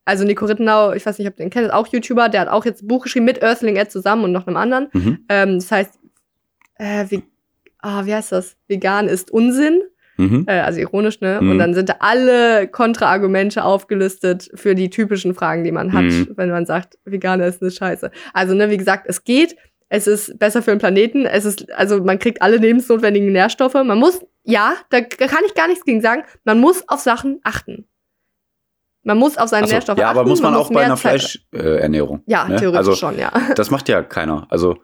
also 0.04 0.24
Nico 0.24 0.46
Rittenau, 0.46 0.92
ich 0.92 1.04
weiß 1.04 1.18
nicht, 1.18 1.28
ob 1.28 1.34
ihr 1.34 1.44
den 1.44 1.50
kennt, 1.50 1.66
ist 1.66 1.72
auch 1.72 1.86
YouTuber, 1.88 2.28
der 2.28 2.42
hat 2.42 2.48
auch 2.48 2.64
jetzt 2.64 2.82
ein 2.82 2.88
Buch 2.88 3.02
geschrieben 3.02 3.26
mit 3.26 3.42
Earthling 3.42 3.76
Ed 3.76 3.90
zusammen 3.92 4.24
und 4.24 4.32
noch 4.32 4.46
einem 4.46 4.56
anderen. 4.56 4.88
Mhm. 4.92 5.18
Ähm, 5.28 5.54
das 5.58 5.70
heißt, 5.70 5.98
äh, 6.78 7.04
wie, 7.08 7.22
ah, 7.80 8.06
wie 8.06 8.14
heißt 8.14 8.32
das? 8.32 8.56
Vegan 8.66 9.08
ist 9.08 9.30
Unsinn. 9.30 9.82
Mhm. 10.16 10.46
Äh, 10.48 10.60
also 10.60 10.80
ironisch, 10.80 11.20
ne? 11.20 11.38
Mhm. 11.40 11.50
Und 11.52 11.58
dann 11.58 11.74
sind 11.74 11.88
da 11.88 11.96
alle 12.00 12.66
Kontraargumente 12.66 13.62
aufgelistet 13.62 14.50
für 14.54 14.74
die 14.74 14.90
typischen 14.90 15.32
Fragen, 15.32 15.62
die 15.62 15.70
man 15.70 15.92
hat, 15.92 16.04
Mhm. 16.04 16.32
wenn 16.34 16.50
man 16.50 16.66
sagt, 16.66 16.98
vegan 17.04 17.40
ist 17.40 17.62
eine 17.62 17.70
Scheiße. 17.70 18.10
Also, 18.32 18.54
ne, 18.54 18.68
wie 18.70 18.76
gesagt, 18.76 19.04
es 19.06 19.22
geht. 19.22 19.56
Es 19.90 20.06
ist 20.06 20.38
besser 20.38 20.60
für 20.60 20.72
den 20.72 20.80
Planeten. 20.80 21.24
Es 21.24 21.44
ist, 21.44 21.72
also 21.72 22.02
man 22.02 22.18
kriegt 22.18 22.42
alle 22.42 22.56
lebensnotwendigen 22.58 23.32
Nährstoffe. 23.32 23.74
Man 23.74 23.98
muss, 23.98 24.20
ja, 24.44 24.74
da 24.90 25.00
kann 25.00 25.44
ich 25.46 25.54
gar 25.54 25.68
nichts 25.68 25.84
gegen 25.84 26.02
sagen. 26.02 26.24
Man 26.44 26.60
muss 26.60 26.86
auf 26.88 27.00
Sachen 27.00 27.40
achten. 27.42 27.86
Man 29.02 29.16
muss 29.16 29.38
auf 29.38 29.48
seine 29.48 29.66
so, 29.66 29.72
Nährstoffe 29.72 29.98
ja, 29.98 30.08
achten. 30.08 30.18
aber 30.18 30.28
muss 30.28 30.42
man, 30.42 30.54
auch 30.54 30.68
bei 30.68 30.80
mehr 30.80 30.84
einer 30.86 30.96
Fleischernährung. 30.98 32.22
Ja, 32.26 32.46
ne? 32.48 32.56
theoretisch 32.56 32.88
also, 32.88 32.94
schon, 32.96 33.18
ja. 33.18 33.32
Das 33.54 33.70
macht 33.70 33.88
ja 33.88 34.02
keiner. 34.02 34.46
Also, 34.50 34.76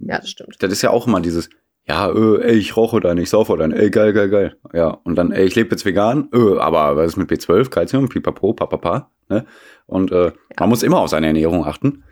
Ja, 0.00 0.18
das 0.18 0.30
stimmt. 0.30 0.56
das 0.60 0.72
ist 0.72 0.82
ja 0.82 0.90
auch 0.90 1.06
immer 1.06 1.20
dieses, 1.20 1.48
ja, 1.88 2.08
äh, 2.10 2.42
ey, 2.42 2.56
ich 2.56 2.76
rauche 2.76 3.00
dann, 3.00 3.18
ich 3.18 3.30
saufe 3.30 3.56
dann, 3.56 3.72
ey, 3.72 3.90
geil, 3.90 4.12
geil, 4.12 4.28
geil. 4.28 4.56
Ja, 4.72 4.88
und 4.88 5.16
dann, 5.16 5.32
ey, 5.32 5.44
ich 5.46 5.54
lebe 5.54 5.70
jetzt 5.70 5.84
vegan, 5.84 6.28
äh, 6.32 6.58
aber 6.58 6.96
was 6.96 7.08
ist 7.12 7.16
mit 7.16 7.30
B12, 7.30 7.70
Calcium, 7.70 8.08
pipapo, 8.08 8.52
papapa, 8.52 9.10
ne? 9.28 9.44
Und 9.86 10.12
äh, 10.12 10.32
man 10.58 10.68
muss 10.68 10.82
immer 10.82 10.98
auf 11.00 11.08
seine 11.10 11.28
Ernährung 11.28 11.64
achten. 11.64 12.04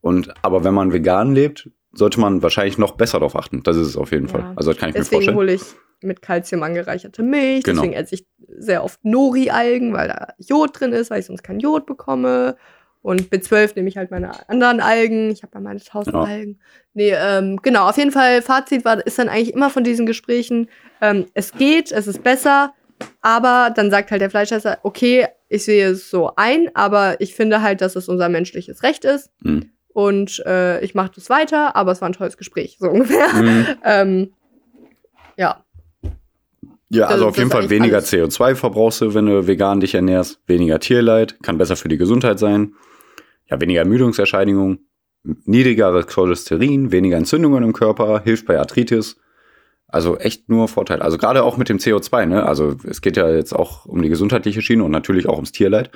Und, 0.00 0.32
aber 0.42 0.64
wenn 0.64 0.72
man 0.74 0.92
vegan 0.92 1.34
lebt, 1.34 1.70
sollte 1.92 2.18
man 2.20 2.42
wahrscheinlich 2.42 2.78
noch 2.78 2.92
besser 2.92 3.18
darauf 3.18 3.36
achten. 3.36 3.62
Das 3.62 3.76
ist 3.76 3.88
es 3.88 3.96
auf 3.96 4.10
jeden 4.12 4.26
Ja. 4.28 4.32
Fall. 4.32 4.52
Also, 4.56 4.70
das 4.70 4.80
kann 4.80 4.88
ich 4.88 4.94
mir 4.94 5.00
Deswegen 5.00 5.16
vorstellen. 5.18 5.36
hole 5.36 5.52
ich 5.54 5.62
mit 6.00 6.22
Kalzium 6.22 6.62
angereicherte 6.62 7.22
Milch. 7.22 7.64
Genau. 7.64 7.82
Deswegen 7.82 7.92
esse 8.00 8.14
ich 8.14 8.26
sehr 8.56 8.82
oft 8.82 9.04
Nori-Algen, 9.04 9.92
weil 9.92 10.08
da 10.08 10.28
Jod 10.38 10.80
drin 10.80 10.92
ist, 10.92 11.10
weil 11.10 11.20
ich 11.20 11.26
sonst 11.26 11.42
kein 11.42 11.60
Jod 11.60 11.84
bekomme. 11.84 12.56
Und 13.02 13.30
B12 13.30 13.72
nehme 13.76 13.88
ich 13.88 13.96
halt 13.96 14.10
meine 14.10 14.30
anderen 14.48 14.80
Algen. 14.80 15.30
Ich 15.30 15.42
habe 15.42 15.52
ja 15.54 15.60
meine 15.60 15.80
1000 15.80 16.14
Ja. 16.14 16.22
Algen. 16.22 16.58
Nee, 16.92 17.12
ähm, 17.16 17.58
genau, 17.62 17.88
auf 17.88 17.96
jeden 17.96 18.12
Fall, 18.12 18.42
Fazit 18.42 18.84
war, 18.84 19.04
ist 19.06 19.18
dann 19.18 19.28
eigentlich 19.28 19.54
immer 19.54 19.70
von 19.70 19.84
diesen 19.84 20.04
Gesprächen, 20.06 20.68
ähm, 21.00 21.26
es 21.34 21.52
geht, 21.52 21.92
es 21.92 22.06
ist 22.06 22.22
besser, 22.22 22.74
aber 23.22 23.72
dann 23.74 23.90
sagt 23.90 24.10
halt 24.10 24.20
der 24.20 24.28
Fleischesser, 24.28 24.78
okay, 24.82 25.28
ich 25.48 25.64
sehe 25.64 25.88
es 25.88 26.10
so 26.10 26.32
ein, 26.36 26.68
aber 26.74 27.20
ich 27.20 27.34
finde 27.34 27.62
halt, 27.62 27.80
dass 27.80 27.96
es 27.96 28.08
unser 28.08 28.28
menschliches 28.28 28.82
Recht 28.82 29.04
ist. 29.06 29.30
Mhm. 29.40 29.70
Und 29.92 30.42
äh, 30.46 30.80
ich 30.84 30.94
mache 30.94 31.12
das 31.14 31.30
weiter, 31.30 31.74
aber 31.76 31.92
es 31.92 32.00
war 32.02 32.08
ein 32.08 32.12
tolles 32.12 32.36
Gespräch, 32.36 32.76
so 32.78 32.88
ungefähr. 32.90 33.28
Mhm. 33.32 33.66
Ähm, 33.84 34.32
ja, 35.38 35.64
Ja, 36.90 37.04
Das- 37.04 37.12
also 37.12 37.26
auf 37.28 37.30
das 37.34 37.38
jeden 37.38 37.50
ist 37.50 37.56
Fall 37.56 37.70
weniger 37.70 37.96
alles. 37.98 38.12
CO2 38.12 38.54
verbrauchst 38.56 39.00
du, 39.00 39.14
wenn 39.14 39.26
du 39.26 39.46
vegan 39.46 39.80
dich 39.80 39.94
ernährst, 39.94 40.40
weniger 40.46 40.78
Tierleid, 40.80 41.42
kann 41.42 41.56
besser 41.56 41.76
für 41.76 41.88
die 41.88 41.96
Gesundheit 41.98 42.38
sein, 42.38 42.74
ja, 43.50 43.60
weniger 43.60 43.80
Ermüdungserscheinungen, 43.80 44.88
niedrigeres 45.44 46.06
Cholesterin, 46.06 46.92
weniger 46.92 47.16
Entzündungen 47.16 47.62
im 47.64 47.72
Körper, 47.72 48.22
hilft 48.22 48.46
bei 48.46 48.58
Arthritis. 48.58 49.16
Also 49.88 50.16
echt 50.18 50.48
nur 50.48 50.68
Vorteil. 50.68 51.02
Also 51.02 51.18
gerade 51.18 51.42
auch 51.42 51.56
mit 51.56 51.68
dem 51.68 51.78
CO2, 51.78 52.26
ne? 52.26 52.46
Also 52.46 52.76
es 52.84 53.00
geht 53.02 53.16
ja 53.16 53.28
jetzt 53.28 53.52
auch 53.52 53.86
um 53.86 54.00
die 54.02 54.08
gesundheitliche 54.08 54.62
Schiene 54.62 54.84
und 54.84 54.92
natürlich 54.92 55.28
auch 55.28 55.34
ums 55.34 55.52
Tierleid. 55.52 55.90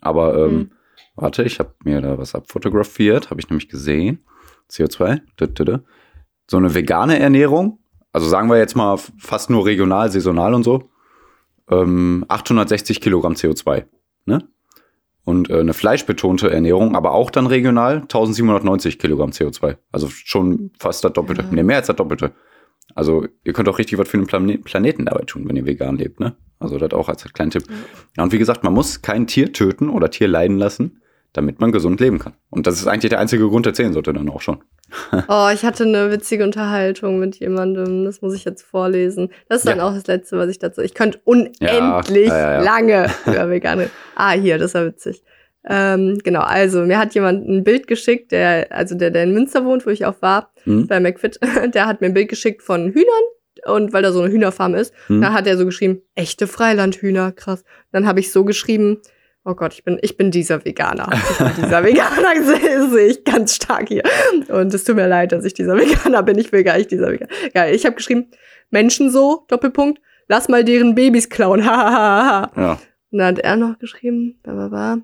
Aber 0.00 0.36
ähm, 0.46 0.52
Mhm. 0.54 0.70
warte, 1.14 1.44
ich 1.44 1.58
habe 1.60 1.72
mir 1.84 2.00
da 2.00 2.18
was 2.18 2.34
abfotografiert, 2.34 3.30
habe 3.30 3.40
ich 3.40 3.48
nämlich 3.48 3.68
gesehen. 3.68 4.24
CO2, 4.68 5.20
dü, 5.40 5.46
dü, 5.46 5.64
dü. 5.64 5.78
so 6.50 6.56
eine 6.56 6.74
vegane 6.74 7.18
Ernährung, 7.20 7.78
also 8.12 8.28
sagen 8.28 8.48
wir 8.50 8.58
jetzt 8.58 8.74
mal 8.74 8.96
fast 9.18 9.48
nur 9.48 9.64
regional, 9.64 10.10
saisonal 10.10 10.52
und 10.54 10.64
so, 10.64 10.90
ähm, 11.70 12.24
860 12.28 13.00
Kilogramm 13.00 13.34
CO2, 13.34 13.84
ne? 14.26 14.48
Und 15.26 15.50
äh, 15.50 15.58
eine 15.58 15.74
fleischbetonte 15.74 16.50
Ernährung, 16.50 16.94
aber 16.94 17.10
auch 17.10 17.32
dann 17.32 17.48
regional 17.48 17.96
1790 17.96 19.00
Kilogramm 19.00 19.30
CO2. 19.30 19.76
Also 19.90 20.08
schon 20.08 20.70
fast 20.78 21.02
das 21.02 21.12
Doppelte. 21.12 21.42
Ja. 21.42 21.48
Nee, 21.50 21.64
mehr 21.64 21.78
als 21.78 21.88
das 21.88 21.96
Doppelte. 21.96 22.30
Also 22.94 23.26
ihr 23.42 23.52
könnt 23.52 23.68
auch 23.68 23.80
richtig 23.80 23.98
was 23.98 24.08
für 24.08 24.18
den 24.18 24.28
Plane 24.28 24.58
Planeten 24.58 25.06
dabei 25.06 25.24
tun, 25.24 25.48
wenn 25.48 25.56
ihr 25.56 25.66
vegan 25.66 25.96
lebt, 25.96 26.20
ne? 26.20 26.36
Also 26.60 26.78
das 26.78 26.92
auch 26.92 27.08
als 27.08 27.24
kleinen 27.32 27.50
Tipp. 27.50 27.64
Ja, 28.16 28.22
und 28.22 28.32
wie 28.32 28.38
gesagt, 28.38 28.62
man 28.62 28.72
muss 28.72 29.02
kein 29.02 29.26
Tier 29.26 29.52
töten 29.52 29.90
oder 29.90 30.10
Tier 30.10 30.28
leiden 30.28 30.58
lassen, 30.58 31.02
damit 31.36 31.60
man 31.60 31.72
gesund 31.72 32.00
leben 32.00 32.18
kann. 32.18 32.34
Und 32.50 32.66
das 32.66 32.76
ist 32.76 32.86
eigentlich 32.86 33.10
der 33.10 33.18
einzige 33.20 33.48
Grund, 33.48 33.66
der 33.66 33.74
zählen 33.74 33.92
sollte 33.92 34.12
dann 34.12 34.28
auch 34.28 34.40
schon. 34.40 34.58
Oh, 35.28 35.48
ich 35.52 35.64
hatte 35.64 35.84
eine 35.84 36.10
witzige 36.12 36.44
Unterhaltung 36.44 37.18
mit 37.18 37.36
jemandem. 37.40 38.04
Das 38.04 38.22
muss 38.22 38.34
ich 38.34 38.44
jetzt 38.44 38.62
vorlesen. 38.62 39.30
Das 39.48 39.58
ist 39.58 39.68
dann 39.68 39.78
Ja. 39.78 39.88
auch 39.88 39.94
das 39.94 40.06
Letzte, 40.06 40.38
was 40.38 40.48
ich 40.48 40.58
dazu. 40.58 40.80
Ich 40.80 40.94
könnte 40.94 41.20
unendlich 41.24 42.28
Ja, 42.28 42.52
ja, 42.52 42.62
lange 42.62 43.10
über 43.26 43.50
Vegane. 43.50 43.90
Ah, 44.14 44.32
hier, 44.32 44.58
das 44.58 44.74
war 44.74 44.86
witzig. 44.86 45.22
Ähm, 45.68 46.18
genau, 46.22 46.40
also 46.42 46.82
mir 46.82 46.98
hat 46.98 47.14
jemand 47.14 47.48
ein 47.48 47.64
Bild 47.64 47.86
geschickt, 47.88 48.30
der, 48.30 48.68
also 48.70 48.94
der, 48.94 49.10
der 49.10 49.24
in 49.24 49.32
Münster 49.34 49.64
wohnt, 49.64 49.84
wo 49.86 49.90
ich 49.90 50.06
auch 50.06 50.22
war, 50.22 50.52
Hm? 50.64 50.86
bei 50.86 51.00
McFit, 51.00 51.40
der 51.74 51.86
hat 51.86 52.00
mir 52.00 52.06
ein 52.06 52.14
Bild 52.14 52.28
geschickt 52.28 52.62
von 52.62 52.92
Hühnern. 52.92 53.24
Und 53.64 53.92
weil 53.92 54.02
da 54.02 54.12
so 54.12 54.22
eine 54.22 54.32
Hühnerfarm 54.32 54.74
ist, 54.76 54.94
Hm? 55.08 55.20
dann 55.20 55.32
hat 55.32 55.46
er 55.48 55.56
so 55.58 55.64
geschrieben, 55.64 56.02
echte 56.14 56.46
Freilandhühner, 56.46 57.32
krass. 57.32 57.64
Dann 57.90 58.06
habe 58.06 58.20
ich 58.20 58.30
so 58.30 58.44
geschrieben, 58.44 58.98
oh 59.46 59.54
Gott, 59.54 59.72
ich 59.74 59.84
bin, 59.84 59.98
ich 60.02 60.16
bin 60.16 60.30
dieser 60.30 60.64
Veganer. 60.64 61.08
Ich 61.30 61.38
bin 61.38 61.52
dieser 61.56 61.84
Veganer 61.84 62.90
sehe 62.90 63.06
ich 63.06 63.24
ganz 63.24 63.54
stark 63.54 63.88
hier. 63.88 64.02
Und 64.48 64.74
es 64.74 64.84
tut 64.84 64.96
mir 64.96 65.06
leid, 65.06 65.32
dass 65.32 65.44
ich 65.44 65.54
dieser 65.54 65.76
Veganer 65.78 66.22
bin. 66.22 66.36
Ich 66.36 66.52
will 66.52 66.64
gar 66.64 66.76
nicht 66.76 66.90
dieser 66.90 67.10
Veganer. 67.10 67.30
Geil. 67.54 67.74
Ich 67.74 67.86
habe 67.86 67.96
geschrieben, 67.96 68.26
Menschen 68.70 69.10
so, 69.10 69.44
Doppelpunkt, 69.48 70.00
lass 70.28 70.48
mal 70.48 70.64
deren 70.64 70.94
Babys 70.94 71.30
klauen. 71.30 71.62
Ja. 72.56 72.78
Und 73.12 73.18
dann 73.20 73.36
hat 73.36 73.38
er 73.38 73.56
noch 73.56 73.78
geschrieben, 73.78 74.40
bla, 74.42 74.52
bla, 74.52 74.68
bla. 74.68 74.98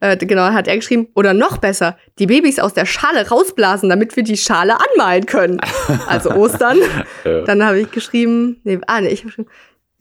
Äh, 0.00 0.16
genau, 0.16 0.42
hat 0.42 0.66
er 0.66 0.76
geschrieben, 0.76 1.08
oder 1.14 1.34
noch 1.34 1.58
besser, 1.58 1.98
die 2.18 2.26
Babys 2.26 2.58
aus 2.58 2.72
der 2.72 2.86
Schale 2.86 3.28
rausblasen, 3.28 3.90
damit 3.90 4.16
wir 4.16 4.22
die 4.22 4.38
Schale 4.38 4.76
anmalen 4.80 5.26
können. 5.26 5.60
Also 6.08 6.30
Ostern. 6.30 6.78
Dann 7.22 7.64
habe 7.64 7.80
ich 7.80 7.90
geschrieben, 7.90 8.60
nee, 8.64 8.80
ah, 8.86 9.02
nee, 9.02 9.08
ich 9.08 9.20
habe 9.20 9.28
geschrieben, 9.28 9.50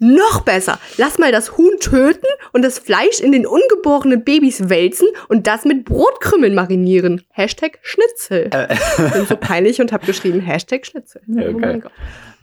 Noch 0.04 0.42
besser. 0.42 0.80
Lass 0.98 1.18
mal 1.18 1.32
das 1.32 1.58
Huhn 1.58 1.80
töten 1.80 2.28
und 2.52 2.62
das 2.62 2.78
Fleisch 2.78 3.22
in 3.22 3.32
den 3.32 3.48
ungeborenen 3.48 4.26
Babys 4.26 4.68
wälzen 4.68 5.08
und 5.30 5.48
das 5.48 5.64
mit 5.64 5.86
Brotkrümmeln 5.86 6.54
marinieren. 6.54 7.22
Hashtag 7.30 7.80
Schnitzel. 7.82 8.50
Äh. 8.52 8.76
Bin 9.14 9.26
so 9.26 9.38
peinlich 9.38 9.80
und 9.80 9.94
habe 9.94 10.06
geschrieben 10.06 10.42
Hashtag 10.42 10.86
Schnitzel. 10.86 11.22
Ja, 11.28 11.44
oh 11.48 11.58
mein 11.58 11.80
Gott. 11.80 11.92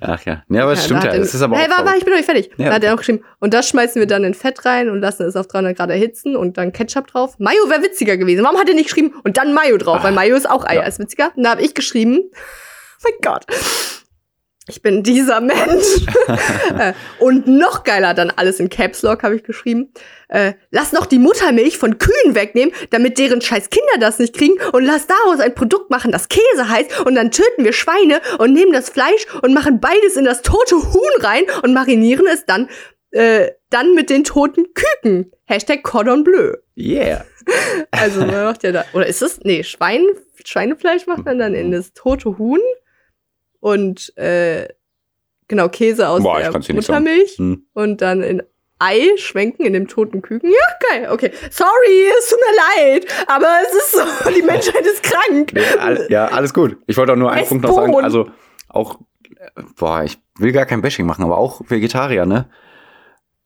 Ach 0.00 0.24
ja. 0.24 0.42
Ja, 0.48 0.62
aber 0.62 0.72
es 0.72 0.78
Ja, 0.80 0.84
stimmt 0.86 1.04
ja. 1.04 1.18
Das 1.18 1.34
ist 1.34 1.42
aber 1.42 1.58
hey, 1.58 1.68
warte, 1.68 1.84
warte, 1.84 1.98
ich 1.98 2.04
bin 2.04 2.12
noch 2.12 2.18
nicht 2.18 2.26
fertig. 2.26 2.50
Ja, 2.56 2.68
da 2.68 2.74
hat 2.76 2.82
er 2.82 2.88
okay. 2.88 2.94
auch 2.94 2.98
geschrieben, 2.98 3.24
und 3.40 3.52
das 3.52 3.68
schmeißen 3.68 4.00
wir 4.00 4.06
dann 4.06 4.24
in 4.24 4.32
Fett 4.32 4.64
rein 4.64 4.88
und 4.88 5.00
lassen 5.00 5.24
es 5.24 5.36
auf 5.36 5.46
300 5.46 5.76
Grad 5.76 5.90
erhitzen 5.90 6.36
und 6.36 6.56
dann 6.56 6.72
Ketchup 6.72 7.08
drauf. 7.08 7.38
Mayo 7.38 7.68
wäre 7.68 7.82
witziger 7.82 8.16
gewesen. 8.16 8.42
Warum 8.42 8.58
hat 8.58 8.68
er 8.68 8.74
nicht 8.74 8.86
geschrieben 8.86 9.14
und 9.22 9.36
dann 9.36 9.52
Mayo 9.52 9.76
drauf? 9.76 10.02
Weil 10.02 10.12
Mayo 10.12 10.34
ist 10.36 10.48
auch 10.48 10.64
Eier, 10.64 10.82
ja. 10.82 10.86
ist 10.86 10.98
witziger. 10.98 11.32
Und 11.36 11.42
da 11.42 11.50
habe 11.50 11.62
ich 11.62 11.74
geschrieben, 11.74 12.20
oh 12.22 12.32
mein 13.04 13.12
Gott, 13.22 13.44
ich 14.70 14.82
bin 14.82 15.02
dieser 15.02 15.40
Mensch. 15.40 16.06
Äh, 16.78 16.92
und 17.18 17.48
noch 17.48 17.82
geiler, 17.82 18.14
dann 18.14 18.30
alles 18.30 18.60
in 18.60 18.68
Caps 18.68 19.02
Lock 19.02 19.24
habe 19.24 19.34
ich 19.34 19.42
geschrieben. 19.42 19.92
Äh, 20.28 20.52
lass 20.70 20.92
noch 20.92 21.06
die 21.06 21.18
Muttermilch 21.18 21.78
von 21.78 21.98
Kühen 21.98 22.34
wegnehmen, 22.34 22.72
damit 22.90 23.18
deren 23.18 23.40
scheiß 23.40 23.70
Kinder 23.70 23.98
das 23.98 24.18
nicht 24.18 24.34
kriegen 24.36 24.54
und 24.72 24.84
lass 24.84 25.08
daraus 25.08 25.40
ein 25.40 25.54
Produkt 25.54 25.90
machen, 25.90 26.12
das 26.12 26.28
Käse 26.28 26.68
heißt 26.68 27.00
und 27.00 27.16
dann 27.16 27.32
töten 27.32 27.64
wir 27.64 27.72
Schweine 27.72 28.20
und 28.38 28.52
nehmen 28.52 28.72
das 28.72 28.88
Fleisch 28.88 29.26
und 29.42 29.52
machen 29.52 29.80
beides 29.80 30.16
in 30.16 30.24
das 30.24 30.42
tote 30.42 30.76
Huhn 30.76 31.22
rein 31.22 31.44
und 31.62 31.74
marinieren 31.74 32.26
es 32.26 32.46
dann 32.46 32.68
äh, 33.10 33.50
dann 33.70 33.94
mit 33.94 34.08
den 34.08 34.24
toten 34.24 34.66
Küken. 34.74 35.32
Hashtag 35.46 35.82
Cordon 35.82 36.22
Bleu. 36.24 36.54
Yeah. 36.76 37.24
Also 37.90 38.20
man 38.20 38.44
macht 38.44 38.62
ja 38.62 38.72
da, 38.72 38.84
oder 38.92 39.06
ist 39.06 39.22
es? 39.22 39.40
Nee, 39.40 39.64
Schwein, 39.64 40.06
Schweinefleisch 40.44 41.06
macht 41.06 41.24
man 41.24 41.38
dann 41.38 41.54
in 41.54 41.72
das 41.72 41.92
tote 41.92 42.38
Huhn 42.38 42.60
und 43.60 44.16
äh, 44.16 44.68
genau 45.48 45.68
Käse 45.68 46.08
aus 46.08 46.22
Boah, 46.22 46.38
der. 46.38 46.52
Muttermilch 46.52 47.38
Hm. 47.38 47.66
und 47.72 48.00
dann 48.00 48.22
in 48.22 48.42
Ei 48.82 49.10
schwenken 49.18 49.66
in 49.66 49.74
dem 49.74 49.88
toten 49.88 50.22
Küken. 50.22 50.50
Ja, 50.50 50.88
geil, 50.90 51.08
okay. 51.12 51.30
Sorry, 51.50 52.04
es 52.18 52.30
tut 52.30 52.38
mir 52.38 52.92
leid, 52.96 53.06
aber 53.26 53.46
es 53.66 53.74
ist 53.74 53.92
so, 53.92 54.30
die 54.34 54.42
Menschheit 54.42 54.86
ist 54.86 55.02
krank. 55.02 55.52
Nee, 55.52 55.60
all, 55.78 56.06
ja, 56.08 56.28
alles 56.28 56.54
gut. 56.54 56.78
Ich 56.86 56.96
wollte 56.96 57.12
auch 57.12 57.16
nur 57.16 57.30
einen 57.30 57.46
Punkt 57.46 57.64
noch 57.64 57.74
sagen. 57.74 57.94
Also 57.96 58.30
auch, 58.68 58.98
boah, 59.76 60.02
ich 60.04 60.18
will 60.38 60.52
gar 60.52 60.64
kein 60.64 60.80
Bashing 60.80 61.04
machen, 61.04 61.24
aber 61.24 61.36
auch 61.36 61.60
Vegetarier, 61.68 62.24
ne? 62.24 62.48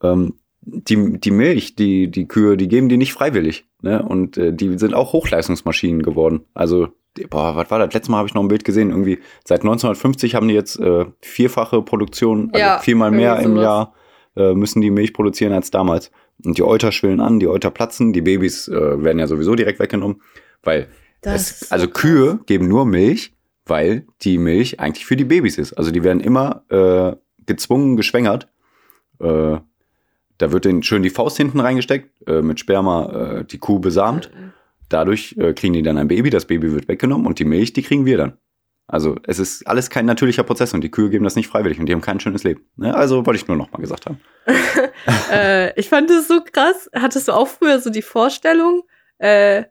Ähm, 0.03 0.35
die, 0.61 1.19
die 1.19 1.31
Milch, 1.31 1.75
die, 1.75 2.11
die 2.11 2.27
Kühe, 2.29 2.57
die 2.57 2.69
geben 2.69 2.89
die 2.89 2.97
nicht 2.97 3.13
freiwillig. 3.13 3.67
Ne? 3.83 4.03
Und 4.03 4.39
äh, 4.39 4.53
die 4.53 4.79
sind 4.79 4.95
auch 4.95 5.13
Hochleistungsmaschinen 5.13 6.03
geworden. 6.03 6.47
Also, 6.55 6.89
boah, 7.31 7.57
was 7.57 7.71
war 7.71 7.79
das? 7.79 7.93
Letztes 7.95 8.09
Mal 8.09 8.19
habe 8.19 8.29
ich 8.29 8.35
noch 8.35 8.43
ein 8.43 8.49
Bild 8.49 8.65
gesehen. 8.65 8.91
Irgendwie 8.91 9.19
seit 9.45 9.61
1950 9.61 10.35
haben 10.35 10.49
die 10.49 10.55
jetzt 10.55 10.79
äh, 10.79 11.07
vierfache 11.21 11.83
Produktion, 11.83 12.51
also 12.53 12.59
Ja, 12.59 12.79
viermal 12.79 13.11
mehr 13.11 13.39
im. 13.41 13.57
Jahr 13.57 13.95
äh, 14.37 14.55
müssen 14.55 14.81
die 14.81 14.91
Milch 14.91 15.13
produzieren 15.13 15.53
als 15.53 15.71
damals. 15.71 16.11
Und 16.45 16.59
die 16.59 16.63
Euter 16.63 16.93
schwillen 16.93 17.21
an, 17.21 17.39
die 17.39 17.47
Euter 17.47 17.71
platzen, 17.71 18.13
die 18.13 18.23
Babys 18.23 18.69
äh, 18.69 19.03
werden 19.03 19.19
ja 19.19 19.27
sowieso 19.27 19.55
direkt 19.55 19.79
weggenommen, 19.79 20.21
weil 20.63 20.89
es, 21.23 21.71
also. 21.71 21.89
Kühe 21.89 22.41
geben 22.47 22.69
nur 22.69 22.85
Milch, 22.85 23.35
weil 23.65 24.07
die 24.23 24.39
Milch 24.39 24.81
eigentlich 24.81 25.07
für 25.07 25.17
die 25.17 25.25
Babys 25.25 25.57
ist. 25.57 25.73
Also 25.75 25.91
die 25.91 26.03
werden 26.03 26.21
immer 26.21 26.65
äh, 26.69 27.17
gezwungen 27.47 27.97
geschwängert. 27.97 28.49
Äh, 29.21 29.59
da 30.39 30.53
wird 30.53 30.65
denen 30.65 30.83
schön 30.83 31.03
die 31.03 31.11
Faust 31.11 31.37
hinten 31.37 31.61
reingesteckt, 31.61 32.11
äh, 32.29 32.43
mit 32.43 32.61
Sperma 32.61 33.39
äh, 33.39 33.45
die 33.45 33.59
Kuh 33.59 33.79
besamt. 33.79 34.31
Dadurch 34.89 35.35
äh, 35.39 35.53
kriegen 35.55 35.73
die 35.75 35.83
dann 35.83 35.99
ein 35.99 36.09
Baby, 36.09 36.31
das 36.31 36.45
Baby 36.47 36.73
wird 36.73 36.89
weggenommen 36.89 37.27
und 37.27 37.39
die 37.39 37.45
Milch, 37.45 37.73
die 37.73 37.83
kriegen 37.83 38.05
wir 38.07 38.17
dann. 38.19 38.39
Also 38.87 39.17
es 39.27 39.39
ist 39.39 39.67
alles 39.67 39.89
kein 39.89 40.05
natürlicher 40.05 40.43
Prozess 40.43 40.75
und 40.75 40.83
die 40.85 40.91
Kühe 40.91 41.09
geben 41.09 41.25
das 41.25 41.37
nicht 41.37 41.49
freiwillig 41.49 41.79
und 41.81 41.87
die 41.87 41.93
haben 41.95 42.03
kein 42.03 42.21
schönes 42.21 42.45
Leben. 42.45 42.67
Ne? 42.77 42.95
Also 42.95 43.25
wollte 43.25 43.41
ich 43.41 43.49
nur 43.49 43.57
noch 43.57 43.73
mal 43.73 43.79
gesagt 43.79 44.05
haben. 44.05 44.21
äh, 45.33 45.79
ich 45.81 45.89
fand 45.89 46.11
es 46.11 46.29
so 46.29 46.41
krass. 46.43 46.91
Hattest 46.95 47.29
du 47.29 47.33
auch 47.33 47.49
früher 47.49 47.81
so 47.81 47.89
die 47.91 48.03
Vorstellung, 48.03 48.83
äh, 49.19 49.65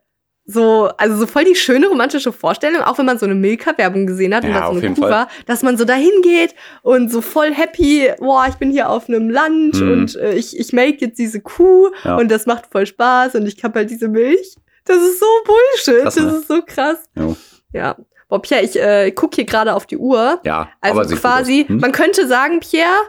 so, 0.46 0.90
also 0.98 1.16
so 1.16 1.26
voll 1.26 1.44
die 1.44 1.54
schöne 1.54 1.86
romantische 1.86 2.30
Vorstellung, 2.32 2.82
auch 2.82 2.98
wenn 2.98 3.06
man 3.06 3.18
so 3.18 3.24
eine 3.24 3.34
Milka-Werbung 3.34 4.06
gesehen 4.06 4.34
hat 4.34 4.44
und 4.44 4.50
Ja, 4.50 4.60
da 4.60 4.66
so 4.66 4.72
auf 4.72 4.84
eine 4.84 4.94
Kuh 4.94 5.00
Fall. 5.02 5.10
war, 5.10 5.28
dass 5.46 5.62
man 5.62 5.78
so 5.78 5.84
dahin 5.86 6.10
geht 6.22 6.54
und 6.82 7.10
so 7.10 7.22
voll 7.22 7.52
happy, 7.54 8.10
boah, 8.18 8.46
ich 8.48 8.56
bin 8.56 8.70
hier 8.70 8.90
auf 8.90 9.08
einem 9.08 9.30
Land 9.30 9.80
Mhm. 9.80 9.90
und 9.92 10.16
äh, 10.16 10.34
ich, 10.34 10.58
ich 10.58 10.72
melke 10.74 11.06
jetzt 11.06 11.18
diese 11.18 11.40
Kuh 11.40 11.88
Ja. 12.04 12.16
und 12.18 12.30
das 12.30 12.44
macht 12.46 12.66
voll 12.70 12.84
Spaß 12.84 13.36
und 13.36 13.46
ich 13.46 13.62
hab 13.64 13.74
halt 13.74 13.88
diese 13.90 14.08
Milch. 14.08 14.56
Das 14.84 14.98
ist 14.98 15.20
so 15.20 15.26
Bullshit. 15.44 16.02
Krass, 16.02 16.14
das 16.14 16.24
ne? 16.24 16.38
ist 16.38 16.48
so 16.48 16.62
krass. 16.62 16.98
Jo. 17.16 17.36
Ja. 17.72 17.96
Boah, 18.28 18.40
Pierre, 18.40 18.62
ich 18.64 18.78
äh, 18.80 19.12
guck 19.12 19.34
hier 19.34 19.44
gerade 19.44 19.74
auf 19.74 19.86
die 19.86 19.96
Uhr. 19.96 20.40
Ja, 20.44 20.70
Also 20.80 21.16
quasi. 21.16 21.64
Hm? 21.66 21.78
man 21.78 21.92
könnte 21.92 22.26
sagen, 22.26 22.60
Pierre, 22.60 23.02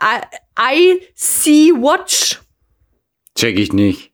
I, 0.00 0.20
I 0.58 1.02
see 1.14 1.70
watch. 1.72 2.40
Check 3.36 3.58
ich 3.58 3.72
nicht. 3.72 4.12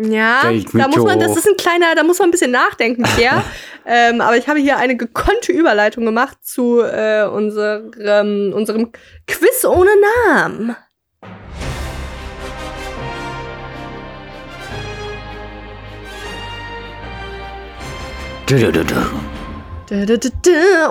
Ja, 0.00 0.42
da 0.74 0.86
muss 0.86 1.04
man, 1.04 1.18
das 1.18 1.36
ist 1.36 1.48
ein 1.48 1.56
kleiner, 1.56 1.96
da 1.96 2.04
muss 2.04 2.20
man 2.20 2.28
ein 2.28 2.30
bisschen 2.30 2.52
nachdenken, 2.52 3.02
Pierre. 3.16 3.42
ähm, 3.86 4.20
aber 4.20 4.36
ich 4.36 4.48
habe 4.48 4.60
hier 4.60 4.76
eine 4.76 4.96
gekonnte 4.96 5.50
Überleitung 5.50 6.04
gemacht 6.04 6.38
zu 6.42 6.80
äh, 6.80 7.24
unserem, 7.26 8.52
unserem 8.52 8.92
Quiz 9.26 9.64
ohne 9.64 9.90
Namen. 10.28 10.76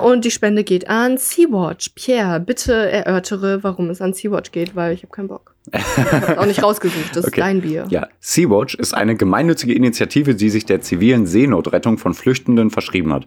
Und 0.04 0.24
die 0.24 0.30
Spende 0.30 0.62
geht 0.62 0.88
an 0.88 1.18
Sea-Watch. 1.18 1.90
Pierre, 1.96 2.38
bitte 2.38 2.72
erörtere, 2.72 3.64
warum 3.64 3.90
es 3.90 4.00
an 4.00 4.12
Sea-Watch 4.12 4.52
geht, 4.52 4.76
weil 4.76 4.94
ich 4.94 5.02
habe 5.02 5.10
keinen 5.10 5.26
Bock. 5.26 5.56
Ich 5.74 5.96
habe 6.12 6.40
auch 6.40 6.46
nicht 6.46 6.62
rausgesucht, 6.62 7.16
das 7.16 7.24
Okay. 7.26 7.40
ist 7.40 7.44
dein 7.44 7.60
Bier. 7.60 7.86
Ja, 7.90 8.06
Sea-Watch 8.20 8.76
ist 8.76 8.94
eine 8.94 9.16
gemeinnützige 9.16 9.74
Initiative, 9.74 10.36
die 10.36 10.50
sich 10.50 10.66
der 10.66 10.82
zivilen 10.82 11.26
Seenotrettung 11.26 11.98
von 11.98 12.14
Flüchtenden 12.14 12.70
verschrieben 12.70 13.12
hat. 13.12 13.26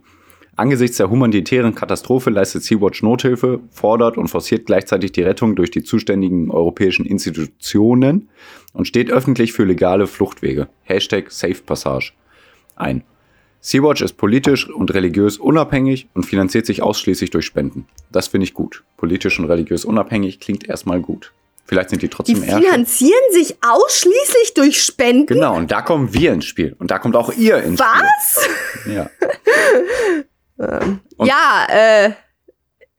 Angesichts 0.55 0.95
der 0.95 1.09
humanitären 1.09 1.75
Katastrophe 1.75 2.29
leistet 2.29 2.63
Sea-Watch 2.63 3.03
Nothilfe, 3.03 3.59
fordert 3.69 4.17
und 4.17 4.29
forciert 4.29 4.65
gleichzeitig 4.65 5.11
die 5.11 5.23
Rettung 5.23 5.57
durch 5.57 5.71
die 5.71 5.83
zuständigen 5.83 6.49
europäischen 6.51 7.05
Institutionen 7.05 8.29
und 8.71 8.87
steht 8.87 9.11
öffentlich 9.11 9.51
für 9.51 9.65
legale 9.65 10.07
Fluchtwege. 10.07 10.69
Hashtag 10.83 11.31
Safe 11.31 11.61
Passage 11.65 12.13
ein. 12.77 13.03
Sea-Watch 13.61 14.01
ist 14.01 14.13
politisch 14.17 14.67
und 14.69 14.93
religiös 14.93 15.37
unabhängig 15.37 16.07
und 16.15 16.23
finanziert 16.25 16.65
sich 16.65 16.81
ausschließlich 16.81 17.29
durch 17.29 17.45
Spenden. 17.45 17.87
Das 18.11 18.27
finde 18.27 18.45
ich 18.45 18.53
gut. 18.53 18.83
Politisch 18.97 19.37
und 19.39 19.45
religiös 19.45 19.85
unabhängig 19.85 20.39
klingt 20.39 20.67
erstmal 20.67 20.99
gut. 20.99 21.31
Vielleicht 21.65 21.91
sind 21.91 22.01
die 22.01 22.07
Die 22.07 22.13
trotzdem 22.13 22.43
eher. 22.43 22.57
finanzieren 22.59 23.21
sich 23.31 23.55
ausschließlich 23.63 24.53
durch 24.55 24.81
Spenden. 24.83 25.27
Genau, 25.27 25.55
und 25.55 25.71
da 25.71 25.81
kommen 25.81 26.13
wir 26.13 26.33
ins 26.33 26.45
Spiel. 26.45 26.75
Und 26.79 26.91
da 26.91 26.97
kommt 26.99 27.15
auch 27.15 27.31
ihr 27.37 27.57
ins 27.63 27.79
Was? 27.79 28.43
Spiel. 28.81 28.93
Ja. 28.95 29.09
Und- 31.17 31.27
Ja, 31.27 31.67
äh, 31.69 32.11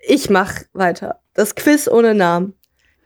ich 0.06 0.30
mach 0.30 0.54
weiter. 0.72 1.20
Das 1.34 1.54
Quiz 1.54 1.88
ohne 1.88 2.14
Namen. 2.14 2.54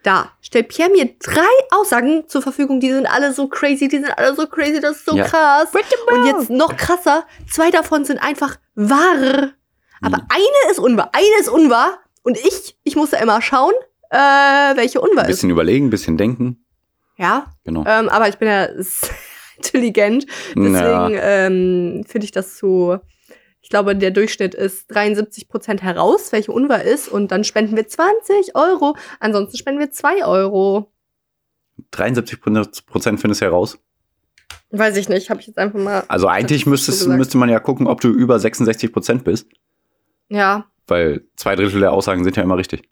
Da 0.07 0.31
stellt 0.41 0.69
Pierre 0.69 0.89
mir 0.89 1.09
drei 1.19 1.41
Aussagen 1.71 2.23
zur 2.29 2.41
Verfügung, 2.41 2.79
die 2.79 2.89
sind 2.91 3.05
alle 3.07 3.33
so 3.33 3.49
crazy, 3.49 3.89
die 3.89 3.97
sind 3.97 4.17
alle 4.17 4.33
so 4.35 4.47
crazy, 4.47 4.79
das 4.79 4.97
ist 4.97 5.05
so 5.05 5.17
Ja. 5.17 5.25
krass. 5.25 5.67
Und 5.73 6.25
jetzt 6.25 6.49
noch 6.49 6.77
krasser, 6.77 7.25
zwei 7.51 7.71
davon 7.71 8.05
sind 8.05 8.17
einfach 8.19 8.55
wahr. 8.75 9.51
Aber 10.01 10.17
Mhm. 10.19 10.27
eine 10.29 10.71
ist 10.71 10.79
unwahr, 10.79 11.09
eine 11.13 11.39
ist 11.41 11.49
unwahr. 11.49 11.99
Und 12.23 12.37
ich, 12.37 12.77
ich 12.85 12.95
musste 12.95 13.17
immer 13.17 13.41
schauen, 13.41 13.73
äh, 14.09 14.17
welche 14.77 15.01
unwahr 15.01 15.25
Ein 15.25 15.29
ist. 15.29 15.37
bisschen 15.37 15.49
überlegen, 15.49 15.87
ein 15.87 15.89
bisschen 15.89 16.15
denken. 16.17 16.63
Ja, 17.17 17.47
Genau. 17.65 17.83
ähm, 17.85 18.07
aber 18.07 18.29
ich 18.29 18.37
bin 18.37 18.47
ja 18.47 18.65
intelligent. 19.57 20.25
Deswegen 20.55 20.73
Ja. 20.73 21.09
ähm, 21.09 22.05
finde 22.07 22.25
ich 22.25 22.31
das 22.31 22.57
so. 22.57 22.99
Ich 23.67 23.69
glaube, 23.69 23.97
der 23.97 24.11
Durchschnitt 24.11 24.55
ist 24.55 24.89
73 24.95 25.49
Prozent 25.49 25.83
heraus, 25.83 26.31
welche 26.31 26.53
unwahr 26.53 26.83
ist. 26.83 27.09
Und 27.09 27.33
dann 27.33 27.43
spenden 27.43 27.75
wir 27.75 27.85
20 27.85 28.55
Euro. 28.55 28.95
Ansonsten 29.19 29.57
spenden 29.57 29.81
wir 29.81 29.91
2 29.91 30.23
Euro. 30.25 30.89
73 31.91 32.39
Prozent 32.85 33.19
findest 33.19 33.41
du 33.41 33.45
heraus. 33.45 33.77
Weiß 34.69 34.95
ich 34.95 35.09
nicht, 35.09 35.29
habe 35.29 35.41
ich 35.41 35.47
jetzt 35.47 35.59
einfach 35.59 35.77
mal. 35.81 36.05
Also 36.07 36.29
eigentlich 36.29 36.63
so 36.63 36.69
müsstest, 36.69 37.09
müsste 37.09 37.37
man 37.37 37.49
ja 37.49 37.59
gucken, 37.59 37.87
ob 37.87 37.99
du 37.99 38.07
über 38.07 38.39
66 38.39 38.93
Prozent 38.93 39.25
bist. 39.25 39.49
Ja, 40.29 40.67
Weil 40.87 41.25
zwei 41.35 41.57
Drittel 41.57 41.81
der 41.81 41.91
Aussagen 41.91 42.23
sind 42.23 42.37
ja 42.37 42.43
immer 42.43 42.57
richtig. 42.57 42.89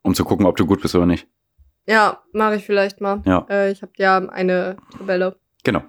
Um 0.00 0.14
zu 0.14 0.24
gucken, 0.24 0.46
ob 0.46 0.56
du 0.56 0.64
gut 0.64 0.80
bist 0.80 0.94
oder 0.94 1.04
nicht. 1.04 1.28
ja, 1.86 2.22
mache 2.32 2.56
ich 2.56 2.64
vielleicht 2.64 3.02
mal. 3.02 3.20
Ja. 3.26 3.46
Äh, 3.50 3.72
ich 3.72 3.82
habe 3.82 3.92
ja 3.98 4.16
eine 4.26 4.78
Tabelle. 4.96 5.36
Genau. 5.64 5.82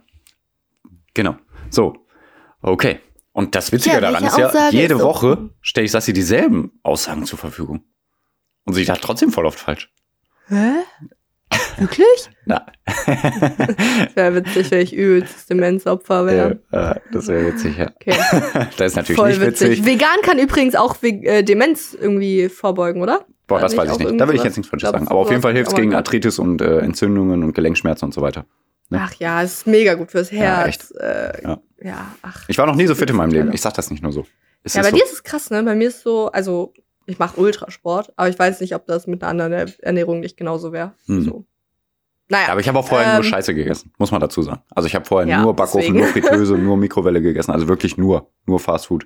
Genau. 1.14 1.38
So. 1.70 2.06
Okay. 2.62 3.00
Und 3.36 3.54
das 3.54 3.74
Witzige 3.74 3.96
Ja, 3.96 4.02
daran 4.02 4.24
ist 4.24 4.38
ja, 4.38 4.48
Aussage 4.48 4.78
jede 4.78 4.94
ist 4.94 5.00
so? 5.02 5.06
Woche 5.08 5.50
stelle 5.60 5.84
ich 5.84 5.92
Sassi 5.92 6.14
dieselben 6.14 6.72
Aussagen 6.84 7.26
zur 7.26 7.38
Verfügung. 7.38 7.84
Und 8.64 8.76
sie 8.76 8.86
sagt 8.86 9.02
trotzdem 9.02 9.30
voll 9.30 9.46
oft 9.46 9.60
falsch. 9.60 9.92
Hä? 10.48 10.72
Wirklich? 11.78 12.30
Na. 12.46 12.66
Wäre 14.16 14.36
witzig, 14.36 14.72
wenn 14.72 14.80
ich 14.80 14.94
übelstes 14.94 15.48
Demenzopfer 15.48 16.26
wäre. 16.26 16.62
ja, 16.72 16.96
das 17.12 17.28
wäre 17.28 17.48
witzig, 17.48 17.78
ja. 17.78 17.92
Okay. 17.96 18.16
das 18.78 18.92
ist 18.92 18.96
natürlich 18.96 19.18
Voll 19.20 19.30
nicht 19.32 19.42
witzig. 19.42 19.70
witzig. 19.72 19.86
Vegan 19.86 20.22
kann 20.24 20.40
übrigens 20.40 20.76
auch 20.76 20.96
äh, 21.04 21.44
Demenz 21.44 21.94
irgendwie 22.00 22.48
vorbeugen, 22.48 23.02
oder? 23.02 23.26
Boah, 23.48 23.60
das 23.60 23.76
weiß 23.76 23.92
ich 23.92 24.00
nicht. 24.00 24.20
Da 24.20 24.28
will 24.30 24.36
ich 24.36 24.44
jetzt 24.44 24.56
nichts 24.56 24.70
Falsches 24.70 24.90
sagen. 24.92 25.10
Aber 25.10 25.20
auf 25.20 25.30
jeden 25.30 25.42
Fall 25.42 25.52
hilft 25.54 25.72
es 25.72 25.76
gegen. 25.76 25.94
Arthritis 25.94 26.40
und 26.40 26.62
äh, 26.62 26.80
Entzündungen 26.80 27.44
und 27.44 27.54
Gelenkschmerzen 27.54 28.06
und 28.06 28.14
so 28.14 28.22
weiter. 28.22 28.46
Ne? 28.90 29.02
Ach 29.04 29.14
ja, 29.16 29.44
es 29.44 29.56
ist 29.58 29.68
mega 29.68 29.96
gut 29.96 30.12
fürs 30.12 30.32
Ja, 30.32 30.38
Herz. 30.40 30.68
echt. 30.70 30.92
Äh, 30.96 31.42
Ja. 31.44 31.60
Ja. 31.82 32.16
ach. 32.22 32.44
Ich 32.48 32.58
war 32.58 32.66
noch 32.66 32.76
nie 32.76 32.88
so 32.88 32.96
fit 32.96 33.10
in 33.10 33.16
meinem 33.16 33.32
Leben. 33.32 33.54
Ich 33.54 33.62
sag 33.62 33.74
das 33.74 33.90
nicht 33.92 34.02
nur 34.04 34.12
so. 34.12 34.26
Es 34.64 34.74
Ja, 34.74 34.82
bei 34.82 34.90
so. 34.92 34.96
dir 34.98 35.04
ist 35.04 35.14
es 35.14 35.24
krass, 35.24 35.50
ne? 35.52 35.62
Bei 35.64 35.76
mir 35.76 35.88
ist 35.90 36.02
so, 36.02 36.32
also 36.32 36.74
ich 37.06 37.20
mache 37.20 37.40
Ultrasport, 37.40 38.12
aber 38.16 38.30
ich 38.30 38.38
weiß 38.40 38.62
nicht, 38.62 38.74
ob 38.76 38.86
das 38.88 39.06
mit 39.08 39.22
einer 39.24 39.30
anderen 39.30 39.54
Er- 39.54 39.84
Ernährung 39.86 40.20
nicht 40.22 40.38
genauso 40.38 40.72
wäre. 40.72 40.94
Hm. 41.06 41.22
So. 41.24 41.46
Naja. 42.30 42.46
Ja, 42.48 42.52
aber 42.54 42.62
ich 42.62 42.68
habe 42.68 42.80
auch 42.80 42.88
vorher 42.88 43.08
Ähm, 43.08 43.14
nur 43.16 43.24
Scheiße 43.24 43.54
gegessen, 43.54 43.92
muss 44.00 44.10
man 44.12 44.20
dazu 44.20 44.42
sagen. 44.42 44.62
Also 44.74 44.88
ich 44.88 44.96
habe 44.96 45.06
vorher 45.06 45.30
Ja, 45.30 45.42
nur 45.44 45.56
Backofen, 45.56 45.94
deswegen. 45.94 45.98
nur 46.00 46.08
Fritteuse, 46.40 46.58
nur 46.58 46.76
Mikrowelle 46.78 47.22
gegessen. 47.22 47.52
Also 47.52 47.68
wirklich 47.68 47.98
nur, 47.98 48.32
nur 48.48 48.60
Fast 48.60 48.88
Food. 48.88 49.06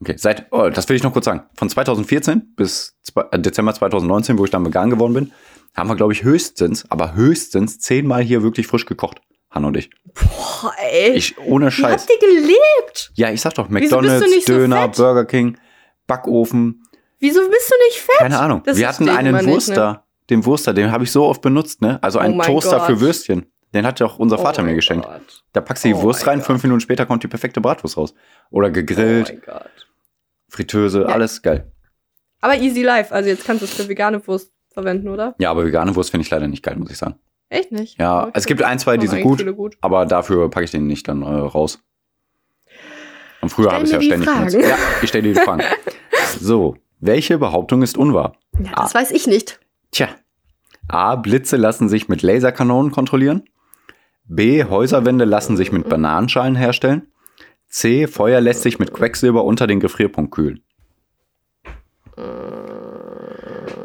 Okay, 0.00 0.14
seit, 0.18 0.46
oh, 0.50 0.68
das 0.68 0.88
will 0.88 0.96
ich 0.96 1.02
noch 1.02 1.12
kurz 1.12 1.24
sagen. 1.24 1.42
Von 1.54 1.70
2014 1.70 2.54
bis 2.56 2.96
äh, 3.30 3.38
Dezember 3.38 3.72
2019, 3.72 4.36
wo 4.38 4.44
ich 4.44 4.50
dann 4.50 4.66
vegan 4.66 4.90
geworden 4.90 5.14
bin, 5.14 5.32
haben 5.74 5.88
wir, 5.88 5.96
glaube 5.96 6.12
ich, 6.12 6.22
höchstens, 6.24 6.90
aber 6.90 7.14
höchstens 7.14 7.78
zehnmal 7.78 8.22
hier 8.22 8.42
wirklich 8.42 8.66
frisch 8.66 8.84
gekocht. 8.86 9.20
Hanna 9.56 9.66
und 9.68 9.76
ich. 9.76 9.90
boah, 10.14 10.72
ey. 10.92 11.12
Ich, 11.14 11.36
ohne 11.38 11.66
Wie 11.66 11.70
Scheiß. 11.72 12.02
habt 12.02 12.10
ihr 12.10 12.18
gelebt? 12.28 13.10
Ja, 13.14 13.30
ich 13.30 13.40
sag 13.40 13.54
doch, 13.54 13.68
McDonalds, 13.68 14.46
so 14.46 14.52
Döner, 14.52 14.82
fett? 14.84 14.96
Burger 14.96 15.24
King, 15.24 15.58
Backofen, 16.06 16.82
Wieso 17.18 17.40
bist 17.48 17.70
du 17.70 17.74
nicht 17.88 17.98
fett? 18.00 18.18
keine 18.18 18.38
Ahnung. 18.38 18.62
Das 18.64 18.76
Wir 18.76 18.88
hatten 18.88 19.08
einen 19.08 19.32
man 19.32 19.44
nicht, 19.44 19.52
Wurster, 19.54 20.04
den 20.30 20.44
Wurster, 20.44 20.72
den 20.74 20.92
habe 20.92 21.02
ich 21.04 21.10
so 21.10 21.24
oft 21.24 21.40
benutzt, 21.42 21.80
ne? 21.82 21.98
Also 22.02 22.18
Oh 22.18 22.22
einen 22.22 22.36
mein 22.36 22.46
Toaster 22.46 22.78
Gott. 22.78 22.86
für 22.86 23.00
Würstchen. 23.00 23.46
Den 23.74 23.84
hat 23.86 23.98
ja 24.00 24.06
auch 24.06 24.18
unser 24.18 24.38
Vater 24.38 24.62
Oh 24.62 24.64
mir 24.66 24.74
geschenkt. 24.74 25.04
Gott. 25.06 25.42
Da 25.52 25.60
packst 25.60 25.84
du 25.84 25.88
die 25.88 25.94
Oh 25.94 26.02
Wurst 26.02 26.26
rein, 26.26 26.38
Gott. 26.38 26.46
fünf 26.46 26.62
Minuten 26.62 26.80
später 26.80 27.04
kommt 27.06 27.22
die 27.24 27.28
perfekte 27.28 27.60
Bratwurst 27.60 27.96
raus. 27.96 28.14
Oder 28.50 28.70
gegrillt, 28.70 29.30
Oh 29.30 29.32
mein 29.34 29.42
Gott. 29.44 29.86
Fritteuse, 30.48 31.00
Ja. 31.02 31.06
alles 31.08 31.42
geil. 31.42 31.72
Aber 32.40 32.56
easy 32.56 32.82
life, 32.82 33.12
also 33.12 33.28
jetzt 33.28 33.44
kannst 33.44 33.62
du 33.62 33.64
es 33.66 33.74
für 33.74 33.88
vegane 33.88 34.24
Wurst 34.26 34.52
verwenden, 34.72 35.08
oder? 35.08 35.34
Ja, 35.38 35.50
aber 35.50 35.64
vegane 35.64 35.94
Wurst 35.96 36.10
finde 36.10 36.24
ich 36.24 36.30
leider 36.30 36.46
nicht 36.48 36.62
geil, 36.62 36.76
muss 36.76 36.90
ich 36.90 36.98
sagen. 36.98 37.16
Echt 37.48 37.70
nicht? 37.72 37.98
Ja, 37.98 38.22
Okay. 38.24 38.32
es 38.34 38.46
gibt 38.46 38.62
ein, 38.62 38.78
zwei, 38.78 38.96
die 38.96 39.06
sind 39.06 39.22
gut, 39.22 39.44
gut. 39.56 39.76
aber 39.80 40.04
dafür 40.06 40.50
packe 40.50 40.64
ich 40.64 40.70
den 40.72 40.86
nicht 40.86 41.06
dann 41.08 41.22
äh, 41.22 41.26
raus. 41.26 41.80
Und 43.40 43.50
früher 43.50 43.70
habe 43.72 43.84
ich 43.84 43.92
ja 43.92 44.00
ständig 44.02 44.28
Fragen. 44.28 44.46
benutzt. 44.50 44.68
Ja, 44.68 44.76
ich 45.02 45.08
stelle 45.08 45.22
dir 45.28 45.34
die 45.34 45.40
Fragen. 45.40 45.62
so, 46.40 46.76
welche 47.00 47.38
Behauptung 47.38 47.82
ist 47.82 47.96
unwahr? 47.96 48.34
Ja, 48.58 48.72
das 48.76 48.94
weiß 48.94 49.10
ich 49.12 49.26
nicht. 49.26 49.60
Tja. 49.92 50.08
A. 50.88 51.16
Blitze 51.16 51.56
lassen 51.56 51.88
sich 51.88 52.08
mit 52.08 52.22
Laserkanonen 52.22 52.90
kontrollieren. 52.90 53.44
B. 54.24 54.64
Häuserwände 54.64 55.24
lassen 55.24 55.56
sich 55.56 55.70
mit 55.70 55.88
Bananenschalen 55.88 56.56
herstellen. 56.56 57.08
C. 57.68 58.06
Feuer 58.08 58.40
lässt 58.40 58.62
sich 58.62 58.78
mit 58.78 58.92
Quecksilber 58.92 59.44
unter 59.44 59.66
den 59.66 59.78
Gefrierpunkt 59.80 60.32
kühlen. 60.32 60.62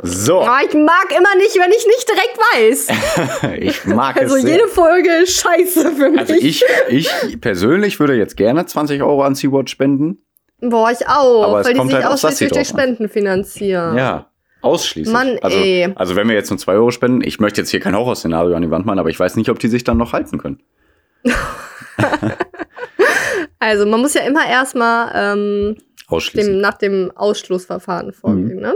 So, 0.04 0.40
Ah, 0.42 0.60
ich 0.68 0.74
mag 0.74 1.08
immer 1.16 1.36
nicht, 1.38 1.56
wenn 1.58 1.72
ich 1.72 1.86
nicht 1.86 2.10
direkt 2.10 2.38
weiß. 2.56 3.60
ich 3.60 3.86
mag 3.86 4.18
Also 4.18 4.36
es 4.36 4.42
sehr. 4.42 4.52
jede 4.54 4.68
Folge 4.68 5.10
ist 5.24 5.40
scheiße 5.42 5.92
für 5.92 6.10
mich. 6.10 6.20
Also 6.20 6.34
ich, 6.34 6.64
ich 6.90 7.10
persönlich 7.42 8.00
würde 8.00 8.16
jetzt 8.16 8.36
gerne 8.38 8.66
20 8.66 9.02
Euro 9.04 9.24
an 9.24 9.36
Sea-Watch 9.36 9.72
spenden. 9.72 10.24
Boah, 10.60 10.92
ich 10.92 11.08
auch. 11.08 11.44
Aber 11.44 11.66
weil 11.66 11.74
die 11.74 11.82
sich 11.82 11.94
halt 11.94 12.06
ausschließlich 12.06 12.52
durch. 12.52 12.68
Spenden 12.68 13.10
finanzieren. 13.10 13.98
Ja, 13.98 14.32
ausschließlich. 14.62 15.14
Mann, 15.14 15.38
also, 15.42 15.58
ey. 15.58 15.92
also 15.96 16.16
wenn 16.16 16.28
wir 16.28 16.36
jetzt 16.36 16.50
nur 16.50 16.58
2 16.60 16.74
Euro 16.74 16.92
spenden, 16.92 17.22
ich 17.24 17.40
möchte 17.40 17.62
jetzt 17.62 17.70
hier 17.70 17.80
kein 17.80 17.96
Horrorszenario 17.96 18.56
an 18.56 18.62
die 18.62 18.72
Wand 18.72 18.86
malen, 18.86 19.00
aber 19.00 19.10
ich 19.10 19.20
weiß 19.20 19.36
nicht, 19.36 19.50
ob 19.50 19.60
die 19.60 19.68
sich 19.68 19.84
dann 19.84 19.98
noch 19.98 20.14
halten 20.14 20.38
können. 20.40 20.62
Also 23.60 23.86
man 23.86 24.02
muss 24.02 24.16
ja 24.16 24.22
immer 24.24 24.48
erstmal 24.48 25.12
ähm, 25.14 25.78
dem, 26.34 26.62
nach 26.62 26.78
dem 26.80 27.12
Ausschlussverfahren 27.16 28.12
vorgehen, 28.12 28.56
Mhm. 28.56 28.62
ne? 28.62 28.76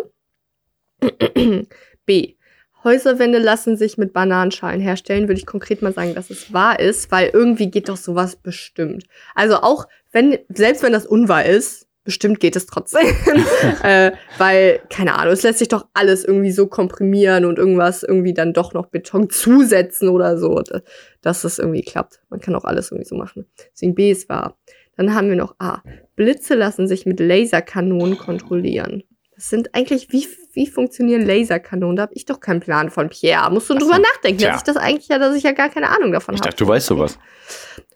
B. 2.05 2.35
Häuserwände 2.83 3.39
lassen 3.39 3.77
sich 3.77 3.97
mit 3.97 4.13
Bananenschalen 4.13 4.79
herstellen, 4.79 5.27
würde 5.27 5.39
ich 5.39 5.47
konkret 5.47 5.81
mal 5.81 5.93
sagen, 5.93 6.13
dass 6.13 6.29
es 6.29 6.53
wahr 6.53 6.79
ist, 6.79 7.11
weil 7.11 7.31
irgendwie 7.33 7.71
geht 7.71 7.89
doch 7.89 7.97
sowas 7.97 8.35
bestimmt. 8.35 9.05
Also 9.33 9.55
auch 9.57 9.87
wenn, 10.11 10.37
selbst 10.49 10.83
wenn 10.83 10.93
das 10.93 11.07
unwahr 11.07 11.45
ist, 11.45 11.87
bestimmt 12.03 12.39
geht 12.39 12.55
es 12.55 12.67
trotzdem. 12.67 13.07
äh, 13.83 14.11
weil, 14.37 14.81
keine 14.91 15.15
Ahnung, 15.15 15.33
es 15.33 15.41
lässt 15.41 15.57
sich 15.57 15.67
doch 15.67 15.87
alles 15.95 16.23
irgendwie 16.23 16.51
so 16.51 16.67
komprimieren 16.67 17.45
und 17.45 17.57
irgendwas 17.57 18.03
irgendwie 18.03 18.35
dann 18.35 18.53
doch 18.53 18.73
noch 18.75 18.85
Beton 18.85 19.31
zusetzen 19.31 20.09
oder 20.09 20.37
so, 20.37 20.59
da- 20.61 20.81
dass 21.21 21.41
das 21.41 21.57
irgendwie 21.57 21.81
klappt. 21.81 22.19
Man 22.29 22.39
kann 22.39 22.53
auch 22.53 22.65
alles 22.65 22.91
irgendwie 22.91 23.07
so 23.09 23.15
machen. 23.15 23.47
Deswegen 23.73 23.95
B 23.95 24.11
ist 24.11 24.29
wahr. 24.29 24.59
Dann 24.95 25.15
haben 25.15 25.29
wir 25.29 25.35
noch 25.35 25.55
A. 25.57 25.81
Blitze 26.15 26.53
lassen 26.53 26.87
sich 26.87 27.07
mit 27.07 27.19
Laserkanonen 27.19 28.19
kontrollieren. 28.19 29.03
Das 29.35 29.49
sind 29.49 29.73
eigentlich, 29.73 30.11
wie, 30.11 30.27
wie 30.55 30.67
funktionieren 30.67 31.25
Laserkanonen? 31.25 31.95
Da 31.97 32.01
habe 32.03 32.13
ich 32.13 32.25
doch 32.25 32.39
keinen 32.39 32.59
Plan 32.59 32.89
von, 32.89 33.09
Pierre. 33.09 33.51
Musst 33.51 33.69
du 33.69 33.73
Ach 33.75 33.79
drüber 33.79 33.99
nachdenken, 33.99 34.39
Tja. 34.39 34.49
dass 34.51 34.57
ich 34.61 34.63
das 34.63 34.77
eigentlich 34.77 35.07
ja, 35.09 35.19
dass 35.19 35.35
ich 35.35 35.43
ja 35.43 35.51
gar 35.51 35.69
keine 35.69 35.89
Ahnung 35.89 36.11
davon 36.11 36.35
Ich 36.35 36.41
habe. 36.41 36.49
dachte, 36.49 36.63
du 36.63 36.67
weißt 36.69 36.87
sowas. 36.87 37.19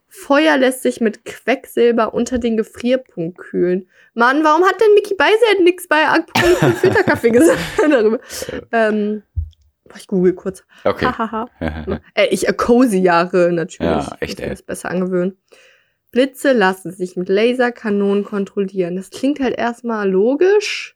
Feuer 0.08 0.58
lässt 0.58 0.84
sich 0.84 1.00
mit 1.02 1.24
Quecksilber 1.24 2.14
unter 2.14 2.40
den 2.40 2.58
Gefrierpunkt 2.58 3.38
kühlen. 3.38 3.88
Mann, 4.14 4.44
warum 4.44 4.64
hat 4.66 4.80
denn 4.82 4.94
Mickey 4.96 5.16
Beisenherz 5.16 5.60
nichts 5.64 5.88
bei 5.88 6.06
Apokalypse 6.08 6.72
Filterkaffee 6.74 7.30
gesagt 7.32 7.60
darüber? 7.90 8.20
Ähm, 8.72 9.24
ich 9.96 10.08
google 10.08 10.34
kurz. 10.34 10.64
Okay. 10.84 11.10
Äh, 12.14 12.28
ich 12.32 12.48
äh, 12.48 12.54
cozy 12.54 13.00
Jahre 13.00 13.52
natürlich. 13.52 14.06
Ja, 14.08 14.18
echt, 14.20 14.40
ey. 14.40 14.50
Das 14.50 14.62
besser 14.62 14.90
angewöhnen. 14.92 15.38
Blitze 16.12 16.54
lassen 16.54 16.92
sich 16.92 17.16
mit 17.16 17.30
Laserkanonen 17.30 18.24
kontrollieren. 18.24 18.96
Das 18.96 19.12
klingt 19.12 19.40
halt 19.40 19.58
erstmal 19.58 20.10
logisch. 20.10 20.96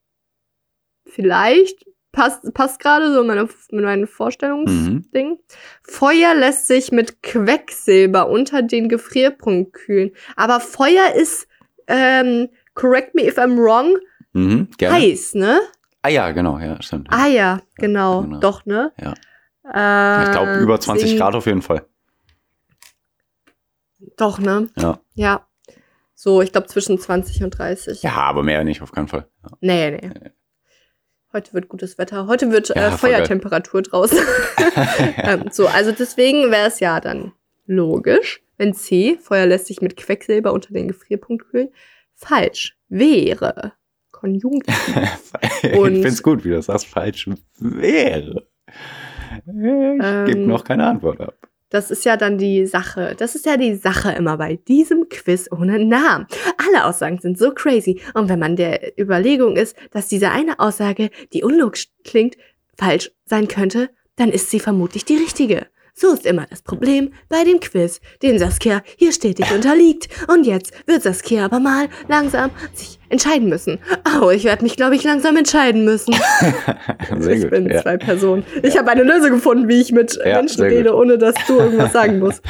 Vielleicht 1.14 1.86
passt, 2.11 2.53
passt 2.55 2.80
gerade 2.80 3.14
so 3.14 3.22
in 3.22 3.28
meine, 3.28 3.47
mit 3.72 3.84
meinen 3.86 4.07
Vorstellungsding. 4.07 5.30
Mhm. 5.30 5.39
Feuer 5.84 6.34
lässt 6.34 6.66
sich 6.68 6.91
mit 6.91 7.22
Quecksilber 7.22 8.30
unter 8.30 8.64
den 8.64 8.89
Gefrierpunkt 8.89 9.74
kühlen. 9.74 10.11
Aber 10.36 10.59
Feuer 10.59 11.14
ist, 11.16 11.47
ähm, 11.88 12.49
correct 12.74 13.14
me 13.14 13.28
if 13.28 13.38
I'm 13.38 13.57
wrong, 13.57 13.97
Mhm, 14.34 14.70
gerne. 14.78 14.95
heiß, 14.95 15.36
ne? 15.36 15.59
Ah 16.01 16.09
ja, 16.09 16.32
genau, 16.32 16.57
ja, 16.57 16.82
stimmt. 16.82 17.09
Ah 17.11 17.28
ja, 17.28 17.61
genau. 17.76 18.24
genau. 18.24 18.39
Doch, 18.39 18.66
ne? 18.66 18.91
Ja. 18.99 19.14
Äh, 19.66 20.26
ich 20.26 20.32
glaube, 20.32 20.55
über 20.59 20.80
20 20.80 21.03
deswegen- 21.03 21.20
Grad 21.20 21.36
auf 21.36 21.45
jeden 21.45 21.61
Fall. 21.61 21.86
Doch, 24.18 24.39
ne? 24.39 24.70
Ja. 24.78 24.99
Ja. 25.14 25.47
So, 26.16 26.41
ich 26.41 26.51
glaube 26.51 26.68
zwischen 26.68 26.99
20 26.99 27.43
und 27.43 27.51
30. 27.51 28.01
Ja, 28.03 28.16
aber 28.16 28.43
mehr 28.43 28.64
nicht, 28.64 28.82
auf 28.82 28.91
keinen 28.91 29.07
Fall. 29.07 29.28
Ja. 29.43 29.49
Nee, 29.61 29.91
nee. 29.91 30.11
Heute 31.34 31.53
wird 31.53 31.67
gutes 31.67 31.97
Wetter. 31.97 32.27
Heute 32.27 32.51
wird 32.51 32.69
Ja, 32.69 32.75
äh, 32.75 32.79
geil. 32.89 32.97
Feuertemperatur 32.97 33.81
draußen. 33.81 34.19
ähm, 35.17 35.45
so, 35.51 35.67
also 35.67 35.91
deswegen 35.91 36.51
wäre 36.51 36.67
es 36.67 36.79
ja 36.79 36.99
dann 36.99 37.31
logisch, 37.65 38.41
wenn 38.57 38.73
C, 38.73 39.17
Feuer 39.19 39.45
lässt 39.47 39.65
sich 39.65 39.81
mit 39.81 39.97
Quecksilber 39.97 40.53
unter 40.53 40.73
den 40.73 40.88
Gefrierpunkt 40.89 41.49
kühlen, 41.49 41.69
falsch 42.13 42.77
wäre. 42.88 43.73
Konjunktiv. 44.11 44.75
ich 45.63 45.73
Und- 45.73 45.93
finde 45.93 46.07
es 46.09 46.21
gut, 46.23 46.45
wie 46.45 46.49
du 46.49 46.55
das 46.55 46.67
sagst, 46.67 46.86
falsch 46.88 47.27
wäre. 47.59 48.47
Ich 49.38 49.43
gebe 49.45 50.31
Ähm, 50.31 50.47
noch 50.47 50.63
keine 50.63 50.86
Antwort 50.86 51.19
ab. 51.19 51.36
Das 51.74 51.89
ist 51.89 52.05
ja 52.05 52.17
dann 52.17 52.38
die 52.38 52.67
Sache. 52.67 53.15
Das 53.17 53.34
ist 53.34 53.47
ja 53.47 53.57
die 53.57 53.74
Sache 53.74 54.11
immer 54.11 54.38
bei 54.38 54.57
diesem 54.57 55.09
Quiz 55.09 55.49
ohne 55.51 55.84
Namen. 55.84 56.28
Alle 56.57 56.86
Aussagen 56.86 57.17
sind 57.17 57.39
so 57.39 57.51
crazy. 57.51 57.99
Und 58.13 58.30
wenn 58.30 58.38
man 58.38 58.55
der 58.55 58.95
Überlegung 58.99 59.55
ist, 59.55 59.76
dass 59.89 60.07
diese 60.07 60.30
eine 60.30 60.59
Aussage, 60.59 61.09
die 61.34 61.41
unlogisch 61.41 61.88
klingt, 62.03 62.38
falsch 62.78 63.09
sein 63.26 63.47
könnte, 63.47 63.89
dann 64.17 64.30
ist 64.30 64.51
sie 64.51 64.59
vermutlich 64.59 65.03
die 65.03 65.17
richtige. 65.17 65.65
So 65.95 66.13
ist 66.13 66.28
immer 66.28 66.45
das 66.47 66.61
Problem 66.61 67.11
bei 67.28 67.43
dem 67.43 67.59
Quiz, 67.59 68.01
dem 68.21 68.38
Saskia 68.38 68.84
hier 68.95 69.11
stetig 69.11 69.51
unterliegt. 69.51 70.09
Und 70.28 70.45
jetzt 70.45 70.74
wird 70.86 71.01
Saskia 71.01 71.45
aber 71.45 71.59
mal 71.59 71.89
langsam 72.07 72.51
sich 72.76 72.99
entscheiden 73.14 73.47
müssen. 73.47 73.80
Oh, 74.22 74.30
ich 74.30 74.43
werde 74.43 74.64
mich, 74.64 74.76
glaube 74.76 74.95
ich, 74.95 75.03
langsam 75.03 75.38
entscheiden 75.38 75.86
müssen. 75.86 76.14
Sehr 77.20 77.36
ich 77.36 77.41
gut. 77.43 77.51
bin 77.51 77.70
ja. 77.70 77.82
zwei 77.82 77.95
Personen. 77.97 78.45
Ich 78.61 78.78
habe 78.78 78.91
eine 78.91 79.03
Lösung 79.03 79.30
gefunden, 79.32 79.70
wie 79.70 79.80
ich 79.80 79.93
mit 79.93 80.20
Ja, 80.26 80.38
Menschen 80.38 80.64
rede, 80.64 80.89
gut. 80.89 80.99
ohne 80.99 81.18
dass 81.18 81.36
du 81.47 81.57
irgendwas 81.59 81.93
sagen 81.93 82.20
musst. 82.20 82.41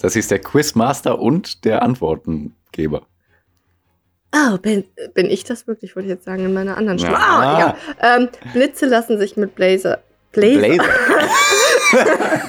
Das 0.00 0.16
ist 0.16 0.30
der 0.30 0.38
Quizmaster 0.38 1.18
und 1.18 1.64
der 1.66 1.82
Antwortengeber. 1.82 3.06
Oh, 4.34 4.58
bin, 4.58 4.84
bin 5.14 5.26
ich 5.28 5.44
das 5.44 5.66
wirklich, 5.66 5.96
wollte 5.96 6.06
ich 6.08 6.14
jetzt 6.14 6.24
sagen, 6.24 6.44
in 6.44 6.54
meiner 6.54 6.76
anderen 6.76 6.98
Stimme. 6.98 7.14
Ja. 7.14 7.18
Ah, 7.18 7.58
ja. 8.00 8.16
Ähm, 8.16 8.28
Blitze 8.54 8.86
lassen 8.86 9.18
sich 9.18 9.36
mit 9.36 9.54
Blazer. 9.56 9.98
Blazer. 10.32 10.60
Blazer. 10.60 10.84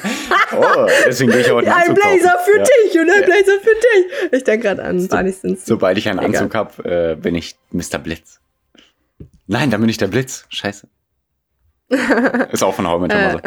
deswegen 1.12 1.32
gehe 1.32 1.42
ich 1.42 1.52
heute 1.52 1.74
ein 1.74 1.94
Blazer 1.94 2.30
kaufen. 2.32 2.46
für 2.46 2.58
Ja. 2.58 2.64
dich 2.64 3.00
und 3.00 3.10
ein 3.10 3.24
Blazer 3.26 3.60
für 3.62 3.76
dich. 3.76 4.32
Ich 4.34 4.44
denke 4.44 4.68
gerade 4.68 4.84
an 4.84 5.00
So- 5.00 5.08
Barney 5.08 5.32
Stinson. 5.34 5.66
Sobald 5.66 5.98
ich 5.98 6.08
einen 6.10 6.20
Egal. 6.20 6.36
Anzug 6.36 6.56
habe, 6.56 7.12
äh, 7.12 7.16
bin 7.16 7.36
ich 7.36 7.56
Mr. 7.72 7.98
Blitz. 8.00 8.40
Nein, 9.48 9.70
dann 9.70 9.82
bin 9.82 9.90
ich 9.90 9.98
der 9.98 10.08
Blitz. 10.08 10.46
Scheiße. 10.50 10.88
Ist 12.52 12.64
auch 12.64 12.74
von 12.76 12.86
Your 12.86 12.96
Äh, 13.10 13.34
Mother. 13.34 13.42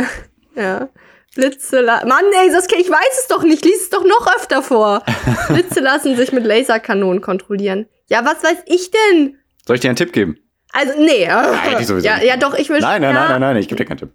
Ja. 0.54 0.88
Blitze 1.34 1.80
la 1.80 2.04
Mann, 2.06 2.24
ey, 2.44 2.50
Saskia, 2.52 2.78
ich 2.78 2.88
weiß 2.90 3.18
es 3.22 3.26
doch 3.28 3.42
nicht. 3.42 3.64
Lies 3.64 3.82
es 3.82 3.90
doch 3.90 4.04
noch 4.04 4.26
öfter 4.36 4.62
vor. 4.62 5.02
Blitze 5.48 5.80
lassen 5.80 6.14
sich 6.16 6.30
mit 6.32 6.44
Laserkanonen 6.44 7.20
kontrollieren. 7.20 7.86
Ja, 8.08 8.24
was 8.24 8.42
weiß 8.44 8.58
ich 8.66 8.90
denn? 8.90 9.38
Soll 9.66 9.76
ich 9.76 9.80
dir 9.80 9.88
einen 9.88 9.96
Tipp 9.96 10.12
geben? 10.12 10.38
Also, 10.72 10.92
nee. 11.00 11.28
sowieso 11.72 11.98
ja, 11.98 12.20
ja, 12.22 12.36
doch, 12.36 12.54
ich 12.54 12.68
will 12.68 12.80
Nein, 12.80 13.00
nein, 13.00 13.14
ja, 13.14 13.20
nein, 13.22 13.30
nein, 13.30 13.40
nein, 13.40 13.56
ich 13.56 13.68
gebe 13.68 13.78
dir 13.82 13.84
keinen 13.86 13.98
Tipp. 13.98 14.10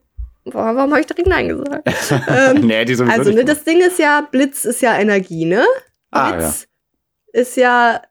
Boah, 0.45 0.75
warum 0.75 0.91
habe 0.91 1.01
ich 1.01 1.07
direkt 1.07 1.27
Nein 1.27 1.49
gesagt? 1.49 1.87
ähm, 2.27 2.65
nee, 2.65 2.81
ich 2.83 2.97
sowieso 2.97 3.17
also, 3.17 3.31
ne, 3.31 3.45
das 3.45 3.63
Ding 3.63 3.81
ist 3.81 3.99
ja, 3.99 4.27
Blitz 4.31 4.65
ist 4.65 4.81
ja 4.81 4.97
Energie, 4.97 5.45
ne? 5.45 5.65
Ah, 6.11 6.31
Blitz 6.31 6.67
ist 7.33 7.57
ja, 7.57 8.01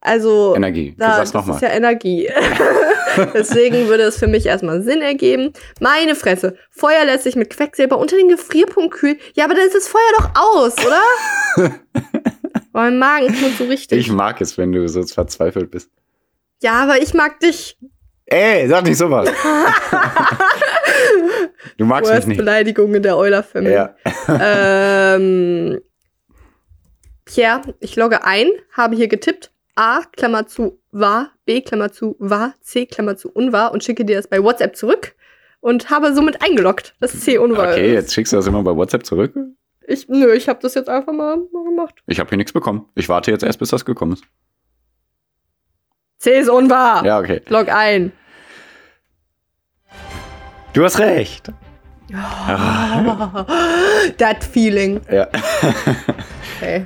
also, 0.00 0.54
Energie. 0.56 0.92
Du 0.92 0.96
da, 0.98 1.16
sagst 1.16 1.34
das 1.34 1.42
ist 1.42 1.48
nochmal. 1.48 1.62
ja 1.62 1.76
Energie. 1.76 2.30
Deswegen 3.34 3.88
würde 3.88 4.04
es 4.04 4.18
für 4.18 4.28
mich 4.28 4.46
erstmal 4.46 4.82
Sinn 4.82 5.02
ergeben. 5.02 5.52
Meine 5.80 6.14
Fresse. 6.14 6.56
Feuer 6.70 7.04
lässt 7.04 7.24
sich 7.24 7.36
mit 7.36 7.50
Quecksilber 7.50 7.98
unter 7.98 8.16
den 8.16 8.28
Gefrierpunkt 8.28 8.94
kühlen. 8.94 9.18
Ja, 9.34 9.44
aber 9.44 9.54
dann 9.54 9.66
ist 9.66 9.74
das 9.74 9.88
Feuer 9.88 10.00
doch 10.18 10.30
aus, 10.34 10.74
oder? 10.78 11.02
Boah, 12.72 12.82
mein 12.82 12.98
Magen 12.98 13.28
knurrt 13.28 13.58
so 13.58 13.64
richtig. 13.64 13.98
Ich 13.98 14.10
mag 14.10 14.40
es, 14.40 14.56
wenn 14.56 14.72
du 14.72 14.88
so 14.88 15.02
verzweifelt 15.02 15.70
bist. 15.70 15.90
ja, 16.62 16.82
aber 16.82 17.02
ich 17.02 17.14
mag 17.14 17.40
dich. 17.40 17.76
Ey, 18.30 18.68
sag 18.68 18.84
nicht 18.84 18.96
sowas. 18.96 19.28
du 21.76 21.84
magst 21.84 22.08
mich 22.08 22.16
Worst 22.16 22.28
nicht. 22.28 22.38
Beleidigung 22.38 22.94
in 22.94 23.02
der 23.02 23.16
Euler-Family. 23.16 23.74
Ja. 23.74 23.96
Ähm, 24.28 25.80
Pierre, 27.24 27.74
ich 27.80 27.96
logge 27.96 28.24
ein, 28.24 28.48
habe 28.72 28.94
hier 28.94 29.08
getippt. 29.08 29.50
A, 29.74 30.02
Klammer 30.12 30.46
zu, 30.46 30.78
wahr. 30.92 31.32
B, 31.44 31.60
Klammer 31.60 31.90
zu, 31.90 32.14
wahr. 32.20 32.54
C, 32.60 32.86
Klammer 32.86 33.16
zu, 33.16 33.30
unwahr. 33.32 33.72
Und 33.72 33.82
schicke 33.82 34.04
dir 34.04 34.16
das 34.16 34.28
bei 34.28 34.42
WhatsApp 34.42 34.76
zurück. 34.76 35.16
Und 35.60 35.90
habe 35.90 36.14
somit 36.14 36.40
eingeloggt, 36.40 36.94
dass 37.00 37.18
C 37.18 37.36
unwahr 37.38 37.72
Okay, 37.72 37.88
ist. 37.88 37.94
jetzt 37.94 38.14
schickst 38.14 38.32
du 38.32 38.36
das 38.36 38.46
immer 38.46 38.62
bei 38.62 38.76
WhatsApp 38.76 39.04
zurück. 39.04 39.34
Ich, 39.88 40.08
nö, 40.08 40.32
ich 40.34 40.48
habe 40.48 40.60
das 40.62 40.74
jetzt 40.74 40.88
einfach 40.88 41.12
mal, 41.12 41.36
mal 41.52 41.64
gemacht. 41.64 41.96
Ich 42.06 42.20
habe 42.20 42.28
hier 42.28 42.38
nichts 42.38 42.52
bekommen. 42.52 42.88
Ich 42.94 43.08
warte 43.08 43.32
jetzt 43.32 43.42
erst, 43.42 43.58
bis 43.58 43.70
das 43.70 43.84
gekommen 43.84 44.12
ist. 44.12 44.24
C 46.18 46.38
ist 46.38 46.48
unwahr. 46.48 47.04
Ja, 47.04 47.18
okay. 47.18 47.42
Log 47.48 47.68
ein. 47.68 48.12
Du 50.72 50.84
hast 50.84 50.98
recht. 50.98 51.52
That 54.18 54.42
feeling. 54.44 55.00
Ja. 55.10 55.28
Okay. 56.62 56.84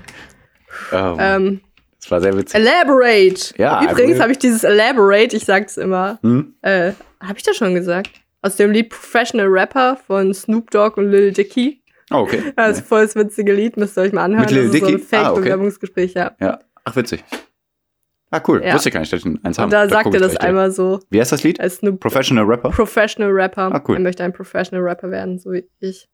Oh, 0.93 1.17
Ähm, 1.19 1.61
das 2.01 2.09
war 2.13 2.21
sehr 2.21 2.37
witzig. 2.37 2.55
elaborate. 2.61 3.53
Ja, 3.59 3.83
Übrigens 3.83 4.13
also- 4.13 4.23
habe 4.23 4.31
ich 4.33 4.39
dieses 4.39 4.63
elaborate, 4.63 5.35
ich 5.37 5.45
sag's 5.45 5.77
immer. 5.79 6.21
Hm? 6.23 6.55
Äh, 6.63 6.93
habe 7.21 7.37
ich 7.39 7.43
das 7.43 7.57
schon 7.57 7.75
gesagt? 7.75 8.11
Aus 8.43 8.55
dem 8.55 8.71
Lied 8.71 8.91
Professional 8.91 9.49
Rapper 9.49 9.97
von 10.07 10.33
Snoop 10.33 10.71
Dogg 10.71 10.97
und 11.01 11.11
Lil 11.11 11.33
Dicky. 11.33 11.83
Oh, 12.13 12.19
okay. 12.19 12.41
Das 12.57 12.79
ist 12.79 12.87
voll 12.87 13.03
das 13.05 13.17
witzige 13.17 13.53
Lied, 13.53 13.77
müsst 13.77 13.99
ihr 13.99 14.03
euch 14.03 14.13
mal 14.13 14.23
anhören. 14.27 14.43
Mit 14.43 14.53
Lil 14.53 14.67
das 14.67 14.75
ist 14.75 14.81
so 14.81 14.87
ein 14.87 14.93
Dicky? 14.99 15.07
Ah, 15.17 15.19
okay. 15.23 15.35
Fake-Bewerbungsgespräch, 15.35 16.15
ja. 16.15 16.37
Ja. 16.41 16.61
Ach, 16.85 16.95
witzig. 16.95 17.25
Ah, 18.35 18.43
cool. 18.49 18.63
Ja. 18.65 18.75
Wusste 18.75 18.89
ich 18.89 18.93
gar 18.93 19.01
nicht, 19.01 19.13
dass 19.13 19.21
ich 19.25 19.27
eins 19.45 19.59
haben. 19.59 19.65
Und 19.67 19.73
da 19.73 19.89
sagt 19.89 20.13
er 20.15 20.21
das 20.21 20.37
einmal 20.37 20.71
so, 20.71 21.01
Wie 21.11 21.21
heißt 21.21 21.33
das 21.33 21.43
Lied? 21.43 21.61
als 21.61 21.77
Snoop 21.77 22.01
Professional 22.01 22.45
Rapper? 22.45 22.71
Professional 22.71 23.31
Rapper. 23.31 23.71
Ah, 23.73 23.83
cool. 23.89 23.97
Er 23.97 24.01
möchte 24.01 24.25
ein 24.25 24.33
Professional 24.33 24.83
Rapper 24.85 25.11
werden, 25.11 25.39
so 25.39 25.53
wie 25.53 25.69
ich. 25.81 26.09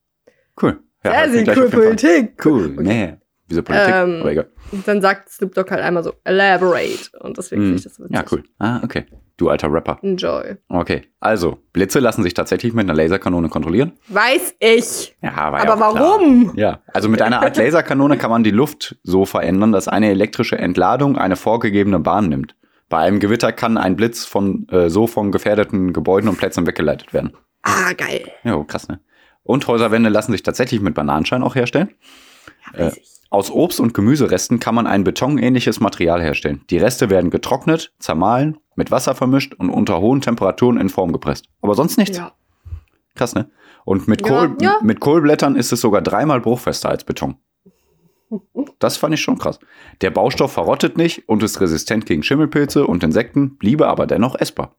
Cool. 0.60 0.78
Ja, 1.04 1.28
Sehr, 1.30 1.44
sehr 1.46 1.56
cool. 1.56 1.68
Politik. 1.70 2.44
Cool. 2.44 2.72
Okay. 2.74 2.82
Nee. 2.82 3.14
Wieso 3.48 3.62
Politik? 3.62 3.94
Ähm, 3.94 4.20
Aber 4.20 4.30
egal. 4.32 4.46
Und 4.70 4.86
dann 4.86 5.00
sagt 5.00 5.28
Snoop 5.30 5.54
Dogg 5.54 5.70
halt 5.70 5.82
einmal 5.82 6.04
so, 6.04 6.12
elaborate. 6.24 7.10
Und 7.20 7.36
deswegen 7.38 7.62
Hm. 7.62 7.66
finde 7.68 7.78
ich 7.78 7.84
das 7.84 7.94
so 7.96 8.04
witzig. 8.04 8.16
Ja, 8.16 8.24
cool. 8.30 8.44
Ah, 8.58 8.80
okay. 8.84 9.06
Du 9.41 9.49
alter 9.49 9.72
Rapper. 9.72 9.99
Enjoy. 10.03 10.57
Okay. 10.68 11.05
Also, 11.18 11.57
Blitze 11.72 11.99
lassen 11.99 12.22
sich 12.22 12.34
tatsächlich 12.34 12.74
mit 12.74 12.84
einer 12.84 12.95
Laserkanone 12.95 13.49
kontrollieren. 13.49 13.93
Weiß 14.09 14.55
ich. 14.59 15.16
Ja, 15.22 15.51
war 15.51 15.64
ja 15.64 15.72
Aber 15.72 15.91
klar. 15.93 16.11
warum? 16.11 16.53
Ja, 16.57 16.80
also 16.93 17.09
mit 17.09 17.22
einer 17.22 17.41
Art 17.43 17.57
Laserkanone 17.57 18.18
kann 18.18 18.30
man 18.30 18.45
die 18.45 18.51
Luft 18.51 18.97
so 19.03 19.24
verändern, 19.24 19.72
dass 19.72 19.88
eine 19.88 20.11
elektrische 20.11 20.59
Entladung 20.59 21.16
eine 21.16 21.36
vorgegebene 21.36 22.01
Bahn 22.01 22.28
nimmt. 22.28 22.55
Bei 22.91 22.99
einem 22.99 23.18
Gewitter 23.18 23.51
kann 23.53 23.78
ein 23.78 23.97
Blitz 23.97 24.26
von 24.26 24.68
äh, 24.68 24.91
so 24.91 25.07
von 25.07 25.32
gefährdeten 25.32 25.95
Gebäuden 25.95 26.28
und 26.28 26.36
Plätzen 26.36 26.66
weggeleitet 26.66 27.14
werden. 27.14 27.32
Ah, 27.62 27.95
geil. 27.97 28.30
Ja, 28.45 28.62
krass, 28.64 28.88
ne? 28.88 29.01
Und 29.43 29.66
Häuserwände 29.66 30.11
lassen 30.11 30.32
sich 30.32 30.43
tatsächlich 30.43 30.82
mit 30.82 30.95
Bananenschein 30.95 31.43
auch 31.43 31.55
herstellen. 31.55 31.95
Ja, 32.74 32.84
weiß 32.86 32.97
Äh, 32.97 33.01
ich. 33.01 33.11
Aus 33.32 33.49
Obst- 33.53 33.78
und 33.80 33.95
Gemüseresten 33.95 34.59
kann 34.59 34.74
man 34.74 34.88
ein 34.88 35.05
betonähnliches 35.05 35.78
Material 35.78 36.20
herstellen. 36.20 36.62
Die 36.68 36.78
Reste 36.78 37.11
werden 37.11 37.30
getrocknet, 37.30 37.93
zermahlen, 38.01 38.59
mit 38.81 38.91
Wasser 38.91 39.14
vermischt 39.14 39.53
und 39.55 39.68
unter 39.68 40.01
hohen 40.01 40.22
Temperaturen 40.22 40.78
in 40.81 40.89
Form 40.89 41.12
gepresst. 41.12 41.45
Aber 41.61 41.74
sonst 41.74 41.99
nichts. 41.99 42.16
Ja. 42.16 42.33
Krass, 43.14 43.35
ne? 43.35 43.51
Und 43.85 44.09
mit, 44.09 44.22
Kohl, 44.22 44.57
ja. 44.62 44.78
mit 44.83 45.01
Kohlblättern 45.01 45.55
ist 45.55 45.70
es 45.70 45.83
sogar 45.83 46.01
dreimal 46.01 46.41
bruchfester 46.41 46.89
als 46.89 47.05
Beton. 47.05 47.37
Das 48.78 48.97
fand 48.97 49.12
ich 49.12 49.20
schon 49.20 49.37
krass. 49.37 49.59
Der 50.01 50.11
Baustoff 50.11 50.53
verrottet 50.53 50.97
nicht 50.97 51.28
und 51.28 51.43
ist 51.43 51.61
resistent 51.61 52.07
gegen 52.07 52.22
Schimmelpilze 52.22 52.87
und 52.87 53.03
Insekten, 53.05 53.59
bliebe 53.59 53.87
aber 53.87 54.07
dennoch 54.07 54.35
essbar. 54.35 54.76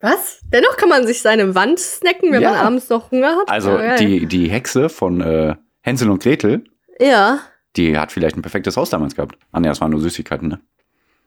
Was? 0.00 0.40
Dennoch 0.52 0.76
kann 0.76 0.88
man 0.90 1.06
sich 1.06 1.22
seine 1.22 1.54
Wand 1.54 1.78
snacken, 1.78 2.32
wenn 2.32 2.42
Ja. 2.42 2.50
man 2.52 2.60
abends 2.60 2.88
noch 2.90 3.10
Hunger 3.10 3.36
hat? 3.36 3.48
Also 3.48 3.70
geil. 3.76 3.96
die, 3.98 4.26
die 4.26 4.50
Hexe 4.50 4.88
von 4.90 5.20
äh, 5.22 5.56
Hänsel 5.80 6.10
und 6.10 6.22
Gretel, 6.22 6.64
Ja, 6.98 7.40
die 7.76 7.96
hat 7.98 8.10
vielleicht 8.12 8.36
ein 8.36 8.42
perfektes 8.42 8.76
Haus 8.76 8.90
damals 8.90 9.14
gehabt. 9.14 9.38
Ah 9.52 9.60
ne, 9.60 9.68
das 9.68 9.80
waren 9.80 9.90
nur 9.92 10.00
Süßigkeiten, 10.00 10.48
ne? 10.48 10.60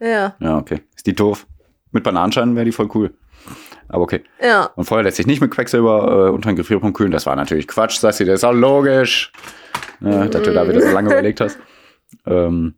Ja, 0.04 0.36
Ja, 0.39 0.58
okay. 0.58 0.82
Ist 0.95 1.08
die 1.08 1.14
doof? 1.14 1.47
Mit 1.91 2.04
Bananenscheinen 2.04 2.56
wäre 2.56 2.66
die 2.66 2.72
voll 2.72 2.89
cool. 2.93 3.14
Aber 3.88 4.04
okay. 4.04 4.24
ja. 4.41 4.66
Und 4.76 4.86
Feuer 4.86 5.04
lässt 5.04 5.18
sich 5.18 5.28
nicht 5.28 5.41
mit 5.41 5.51
Quecksilber 5.51 6.28
äh, 6.28 6.30
unter 6.32 6.49
den 6.49 6.56
Gefrierpunkt 6.56 6.97
kühlen. 6.97 7.12
Das 7.12 7.26
war 7.26 7.36
natürlich 7.36 7.68
Quatsch, 7.68 7.99
Sassi. 7.99 8.26
Das 8.26 8.36
ist 8.36 8.43
auch 8.43 8.54
logisch. 8.54 9.32
Ja, 10.01 10.28
dass 10.28 10.41
du 10.43 10.54
da 10.54 10.68
wieder 10.68 10.82
so 10.82 10.89
lange 10.89 11.12
überlegt 11.12 11.41
hast. 11.41 11.58
Ähm, 12.26 12.76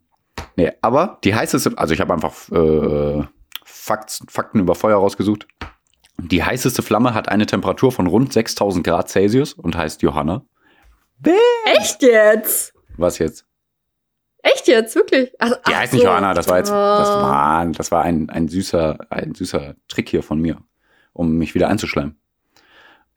nee, 0.56 0.72
aber 0.80 1.18
die 1.24 1.34
heißeste, 1.34 1.72
also 1.76 1.94
ich 1.94 2.00
habe 2.00 2.12
einfach 2.12 2.32
äh, 2.50 3.24
Fakt, 3.64 4.20
Fakten 4.28 4.60
über 4.60 4.74
Feuer 4.74 4.96
rausgesucht. 4.96 5.46
Die 6.18 6.42
heißeste 6.42 6.82
Flamme 6.82 7.14
hat 7.14 7.28
eine 7.28 7.46
Temperatur 7.46 7.92
von 7.92 8.06
rund 8.06 8.32
6000 8.32 8.86
Grad 8.86 9.08
Celsius 9.08 9.52
und 9.52 9.76
heißt 9.76 10.02
Johanna. 10.02 10.44
Echt 11.64 12.02
jetzt? 12.02 12.74
Was 12.96 13.18
jetzt? 13.18 13.46
Echt 14.54 14.68
jetzt? 14.68 14.94
Wirklich? 14.94 15.32
Ach, 15.38 15.50
Die 15.66 15.72
ach 15.72 15.74
heißt 15.80 15.92
nicht 15.92 16.02
so. 16.02 16.08
Johanna, 16.08 16.34
das 16.34 16.48
war 16.48 16.58
jetzt, 16.58 16.70
das 16.70 17.08
Ah. 17.08 17.22
war, 17.22 17.66
das 17.66 17.90
war 17.90 18.02
ein, 18.02 18.30
ein 18.30 18.48
süßer, 18.48 18.98
ein 19.10 19.34
süßer 19.34 19.74
Trick 19.88 20.08
hier 20.08 20.22
von 20.22 20.40
mir, 20.40 20.58
um 21.12 21.36
mich 21.36 21.54
wieder 21.54 21.68
einzuschleimen. 21.68 22.16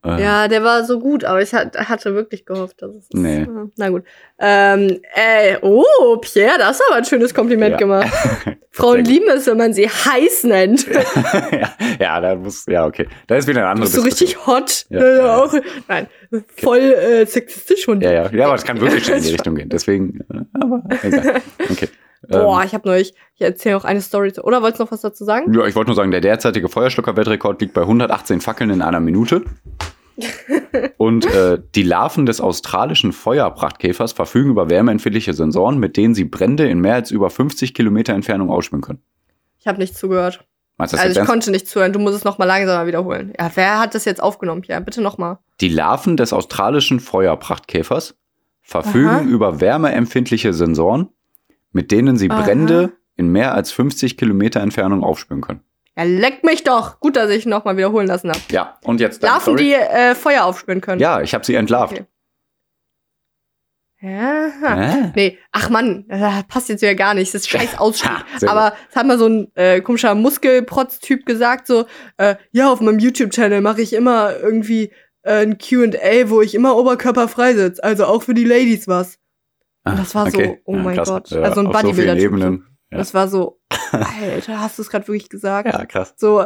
Äh, 0.06 0.22
Ja, 0.24 0.48
der 0.48 0.64
war 0.64 0.86
so 0.86 0.98
gut, 1.00 1.26
aber 1.26 1.42
ich 1.42 1.54
hat- 1.54 1.78
hatte 1.78 2.14
wirklich 2.16 2.46
gehofft, 2.46 2.82
dass 2.82 2.96
es. 2.96 3.08
Nee. 3.12 3.46
Ah, 3.50 3.66
Na 3.76 3.90
gut. 3.90 4.04
Ähm, 4.40 5.02
ey, 5.14 5.58
oh, 5.62 5.84
Pierre, 6.22 6.58
das 6.58 6.78
ist 6.80 6.84
aber 6.88 6.98
ein 7.00 7.06
schönes 7.06 7.34
Kompliment 7.34 7.72
Ja. 7.74 7.78
gemacht. 7.78 8.08
Frauen 8.72 9.04
lieben 9.04 9.28
es, 9.30 9.46
wenn 9.48 9.58
man 9.58 9.74
sie 9.74 9.90
heiß 9.90 10.46
nennt. 10.46 10.88
ja, 11.52 11.70
ja, 12.00 12.22
da 12.22 12.36
muss, 12.36 12.66
ja, 12.68 12.86
okay. 12.86 13.08
Da 13.28 13.36
ist 13.36 13.48
wieder 13.48 13.60
eine 13.62 13.70
andere 13.72 13.86
Bist 13.88 13.98
du 13.98 14.02
richtig 14.02 14.46
hot? 14.48 14.86
Ja, 14.90 15.00
Ja, 15.02 15.16
ja. 15.18 15.38
auch. 15.44 15.54
Nein, 15.90 16.08
voll 16.56 16.80
äh, 16.80 17.26
sexistisch 17.26 17.88
und. 17.90 18.02
Ja, 18.02 18.12
ja, 18.12 18.30
ja, 18.32 18.46
aber 18.46 18.56
es 18.56 18.64
kann 18.64 18.80
wirklich 18.80 19.04
schnell 19.04 19.18
in 19.18 19.24
die 19.24 19.30
Richtung 19.34 19.56
gehen. 19.56 19.68
Deswegen, 19.70 20.22
äh, 20.32 20.44
aber 20.62 20.84
egal. 21.04 21.42
Okay. 21.70 21.90
Boah, 22.28 22.60
Ähm, 22.62 22.68
ich 22.68 22.74
habe 22.74 22.88
neulich, 22.88 23.14
ich 23.36 23.42
erzähle 23.42 23.76
noch 23.76 23.86
eine 23.86 24.02
Story. 24.02 24.34
Oder 24.42 24.62
wolltest 24.62 24.80
du 24.80 24.84
noch 24.86 24.92
was 24.92 25.02
dazu 25.02 25.24
sagen? 25.24 25.54
ja, 25.54 25.66
ich 25.66 25.76
wollte 25.76 25.90
nur 25.90 25.96
sagen, 25.96 26.12
der 26.12 26.22
derzeitige 26.22 26.68
Feuerschlucker-Weltrekord 26.70 27.62
liegt 27.62 27.74
bei 27.74 27.82
118 27.82 28.42
Fackeln 28.42 28.70
in 28.72 28.82
einer 28.82 29.00
Minute. 29.00 29.44
Und 30.98 31.26
äh, 31.34 31.60
die 31.76 31.84
Larven 31.84 32.26
des 32.26 32.42
australischen 32.42 33.14
Feuerprachtkäfers 33.14 34.12
verfügen 34.12 34.50
über 34.52 34.70
wärmeempfindliche 34.70 35.34
Sensoren, 35.34 35.80
mit 35.80 35.96
denen 35.98 36.14
sie 36.14 36.26
Brände 36.26 36.68
in 36.68 36.82
mehr 36.82 36.96
als 36.96 37.12
über 37.12 37.30
50 37.30 37.74
Kilometer 37.74 38.14
Entfernung 38.14 38.50
ausspüren 38.50 38.82
können. 38.82 39.02
Ich 39.60 39.68
habe 39.68 39.78
nicht 39.80 39.96
zugehört. 39.98 40.46
Meinst 40.78 40.94
du 40.94 40.98
das 40.98 41.04
Also 41.04 41.12
ich 41.12 41.18
ernst? 41.18 41.30
konnte 41.32 41.52
nicht 41.52 41.68
zuhören. 41.68 41.94
Du 41.94 42.00
musst 42.00 42.16
es 42.16 42.24
noch 42.24 42.38
mal 42.38 42.46
langsamer 42.46 42.86
wiederholen. 42.88 43.34
Ja, 43.40 43.50
wer 43.56 43.80
hat 43.80 43.96
das 43.96 44.06
jetzt 44.06 44.22
aufgenommen? 44.22 44.64
Ja, 44.68 44.80
bitte 44.80 45.02
noch 45.02 45.18
mal. 45.18 45.40
Die 45.62 45.70
Larven 45.70 46.18
des 46.18 46.34
australischen 46.34 47.00
Feuerprachtkäfers 47.00 48.16
verfügen 48.62 49.08
Aha. 49.10 49.22
über 49.24 49.60
wärmeempfindliche 49.62 50.54
Sensoren, 50.54 51.10
mit 51.72 51.92
denen 51.92 52.18
sie 52.18 52.30
Aha. 52.30 52.42
Brände 52.42 52.94
in 53.16 53.32
mehr 53.32 53.54
als 53.54 53.72
50 53.72 54.18
Kilometer 54.18 54.62
Entfernung 54.62 55.04
aufspüren 55.04 55.42
können. 55.42 55.62
Ja, 55.98 56.04
leck 56.04 56.44
mich 56.44 56.64
doch. 56.64 57.00
Gut, 57.00 57.18
dass 57.18 57.30
ich 57.30 57.46
noch 57.46 57.66
mal 57.66 57.76
wiederholen 57.76 58.08
lassen 58.08 58.30
habe. 58.30 58.40
Ja, 58.52 58.78
und 58.86 59.02
jetzt 59.02 59.22
Larven, 59.22 59.58
die 59.58 59.74
äh, 59.74 60.16
Feuer 60.16 60.46
aufspüren 60.46 60.80
können. 60.80 61.02
Ja, 61.02 61.22
ich 61.22 61.34
habe 61.34 61.46
sie 61.46 61.56
entlarvt. 61.56 61.94
Okay. 61.94 62.06
Ja. 64.02 64.48
Äh? 64.82 65.12
Nee, 65.14 65.38
ach 65.52 65.70
Mann, 65.70 66.06
das 66.08 66.46
passt 66.48 66.70
jetzt 66.70 66.82
wieder 66.82 66.96
gar 66.96 67.14
nicht. 67.14 67.34
Das 67.34 67.42
ist 67.42 67.50
scheiß. 67.50 67.78
Ha, 67.78 67.92
sehr 68.38 68.50
Aber 68.50 68.74
es 68.90 68.96
hat 68.96 69.06
mal 69.06 69.18
so 69.18 69.28
ein 69.28 69.52
äh, 69.56 69.82
komischer 69.82 70.16
Muskelprotz-Typ 70.16 71.26
gesagt, 71.26 71.68
so, 71.68 71.86
äh, 72.18 72.36
ja, 72.52 72.72
auf 72.72 72.80
meinem 72.80 73.00
YouTube-Channel 73.00 73.62
mache 73.62 73.82
ich 73.82 73.92
immer 73.92 74.38
irgendwie 74.38 74.92
äh, 75.24 75.42
ein 75.42 75.58
Q&A, 75.58 76.30
wo 76.30 76.42
ich 76.42 76.56
immer 76.56 76.78
oberkörperfrei 76.78 77.56
sitze. 77.56 77.84
Also 77.84 78.06
auch 78.06 78.24
für 78.24 78.34
die 78.34 78.46
Ladies 78.46 78.88
was. 78.88 79.20
Und 79.92 80.00
das 80.00 80.16
war 80.16 80.30
so, 80.30 80.40
oh 80.66 80.76
mein 80.76 80.98
Gott. 80.98 81.30
Ja, 81.30 81.42
Also 81.42 81.62
ein 81.62 81.68
so 81.68 81.72
Bodybuilder-Typ. 81.72 82.24
Ebenen. 82.24 82.66
Ja. 82.92 82.98
Das 82.98 83.14
war 83.14 83.28
so, 83.28 83.60
Alter, 83.92 84.60
hast 84.60 84.78
du 84.78 84.82
es 84.82 84.90
gerade 84.90 85.08
wirklich 85.08 85.30
gesagt? 85.30 85.72
Ja, 85.72 85.86
krass. 85.86 86.14
So, 86.18 86.46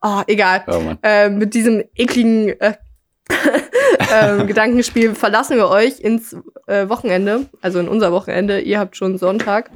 ah, 0.00 0.24
egal. 0.26 0.64
Oh. 0.66 0.80
Äh, 1.02 1.30
mit 1.30 1.54
diesem 1.54 1.84
ekligen 1.94 2.48
äh, 2.60 2.74
ähm, 4.12 4.46
Gedankenspiel 4.46 5.14
verlassen 5.14 5.56
wir 5.56 5.68
euch 5.68 6.00
ins 6.00 6.36
äh, 6.66 6.88
Wochenende, 6.88 7.46
also 7.60 7.78
in 7.78 7.88
unser 7.88 8.12
Wochenende. 8.12 8.60
Ihr 8.60 8.78
habt 8.78 8.96
schon 8.96 9.18
Sonntag. 9.18 9.70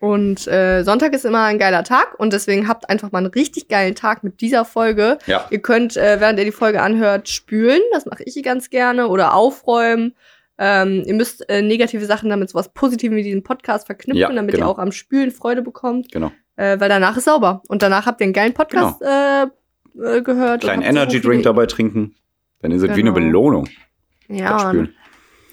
Und 0.00 0.48
äh, 0.48 0.82
Sonntag 0.82 1.12
ist 1.12 1.24
immer 1.24 1.44
ein 1.44 1.60
geiler 1.60 1.84
Tag 1.84 2.18
und 2.18 2.32
deswegen 2.32 2.66
habt 2.66 2.90
einfach 2.90 3.12
mal 3.12 3.18
einen 3.18 3.28
richtig 3.28 3.68
geilen 3.68 3.94
Tag 3.94 4.24
mit 4.24 4.40
dieser 4.40 4.64
Folge. 4.64 5.18
Ja. 5.26 5.46
Ihr 5.50 5.60
könnt, 5.62 5.96
äh, 5.96 6.18
während 6.18 6.40
ihr 6.40 6.44
die 6.44 6.50
Folge 6.50 6.82
anhört, 6.82 7.28
spülen. 7.28 7.80
Das 7.92 8.04
mache 8.04 8.24
ich 8.24 8.42
ganz 8.42 8.68
gerne. 8.70 9.06
Oder 9.06 9.34
aufräumen. 9.34 10.16
Ähm, 10.58 11.02
ihr 11.06 11.14
müsst 11.14 11.48
äh, 11.48 11.62
negative 11.62 12.04
Sachen 12.06 12.28
damit 12.30 12.50
so 12.50 12.58
was 12.58 12.72
Positivem 12.72 13.16
wie 13.16 13.22
diesen 13.22 13.42
Podcast 13.42 13.86
verknüpfen, 13.86 14.20
Ja, 14.20 14.30
damit 14.32 14.54
genau. 14.54 14.66
ihr 14.66 14.70
auch 14.70 14.78
am 14.78 14.92
Spülen 14.92 15.30
Freude 15.30 15.62
bekommt. 15.62 16.12
Genau. 16.12 16.30
Äh, 16.56 16.78
weil 16.78 16.88
danach 16.88 17.16
ist 17.16 17.24
sauber. 17.24 17.62
Und 17.68 17.82
danach 17.82 18.06
habt 18.06 18.20
ihr 18.20 18.24
einen 18.24 18.32
geilen 18.34 18.52
Podcast 18.54 19.00
äh, 19.02 19.44
äh, 19.44 20.22
gehört. 20.22 20.60
Kleinen 20.60 20.82
Energy 20.82 21.20
Drink 21.20 21.42
dabei 21.44 21.66
trinken. 21.66 22.14
Dann 22.60 22.70
ist 22.70 22.82
es 22.82 22.88
wie 22.88 22.92
eine 23.00 23.12
Genau. 23.12 23.14
Belohnung. 23.14 23.68
Ja. 24.28 24.72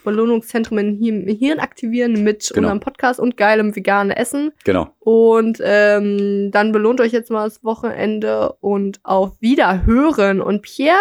Belohnungszentrum 0.03 0.77
im 0.77 0.95
Hirn, 0.97 1.27
Hirn 1.27 1.59
aktivieren 1.59 2.23
mit 2.23 2.49
Genau. 2.53 2.67
unserem 2.67 2.79
Podcast 2.79 3.19
und 3.19 3.37
geilem 3.37 3.75
veganen 3.75 4.11
Essen. 4.15 4.51
Genau. 4.63 4.89
Und 4.99 5.59
ähm, 5.63 6.51
dann 6.51 6.71
belohnt 6.71 7.01
euch 7.01 7.11
jetzt 7.11 7.29
mal 7.31 7.45
das 7.45 7.63
Wochenende 7.63 8.53
und 8.61 8.99
auf 9.03 9.33
Wiederhören. 9.41 10.41
Und 10.41 10.61
Pierre, 10.61 10.97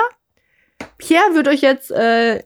Pierre 0.99 1.35
wird 1.35 1.49
euch 1.49 1.61
jetzt 1.63 1.91
äh, 1.91 2.43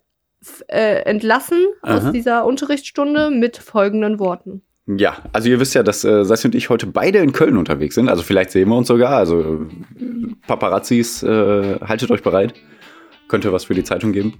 äh, 0.68 1.03
entlassen 1.05 1.66
Aha. 1.82 1.97
aus 1.97 2.12
dieser 2.12 2.45
Unterrichtsstunde 2.47 3.30
mit 3.30 3.59
folgenden 3.59 4.18
Worten. 4.18 4.62
Ja, 4.86 5.18
also 5.32 5.49
ihr 5.49 5.61
wisst 5.61 5.74
ja, 5.74 5.82
dass 5.82 6.05
äh, 6.05 6.24
Sassi 6.24 6.49
und 6.49 6.55
ich 6.55 6.68
heute 6.68 6.86
beide 6.86 7.18
in 7.18 7.32
Köln 7.32 7.57
unterwegs 7.57 7.95
sind. 7.95 8.09
Also 8.09 8.22
vielleicht 8.22 8.51
sehen 8.51 8.68
wir 8.68 8.76
uns 8.76 8.88
sogar. 8.88 9.16
Also 9.16 9.40
äh, 9.40 10.34
Paparazzis, 10.47 11.22
äh, 11.22 11.78
haltet 11.80 12.11
euch 12.11 12.22
bereit. 12.22 12.55
Könnte 13.28 13.53
was 13.53 13.64
für 13.64 13.74
die 13.74 13.84
Zeitung 13.84 14.12
geben. 14.12 14.34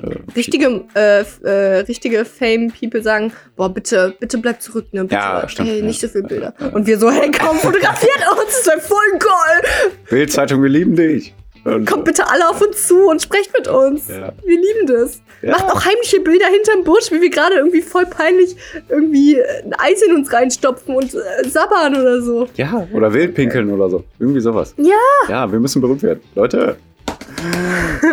Äh, 0.00 0.16
Richtige, 0.36 0.84
äh, 0.94 1.24
äh, 1.42 1.80
richtige 1.80 2.24
Fame-People 2.24 3.02
sagen, 3.02 3.32
boah, 3.56 3.72
bitte, 3.72 4.14
bitte 4.20 4.38
bleib 4.38 4.62
zurück, 4.62 4.92
ne? 4.92 5.02
Bitte, 5.02 5.14
Ja, 5.14 5.48
stimmt, 5.48 5.68
Hey, 5.70 5.82
nicht 5.82 6.00
so 6.00 6.06
viele 6.08 6.24
Bilder. 6.24 6.54
Und 6.72 6.86
wir 6.86 6.98
so, 6.98 7.10
hey, 7.10 7.30
komm, 7.36 7.56
fotografiert 7.56 8.20
uns, 8.30 8.62
das 8.62 8.66
wäre 8.66 8.80
voll 8.80 9.18
geil. 9.18 9.70
Bild-Zeitung, 10.08 10.62
wir 10.62 10.68
lieben 10.68 10.94
dich. 10.94 11.34
Und, 11.68 11.86
Kommt 11.86 12.04
bitte 12.04 12.28
alle 12.28 12.48
auf 12.48 12.60
uns 12.60 12.86
zu 12.86 13.08
und 13.08 13.20
sprecht 13.20 13.52
mit 13.56 13.68
uns. 13.68 14.08
Ja. 14.08 14.32
Wir 14.44 14.56
lieben 14.56 14.86
das. 14.86 15.20
Ja. 15.42 15.52
Macht 15.52 15.70
auch 15.70 15.84
heimliche 15.84 16.20
Bilder 16.20 16.46
hinterm 16.46 16.84
Busch, 16.84 17.12
wie 17.12 17.20
wir 17.20 17.30
gerade 17.30 17.56
irgendwie 17.56 17.82
voll 17.82 18.06
peinlich 18.06 18.56
irgendwie 18.88 19.36
äh, 19.36 19.62
ein 19.64 19.74
Eis 19.78 20.02
in 20.02 20.14
uns 20.14 20.32
reinstopfen 20.32 20.96
und 20.96 21.14
äh, 21.14 21.48
sabbern 21.48 21.94
oder 21.94 22.20
so. 22.22 22.48
Ja, 22.56 22.88
oder 22.92 23.12
Wildpinkeln 23.12 23.70
oder 23.70 23.88
so. 23.90 24.04
Irgendwie 24.18 24.40
sowas. 24.40 24.74
Ja. 24.78 24.94
Ja, 25.28 25.52
wir 25.52 25.60
müssen 25.60 25.80
berühmt 25.80 26.02
werden. 26.02 26.20
Leute. 26.34 26.76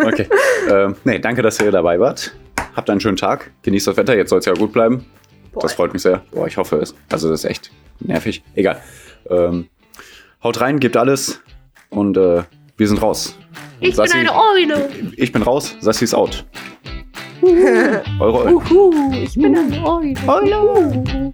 Okay. 0.05 0.27
ähm, 0.69 0.95
nee, 1.03 1.19
danke, 1.19 1.41
dass 1.41 1.59
ihr 1.59 1.71
dabei 1.71 1.99
wart. 1.99 2.35
Habt 2.75 2.89
einen 2.89 2.99
schönen 2.99 3.17
Tag. 3.17 3.51
Genießt 3.63 3.87
das 3.87 3.97
Wetter. 3.97 4.15
Jetzt 4.15 4.29
soll 4.29 4.39
es 4.39 4.45
ja 4.45 4.53
gut 4.53 4.71
bleiben. 4.71 5.05
Boah. 5.51 5.61
Das 5.61 5.73
freut 5.73 5.93
mich 5.93 6.01
sehr. 6.01 6.21
Boah, 6.31 6.47
ich 6.47 6.57
hoffe 6.57 6.77
es. 6.77 6.93
Also, 7.09 7.29
das 7.29 7.43
ist 7.43 7.49
echt 7.49 7.71
nervig. 7.99 8.43
Egal. 8.55 8.81
Ähm, 9.29 9.67
haut 10.43 10.59
rein, 10.61 10.79
gebt 10.79 10.97
alles. 10.97 11.41
Und 11.89 12.17
äh, 12.17 12.43
wir 12.77 12.87
sind 12.87 13.01
raus. 13.01 13.35
Ich 13.79 13.95
bin 13.95 14.05
Sassi- 14.05 14.17
eine 14.17 14.31
Eule. 14.33 14.89
Ich 15.17 15.31
bin 15.31 15.41
raus. 15.41 15.75
Sassi 15.79 16.05
ist 16.05 16.13
out. 16.13 16.45
Eure 17.41 18.39
Eulen. 18.45 18.55
Uhu, 18.55 18.93
ich 19.13 19.35
bin 19.35 19.55
eine 19.57 19.85
Eule. 19.85 20.13
Eule. 20.27 21.31